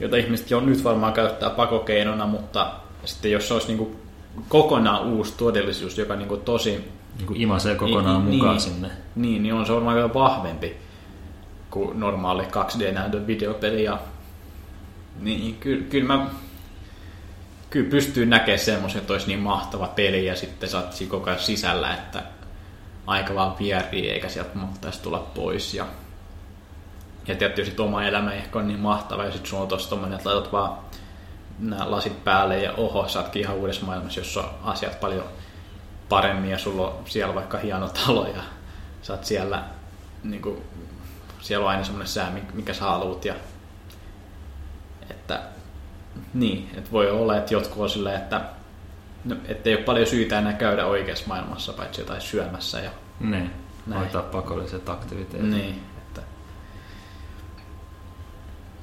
joita 0.00 0.16
ihmiset 0.16 0.50
jo 0.50 0.60
nyt 0.60 0.84
varmaan 0.84 1.12
käyttää 1.12 1.50
pakokeinona, 1.50 2.26
mutta 2.26 2.70
sitten 3.04 3.30
jos 3.30 3.48
se 3.48 3.54
olisi 3.54 3.66
niin 3.66 3.78
kuin 3.78 3.96
kokonaan 4.48 5.06
uusi 5.06 5.34
todellisuus, 5.36 5.98
joka 5.98 6.16
niin 6.16 6.28
kuin 6.28 6.40
tosi... 6.40 6.90
Niin 7.18 7.26
kuin 7.26 7.40
imasee 7.40 7.74
kokonaan 7.74 8.24
niin, 8.24 8.34
mukaan 8.34 8.54
niin, 8.54 8.60
sinne. 8.60 8.90
Niin, 9.16 9.42
niin 9.42 9.54
on 9.54 9.66
se 9.66 9.72
varmaan 9.72 9.96
vielä 9.96 10.14
vahvempi 10.14 10.76
kuin 11.70 12.00
normaali 12.00 12.42
2D-näytön 12.42 13.26
videopeli. 13.26 13.84
Ja, 13.84 13.98
niin, 15.20 15.54
kyllä, 15.54 15.84
kyllä 15.90 16.06
mä 16.06 16.26
kyllä 17.74 17.90
pystyy 17.90 18.26
näkemään 18.26 18.58
semmoisen, 18.58 19.00
että 19.00 19.12
olisi 19.12 19.26
niin 19.26 19.40
mahtava 19.40 19.86
peli 19.86 20.26
ja 20.26 20.36
sitten 20.36 20.68
siinä 20.90 21.10
koko 21.10 21.30
ajan 21.30 21.40
sisällä, 21.40 21.94
että 21.94 22.22
aika 23.06 23.34
vaan 23.34 23.58
vierii 23.58 24.10
eikä 24.10 24.28
sieltä 24.28 24.50
mahtaisi 24.54 25.02
tulla 25.02 25.18
pois. 25.18 25.74
Ja, 25.74 25.86
ja 27.26 27.34
tietysti 27.34 27.82
oma 27.82 28.04
elämä 28.04 28.32
ehkä 28.32 28.58
on 28.58 28.68
niin 28.68 28.80
mahtava 28.80 29.24
ja 29.24 29.30
sitten 29.30 29.50
sulla 29.50 29.62
on 29.62 29.68
tossa 29.68 29.90
tommonen, 29.90 30.16
että 30.16 30.28
laitat 30.28 30.52
vaan 30.52 30.78
nämä 31.58 31.90
lasit 31.90 32.24
päälle 32.24 32.58
ja 32.58 32.72
oho, 32.72 33.08
sä 33.08 33.20
ootkin 33.20 33.42
ihan 33.42 33.56
uudessa 33.56 33.86
maailmassa, 33.86 34.20
jossa 34.20 34.40
on 34.40 34.50
asiat 34.64 35.00
paljon 35.00 35.24
paremmin 36.08 36.50
ja 36.50 36.58
sulla 36.58 36.88
on 36.88 37.02
siellä 37.04 37.34
vaikka 37.34 37.58
hieno 37.58 37.88
talo 37.88 38.26
ja 38.26 38.42
sä 39.02 39.12
oot 39.12 39.24
siellä, 39.24 39.64
niin 40.24 40.42
kuin, 40.42 40.62
siellä 41.40 41.64
on 41.64 41.70
aina 41.70 41.84
semmoinen 41.84 42.08
sää, 42.08 42.32
mikä 42.52 42.74
sä 42.74 42.84
haluut 42.84 43.24
ja 43.24 43.34
että 45.24 45.40
niin, 46.34 46.70
että 46.76 46.90
voi 46.92 47.10
olla, 47.10 47.36
että 47.36 47.54
jotkut 47.54 47.82
on 47.82 47.90
silleen, 47.90 48.16
että 48.16 48.40
no, 49.24 49.36
ei 49.64 49.74
ole 49.74 49.82
paljon 49.84 50.06
syytä 50.06 50.38
enää 50.38 50.52
käydä 50.52 50.86
oikeassa 50.86 51.24
maailmassa, 51.28 51.72
paitsi 51.72 52.00
jotain 52.00 52.20
syömässä. 52.20 52.80
Ja, 52.80 52.90
Niin, 53.20 53.50
Näin. 53.86 54.00
hoitaa 54.00 54.22
pakolliset 54.22 54.88
aktiviteetit. 54.88 55.50
niin, 55.50 55.82
että 55.98 56.20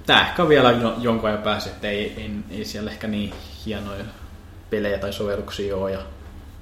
Tämä 0.05 0.21
ehkä 0.21 0.43
on 0.43 0.49
vielä 0.49 0.71
jo- 0.71 0.95
jonkun 0.99 1.29
ajan 1.29 1.41
päässä, 1.41 1.69
että 1.69 1.87
ei, 1.89 2.13
ei, 2.17 2.31
ei 2.49 2.65
siellä 2.65 2.91
ehkä 2.91 3.07
niin 3.07 3.33
hienoja 3.65 4.03
pelejä 4.69 4.97
tai 4.97 5.13
sovelluksia 5.13 5.77
ole. 5.77 5.91
Ja 5.91 5.99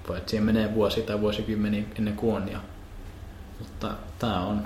voi, 0.08 0.18
että 0.18 0.30
siihen 0.30 0.44
menee 0.46 0.74
vuosi 0.74 1.02
tai 1.02 1.22
vuosikymmeniä 1.22 1.84
ennen 1.98 2.16
kuin 2.16 2.36
on. 2.36 2.52
Ja, 2.52 2.60
mutta 3.60 3.92
tämä 4.20 4.40
on... 4.40 4.64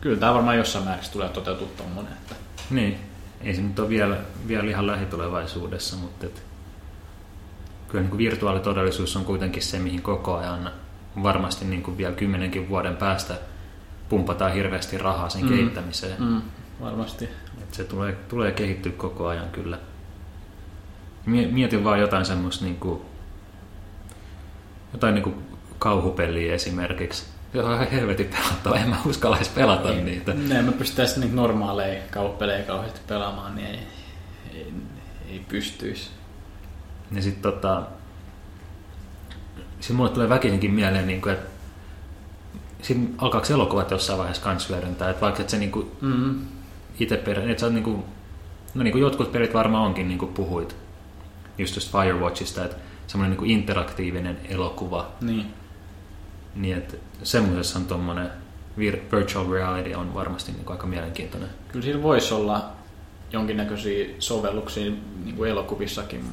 Kyllä 0.00 0.16
tämä 0.20 0.34
varmaan 0.34 0.58
jossain 0.58 0.84
määrin 0.84 1.04
tulee 1.12 1.28
toteutua 1.28 1.68
tuommoinen. 1.76 2.12
Että, 2.12 2.34
Niin, 2.72 2.98
ei 3.40 3.54
se 3.54 3.62
nyt 3.62 3.78
ole 3.78 3.88
vielä, 3.88 4.16
vielä 4.48 4.70
ihan 4.70 4.86
lähitulevaisuudessa, 4.86 5.96
mutta 5.96 6.26
et, 6.26 6.42
kyllä 7.88 8.02
niin 8.02 8.10
kuin 8.10 8.18
virtuaalitodellisuus 8.18 9.16
on 9.16 9.24
kuitenkin 9.24 9.62
se, 9.62 9.78
mihin 9.78 10.02
koko 10.02 10.36
ajan 10.36 10.70
varmasti 11.22 11.64
niin 11.64 11.82
kuin 11.82 11.98
vielä 11.98 12.14
kymmenenkin 12.14 12.68
vuoden 12.68 12.96
päästä 12.96 13.34
pumpataan 14.08 14.52
hirveästi 14.52 14.98
rahaa 14.98 15.28
sen 15.28 15.42
Mm. 15.42 15.48
kehittämiseen. 15.48 16.22
Mm. 16.22 16.42
varmasti. 16.80 17.24
Et 17.62 17.74
se 17.74 17.84
tulee, 17.84 18.12
tulee 18.28 18.52
kehittyä 18.52 18.92
koko 18.92 19.26
ajan 19.28 19.48
kyllä. 19.50 19.78
Mie- 21.26 21.46
Mietin 21.46 21.84
vaan 21.84 22.00
jotain 22.00 22.24
semmoista 22.24 22.64
niin 22.64 22.76
kuin, 22.76 23.00
jotain 24.92 25.14
niin 25.14 25.22
kuin 25.22 25.36
kauhupeliä 25.78 26.54
esimerkiksi. 26.54 27.24
On 27.54 27.74
ihan 27.74 27.88
helvetin 27.90 28.26
pelattava, 28.26 28.76
en 28.76 28.88
mä 28.88 28.96
uskalla 29.06 29.36
edes 29.36 29.48
pelata 29.48 29.88
Niin. 29.88 30.04
niitä. 30.04 30.34
Ne, 30.34 30.62
mä 30.62 30.72
pystyttäisiin 30.72 31.20
niitä 31.20 31.36
normaaleja 31.36 32.02
kauppelejä 32.10 32.62
kauheasti 32.62 33.00
pelaamaan, 33.08 33.54
niin 33.54 33.66
ei, 33.66 33.78
ei, 34.54 34.72
ei 35.30 35.40
pystyisi. 35.48 36.10
Ja 37.12 37.22
sitten 37.22 37.52
tota, 37.52 37.82
sit 39.80 39.96
mulle 39.96 40.10
tulee 40.10 40.28
väkisinkin 40.28 40.70
mieleen, 40.70 41.06
niin 41.06 41.20
kuin, 41.22 41.32
että 41.32 41.46
siinä 42.82 43.08
alkaako 43.18 43.46
elokuvat 43.52 43.90
jossain 43.90 44.18
vaiheessa 44.18 44.42
kans 44.42 44.68
hyödyntää, 44.68 45.10
että 45.10 45.20
vaikka 45.20 45.42
et 45.42 45.48
se 45.48 45.58
niin 45.58 45.70
kuin 45.72 45.90
Mm, 46.00 46.40
itse 47.00 47.16
perä, 47.16 47.42
että 47.42 47.60
sä 47.60 47.66
oot 47.66 47.74
niin 47.74 47.84
kuin, 47.84 48.04
no 48.74 48.82
niin 48.82 48.92
kuin 48.92 49.02
jotkut 49.02 49.32
pelit 49.32 49.54
varmaan 49.54 49.84
onkin, 49.84 50.08
niin 50.08 50.18
kuin 50.18 50.32
puhuit 50.32 50.76
just 51.58 51.74
tuosta 51.74 51.98
Firewatchista, 52.02 52.64
että 52.64 52.76
semmoinen 53.06 53.30
niin 53.30 53.38
kuin 53.38 53.50
interaktiivinen 53.50 54.38
elokuva, 54.48 55.06
niin. 55.20 55.46
Niin 56.54 56.78
että 56.78 56.96
semmoisessa 57.22 57.78
on 57.78 57.84
tuommoinen 57.84 58.30
virtual 58.78 59.50
reality 59.50 59.94
on 59.94 60.14
varmasti 60.14 60.52
niin 60.52 60.70
aika 60.70 60.86
mielenkiintoinen. 60.86 61.50
Kyllä 61.68 61.84
siinä 61.84 62.02
voisi 62.02 62.34
olla 62.34 62.72
jonkinnäköisiä 63.32 64.08
sovelluksia 64.18 64.92
niin 65.24 65.36
kuin 65.36 65.50
elokuvissakin, 65.50 66.24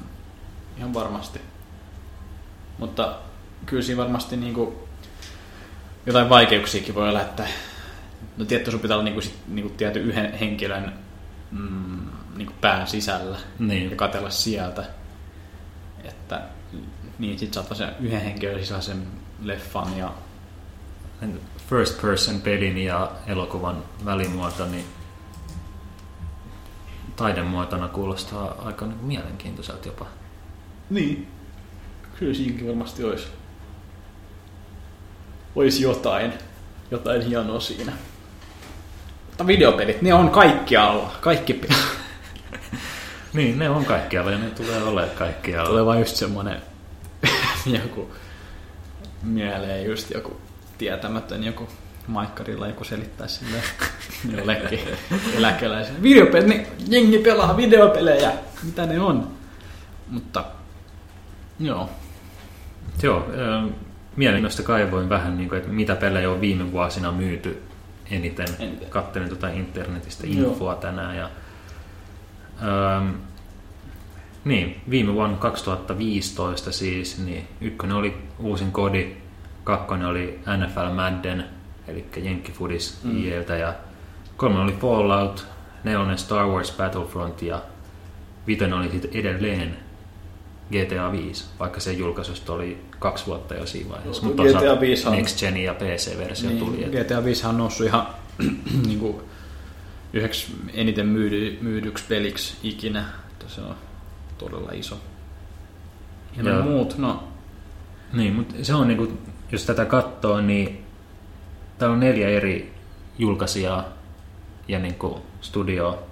ihan 0.78 0.94
varmasti. 0.94 1.42
Mutta 2.78 3.18
kyllä 3.66 3.84
siinä 3.84 4.02
varmasti 4.02 4.38
niin 4.38 4.54
kuin, 4.54 4.76
jotain 6.06 6.30
vaikeuksiakin 6.30 6.96
voi 6.96 7.10
olla, 7.10 7.22
että 7.22 7.48
no 8.38 8.46
tietty 8.46 8.72
sun 8.72 8.80
pitää 8.80 8.98
olla 8.98 9.04
niin 9.04 9.14
kuin, 9.14 9.24
sit, 9.24 9.36
niin 9.48 9.68
kuin 9.68 9.78
tietyn 9.78 10.04
yhden 10.04 10.34
henkilön 10.34 10.94
mm, 11.52 12.08
niin 12.36 12.46
kuin 12.46 12.58
pään 12.62 12.88
sisällä 12.88 13.38
Niin. 13.60 13.90
ja 13.90 13.96
katella 13.96 14.30
sieltä. 14.30 14.84
Että 16.04 16.42
niin, 17.20 17.40
sit 17.40 17.54
saat 17.54 17.70
vaan 17.70 17.78
sen 17.78 17.96
yhden 18.00 18.22
henkilön 18.22 18.60
sisäisen 18.60 19.08
leffan 19.42 19.98
ja 19.98 20.14
First 21.70 22.02
person 22.02 22.42
pelin 22.42 22.78
ja 22.78 23.12
elokuvan 23.28 23.84
välimuoto, 24.06 24.66
niin 24.66 24.86
taidemuotona 27.16 27.88
kuulostaa 27.88 28.56
aika 28.66 28.86
niin 28.86 28.98
kuin 28.98 29.08
mielenkiintoiselta 29.08 29.88
jopa. 29.88 30.06
Niin. 30.90 31.28
Kyllä 32.20 32.34
siinäkin 32.34 32.68
varmasti 32.68 33.04
olisi. 33.04 33.28
Olisi 35.56 35.84
jotain. 35.84 36.34
Jotain 36.92 37.22
hienoa 37.22 37.60
siinä. 37.60 37.92
Mutta 39.26 39.48
videopelit, 39.48 40.02
ne 40.02 40.14
on 40.14 40.30
kaikkialla. 40.30 41.12
Kaikki 41.22 41.62
Niin, 43.34 43.60
ne 43.60 43.70
on 43.70 43.86
kaikkialla 43.86 44.32
ja 44.32 44.38
ne 44.38 44.50
tulee 44.50 44.84
olemaan 44.84 45.18
kaikkialla. 45.18 45.70
Tulee 45.70 45.86
vaan 45.86 46.00
just 46.00 46.16
semmonen 46.16 46.62
joku 47.84 48.12
mieleen 49.24 49.86
just 49.86 50.12
joku 50.12 50.42
tietämätön 50.78 51.44
joku 51.44 51.68
maikkarilla 52.08 52.68
joku 52.68 52.84
selittää 52.84 53.28
sille 53.28 53.58
jollekin 54.38 54.80
eläkeläiselle. 55.38 56.02
Videopelit, 56.04 56.48
ne, 56.48 56.68
jengi 56.88 57.18
pelaa 57.18 57.58
videopelejä. 57.58 58.32
Mitä 58.64 58.86
ne 58.86 59.00
on? 59.00 59.32
Mutta 60.10 60.46
joo. 61.60 61.90
Joo, 63.04 63.30
ö, 63.34 63.70
mielenkiintoista 64.16 64.64
kaivoin 64.64 65.10
vähän, 65.10 65.38
niin 65.38 65.50
kuin, 65.50 65.60
että 65.60 65.72
mitä 65.72 65.96
pelejä 65.96 66.32
on 66.32 66.42
viime 66.42 66.72
vuosina 66.72 67.12
myyty 67.12 67.62
eniten. 68.12 68.48
Eniten. 68.60 68.90
Kattelin 68.90 69.30
tuota 69.30 69.50
internetistä 69.50 70.28
Joo. 70.28 70.50
infoa 70.50 70.76
tänään. 70.76 71.18
Ja, 71.18 71.30
ö, 72.64 73.14
niin, 74.46 74.82
viime 74.90 75.14
vuonna 75.14 75.38
2015 75.38 76.72
siis, 76.72 77.18
niin 77.26 77.48
ykkönen 77.62 77.96
oli 77.96 78.18
uusin 78.40 78.72
kodi, 78.72 79.08
kakkonen 79.64 80.08
oli 80.08 80.40
NFL 80.58 80.94
Madden, 80.96 81.46
eli 81.88 82.06
Jenkkifudis 82.24 83.00
Mm. 83.04 83.12
mm. 83.12 83.24
IEltä, 83.24 83.56
ja 83.56 83.74
kolmonen 84.38 84.64
oli 84.64 84.78
Fallout, 84.82 85.46
nelonen 85.84 86.18
Star 86.18 86.46
Wars 86.48 86.72
Battlefront, 86.78 87.42
ja 87.42 87.62
vitonen 88.48 88.74
oli 88.74 88.90
sitten 88.92 89.12
edelleen 89.14 89.78
GTA 90.72 91.12
5, 91.12 91.46
vaikka 91.60 91.80
se 91.80 91.94
julkaisusta 91.94 92.54
oli 92.54 92.82
kaksi 93.00 93.26
vuotta 93.26 93.54
jo 93.56 93.66
siinä 93.66 93.90
vaiheessa. 93.90 94.24
Mutta 94.24 94.44
GTA 94.44 94.52
toisaalta 94.54 94.82
5 94.82 95.08
on- 95.08 95.14
Next 95.16 95.40
Gen 95.40 95.58
ja 95.58 95.74
PC-versio 95.74 96.50
Niin, 96.50 96.60
tuli. 96.60 96.84
Et, 96.84 97.06
GTA 97.06 97.24
5 97.24 97.48
on 97.48 97.58
noussut 97.58 97.88
ihan 97.88 98.08
niin 98.88 99.00
kuin, 99.00 99.16
yhdeksi 100.14 100.48
eniten 100.74 101.06
myydy, 101.08 101.58
myydyksi 101.62 102.04
peliksi 102.10 102.54
ikinä. 102.64 103.06
Että 103.32 103.46
se 103.56 103.62
on 103.62 103.76
todella 104.40 104.72
iso. 104.74 104.98
Ja 106.38 106.44
ne 106.44 106.62
muut, 106.62 106.98
no 106.98 107.24
niin, 108.14 108.34
mutta 108.36 108.56
se 108.64 108.74
on 108.74 108.88
niinku, 108.88 109.12
jos 109.52 109.66
tätä 109.66 109.86
katsoo, 109.86 110.42
niin 110.42 110.86
täällä 111.78 111.94
on 111.94 112.00
neljä 112.00 112.30
eri 112.30 112.74
julkaisijaa 113.20 113.86
ja 114.68 114.80
niinku 114.80 115.22
studio. 115.42 116.04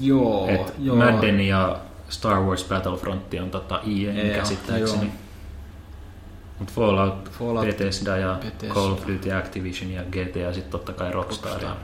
joo, 0.00 0.48
Et 0.48 0.74
joo. 0.78 0.96
Madden 0.96 1.40
ja 1.40 1.76
Star 2.08 2.40
Wars 2.40 2.64
Battlefront 2.64 3.34
on 3.42 3.50
tota 3.50 3.80
EA 3.80 4.12
Joo, 4.24 4.34
käsittääkseni. 4.34 5.04
joo. 5.04 5.12
Mutta 6.58 6.72
Fallout, 6.74 7.30
Fallout, 7.30 7.66
Bethesda 7.66 8.16
ja 8.16 8.38
Bethesda. 8.44 8.74
Call 8.74 8.92
of 8.92 9.06
Duty 9.08 9.32
Activision 9.32 9.90
ja 9.90 10.02
GTA 10.02 10.52
sitten 10.52 10.70
totta 10.70 10.92
kai 10.92 11.12
Rockstar. 11.12 11.50
Rockstar. 11.52 11.70
Ja, 11.70 11.76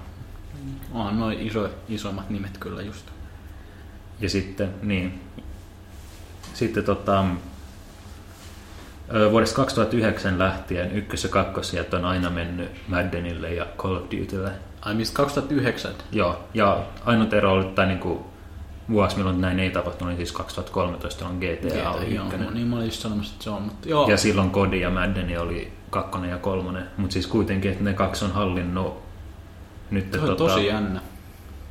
On 1.01 1.21
noin 1.21 1.41
iso, 1.41 1.69
isoimmat 1.89 2.31
nimet 2.31 2.59
kyllä 2.59 2.83
just. 2.83 3.07
Ja 4.21 4.31
sitten, 4.31 4.75
niin. 4.83 5.21
Sitten 6.55 6.85
tota, 6.85 7.25
vuodesta 9.31 9.57
2009 9.57 10.39
lähtien 10.39 10.93
ykkös- 10.93 11.25
ja 11.25 11.31
kakkosijat 11.31 11.95
on 11.95 12.05
aina 12.05 12.31
mennyt 12.31 12.71
Maddenille 12.89 13.55
ja 13.55 13.67
Call 13.77 13.97
of 13.97 14.03
Dutylle. 14.03 14.51
Ai 14.81 14.95
mistä 14.95 15.17
2009? 15.17 15.93
Joo, 16.13 16.45
ja 16.55 16.83
ainut 17.05 17.33
ero 17.33 17.53
oli, 17.53 17.65
tai 17.65 17.87
niinku 17.87 18.27
vuosi, 18.91 19.17
milloin 19.17 19.41
näin 19.41 19.61
ei 19.61 19.71
tapahtunut, 19.71 20.15
niin 20.15 20.27
siis 20.27 20.33
2013 20.33 21.27
on 21.27 21.37
GTA 21.37 21.91
oli 21.91 22.15
joo, 22.15 22.25
ykkönen. 22.25 22.55
niin 22.55 22.67
mä 22.67 22.77
olin 22.77 22.87
just 22.87 23.01
sanomassa, 23.01 23.33
että 23.33 23.45
se 23.45 23.51
on, 23.51 23.63
mutta 23.63 23.89
joo. 23.89 24.11
Ja 24.11 24.17
silloin 24.17 24.51
Kodi 24.51 24.81
ja 24.81 24.91
Madden 24.91 25.41
oli 25.41 25.73
kakkonen 25.91 26.31
ja 26.31 26.39
kolmonen. 26.39 26.87
Mutta 26.97 27.13
siis 27.13 27.27
kuitenkin, 27.27 27.71
että 27.71 27.85
ne 27.85 27.95
kaksi 27.95 28.25
on 28.25 28.33
hallinnut 28.33 29.05
nyt 29.91 30.13
se 30.13 30.21
on 30.21 30.37
tosi 30.37 30.67
jännä. 30.67 31.01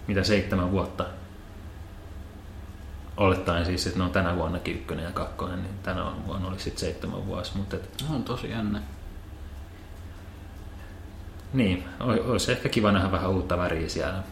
mitä 0.08 0.24
seitsemän 0.24 0.72
vuotta. 0.72 1.06
Olettaen 3.18 3.66
siis, 3.66 3.88
että 3.88 4.00
ne 4.00 4.06
on 4.06 4.12
tänä 4.12 4.36
vuonnakin 4.36 4.76
ykkönen 4.76 5.06
ja 5.06 5.12
kakkonen, 5.12 5.64
niin 5.64 5.74
tänä 5.84 6.06
vuonna 6.28 6.48
oli 6.48 6.60
sitten 6.60 6.80
seitsemän 6.80 7.28
vuosi. 7.28 7.58
Mutta 7.58 7.76
et, 7.76 8.06
On 8.14 8.24
tosi 8.24 8.50
jännä. 8.50 8.82
niin, 11.54 11.84
olisi 12.00 12.52
ehkä 12.52 12.70
kiva 12.70 12.92
nähdä 12.92 13.12
vähän 13.12 13.30
uutta 13.30 13.58
väriä 13.58 13.90
siellä. 13.90 14.24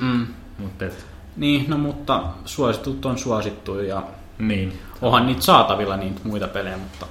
Mm. 0.00 0.26
Mutta 0.58 0.84
et, 0.84 1.06
Niin, 1.36 1.70
no 1.70 1.78
mutta 1.78 2.24
suositut 2.44 3.04
on 3.06 3.18
suosittu 3.18 3.80
ja 3.80 4.02
niin, 4.38 4.80
onhan 5.02 5.26
niitä 5.26 5.42
saatavilla 5.42 5.96
niitä 5.96 6.20
muita 6.24 6.48
pelejä, 6.48 6.76
mutta 6.76 7.06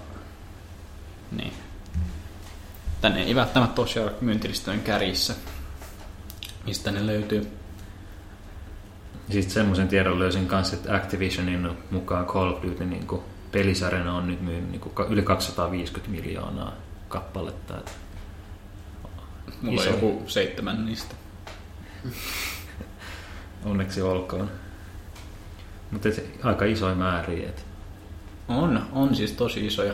niin. 1.31 1.53
Tänne 3.01 3.23
ei 3.23 3.35
välttämättä 3.35 3.85
siellä 3.85 4.11
myyntilistöjen 4.21 4.81
kärjissä, 4.81 5.35
mistä 6.65 6.91
ne 6.91 7.07
löytyy. 7.07 7.60
Sitten 9.29 9.53
semmoisen 9.53 9.87
tiedon 9.87 10.19
löysin 10.19 10.47
kanssa, 10.47 10.75
että 10.75 10.95
Activisionin 10.95 11.69
mukaan 11.91 12.25
Call 12.25 12.53
of 12.53 12.63
Duty 12.63 12.85
niin 12.85 13.07
kuin 13.07 13.21
pelisarjana 13.51 14.15
on 14.15 14.27
nyt 14.27 14.41
myynyt 14.41 14.71
niin 14.71 14.81
kuin 14.81 14.93
yli 15.09 15.21
250 15.21 16.11
miljoonaa 16.11 16.73
kappaletta. 17.09 17.77
Että 17.77 17.91
Mulla 19.61 19.81
Iso. 19.81 19.89
on 19.89 19.95
joku 19.95 20.23
seitsemän 20.27 20.85
niistä. 20.85 21.15
onneksi 23.65 24.01
olkoon. 24.01 24.51
Mutta 25.91 26.09
aika 26.43 26.65
isoja 26.65 26.95
määriä. 26.95 27.49
Et, 27.49 27.65
On, 28.47 28.87
on 28.91 29.15
siis 29.15 29.31
tosi 29.31 29.65
isoja. 29.65 29.93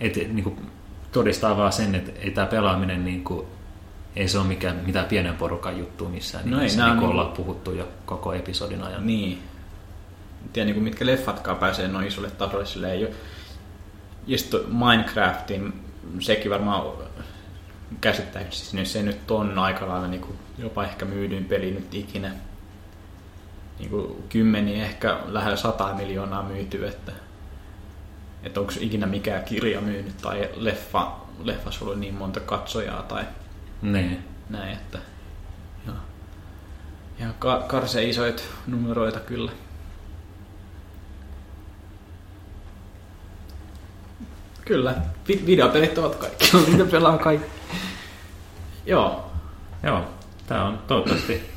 et, 0.00 0.14
niin 0.14 0.44
kuin 0.44 0.70
todistaa 1.12 1.56
vaan 1.56 1.72
sen, 1.72 1.94
että 1.94 2.12
ei 2.20 2.30
tämä 2.30 2.46
pelaaminen 2.46 3.04
niin 3.04 3.24
kuin, 3.24 3.46
ei 4.16 4.28
se 4.28 4.38
ole 4.38 4.46
mikään, 4.46 4.82
mitään 4.86 5.06
pienen 5.06 5.36
porukan 5.36 5.78
juttu 5.78 6.08
missään. 6.08 6.50
No 6.50 6.56
ei, 6.56 6.60
nimessä, 6.60 6.84
on 6.84 6.90
niin 6.90 6.98
kuin 6.98 7.08
niinku- 7.08 7.20
ollaan 7.20 7.36
puhuttu 7.36 7.72
jo 7.72 7.88
koko 8.06 8.32
episodin 8.32 8.82
ajan. 8.82 9.06
Niin. 9.06 9.42
En 10.42 10.50
tiedä, 10.52 10.66
niin 10.66 10.74
kuin 10.74 10.84
mitkä 10.84 11.06
leffatkaan 11.06 11.56
pääsee 11.56 11.88
noin 11.88 12.06
isolle 12.06 12.30
tasolle 12.30 12.66
silleen 12.66 13.00
jo. 13.00 13.08
Ja 14.26 14.38
sitten 14.38 14.60
Minecraftin, 14.68 15.72
sekin 16.20 16.50
varmaan 16.50 16.82
käsittääkseni 18.00 18.86
se 18.86 19.02
nyt 19.02 19.30
on 19.30 19.58
aika 19.58 19.88
lailla 19.88 20.08
niin 20.08 20.20
kuin 20.20 20.38
jopa 20.58 20.84
ehkä 20.84 21.04
myydyin 21.04 21.44
peli 21.44 21.70
nyt 21.70 21.94
ikinä. 21.94 22.30
Niin 23.78 23.90
kuin 23.90 24.24
kymmeniä, 24.28 24.84
ehkä 24.84 25.18
lähellä 25.26 25.56
sata 25.56 25.94
miljoonaa 25.94 26.42
myyty, 26.42 26.86
että, 26.86 27.12
että 28.42 28.60
onko 28.60 28.72
ikinä 28.80 29.06
mikään 29.06 29.44
kirja 29.44 29.80
myynyt 29.80 30.16
tai 30.16 30.48
leffa, 30.56 31.12
leffassa 31.42 31.84
ollut 31.84 31.98
niin 31.98 32.14
monta 32.14 32.40
katsojaa 32.40 33.02
tai 33.02 33.24
Niin. 33.84 34.24
näin, 34.50 34.72
että 34.72 34.98
ja, 35.86 35.92
ja 37.18 37.26
ka- 37.38 37.64
karse 37.68 38.04
isoit 38.04 38.48
numeroita 38.66 39.20
kyllä. 39.20 39.52
Kyllä, 44.64 44.94
vi- 45.28 45.42
videopelit 45.46 45.98
ovat 45.98 46.14
kaikki. 46.14 46.50
Niitä 46.68 46.84
pelaan 46.84 47.18
kaikki. 47.18 47.50
Joo, 48.86 49.30
Joo, 49.82 50.04
tämä 50.46 50.64
on 50.64 50.78
toivottavasti 50.86 51.54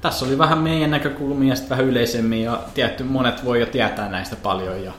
tässä 0.00 0.24
oli 0.24 0.38
vähän 0.38 0.58
meidän 0.58 0.90
näkökulmia 0.90 1.48
ja 1.48 1.56
sitten 1.56 1.70
vähän 1.70 1.86
yleisemmin 1.90 2.42
ja 2.42 2.62
tietty 2.74 3.04
monet 3.04 3.44
voi 3.44 3.60
jo 3.60 3.66
tietää 3.66 4.08
näistä 4.08 4.36
paljon 4.36 4.84
ja 4.84 4.92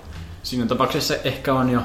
siinä 0.44 0.66
tapauksessa 0.66 1.16
ehkä 1.24 1.54
on 1.54 1.70
jo 1.70 1.82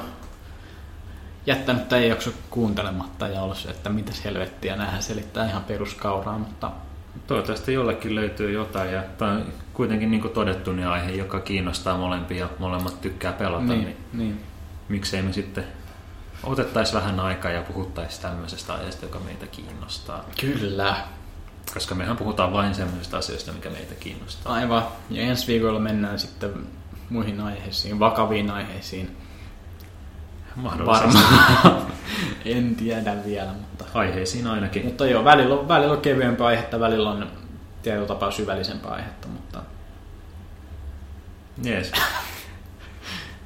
jättänyt 1.49 1.89
tämän 1.89 2.07
jakso 2.07 2.31
kuuntelematta 2.49 3.27
ja 3.27 3.41
ollut 3.41 3.57
se, 3.57 3.69
että 3.69 3.89
mitäs 3.89 4.25
helvettiä, 4.25 4.75
näähän 4.75 5.03
selittää 5.03 5.49
ihan 5.49 5.63
peruskauraa, 5.63 6.37
mutta 6.37 6.71
Toivottavasti 7.27 7.73
jollekin 7.73 8.15
löytyy 8.15 8.51
jotain 8.51 8.91
ja 8.93 9.03
tämä 9.17 9.31
on 9.31 9.45
kuitenkin 9.73 10.11
niin 10.11 10.21
kuin 10.21 10.33
todettu 10.33 10.71
niin 10.71 10.87
aihe, 10.87 11.11
joka 11.11 11.39
kiinnostaa 11.39 11.97
molempia 11.97 12.37
ja 12.37 12.49
molemmat 12.59 13.01
tykkää 13.01 13.33
pelata, 13.33 13.63
niin, 13.63 13.81
niin, 13.81 13.97
niin 14.13 14.19
niin. 14.29 14.41
miksei 14.89 15.21
me 15.21 15.33
sitten 15.33 15.63
otettaisiin 16.43 17.01
vähän 17.01 17.19
aikaa 17.19 17.51
ja 17.51 17.61
puhuttaisiin 17.61 18.21
tämmöisestä 18.21 18.73
aiheesta, 18.73 19.05
joka 19.05 19.19
meitä 19.19 19.47
kiinnostaa. 19.47 20.25
Kyllä, 20.41 20.95
Koska 21.73 21.95
mehän 21.95 22.17
puhutaan 22.17 22.53
vain 22.53 22.75
semmoisista 22.75 23.17
asioista, 23.17 23.51
mikä 23.51 23.69
meitä 23.69 23.95
kiinnostaa. 23.95 24.53
aivan. 24.53 24.83
Ja 25.09 25.21
ensi 25.21 25.47
viikolla 25.47 25.79
mennään 25.79 26.19
sitten 26.19 26.53
muihin 27.09 27.41
aiheisiin, 27.41 27.99
vakaviin 27.99 28.51
aiheisiin. 28.51 29.17
Mahdollisesti. 30.61 31.17
Varmaan. 31.63 31.87
en 32.45 32.75
tiedä 32.75 33.15
vielä, 33.25 33.51
mutta... 33.51 33.85
Aiheisiin 33.93 34.47
ainakin. 34.47 34.85
Mutta 34.85 35.07
joo, 35.07 35.23
välillä 35.23 35.55
on, 35.55 35.67
välillä 35.67 35.93
on 35.93 36.01
kevyempää 36.01 36.47
aihetta, 36.47 36.79
välillä 36.79 37.09
on 37.09 37.27
tietyllä 37.83 38.07
tapaa 38.07 38.31
syvällisempää 38.31 38.91
aihetta, 38.91 39.27
mutta... 39.27 39.61
Jees. 41.63 41.91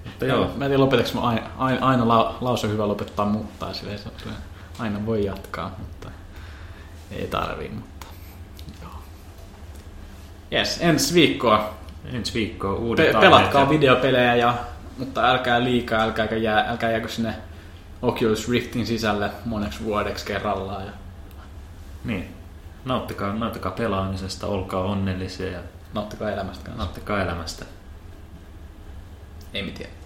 Mutta 0.06 0.26
Joo. 0.26 0.52
Mä 0.56 0.66
en 0.66 0.72
tiedä, 0.72 0.80
lopetaks 0.80 1.14
mä 1.14 1.22
aina, 1.22 1.50
aina, 1.60 2.08
la, 2.08 2.38
lause 2.42 2.68
hyvä 2.68 2.88
lopettaa 2.88 3.26
muuttaa, 3.26 3.74
silleen, 3.74 4.00
se, 4.00 4.10
aina 4.80 5.06
voi 5.06 5.26
jatkaa, 5.26 5.76
mutta 5.80 6.12
ei 7.12 7.28
tarvii, 7.28 7.70
mutta 7.70 8.08
joo. 8.82 8.92
Yes, 10.52 10.78
ensi 10.82 11.14
viikkoa. 11.14 11.74
ensi 12.14 12.34
viikkoa 12.34 12.74
uudet 12.74 13.12
Pe- 13.12 13.20
pelatkaa 13.20 13.70
videopelejä, 13.70 14.36
ja, 14.36 14.56
mutta 14.98 15.30
älkää 15.30 15.64
liikaa, 15.64 16.02
älkää, 16.02 16.26
jää, 16.26 16.70
älkää 16.70 16.92
jääkö 16.92 17.08
sinne 17.08 17.36
Oculus 18.02 18.50
Riftin 18.50 18.86
sisälle 18.86 19.32
moneksi 19.46 19.84
vuodeksi 19.84 20.26
kerrallaan. 20.26 20.86
Ja 20.86 20.92
Niin. 22.04 22.28
Nauttikaa, 22.86 23.34
nauttikaa 23.34 23.72
pelaamisesta, 23.72 24.48
olkaa 24.48 24.84
onnellisia 24.84 25.52
ja 25.52 25.60
nauttikaa 25.94 26.32
elämästä 26.32 26.66
kanssa. 26.66 26.84
nauttikaa 26.84 27.22
elämästä. 27.22 27.66
Ei 29.54 29.64
mitään. 29.64 30.03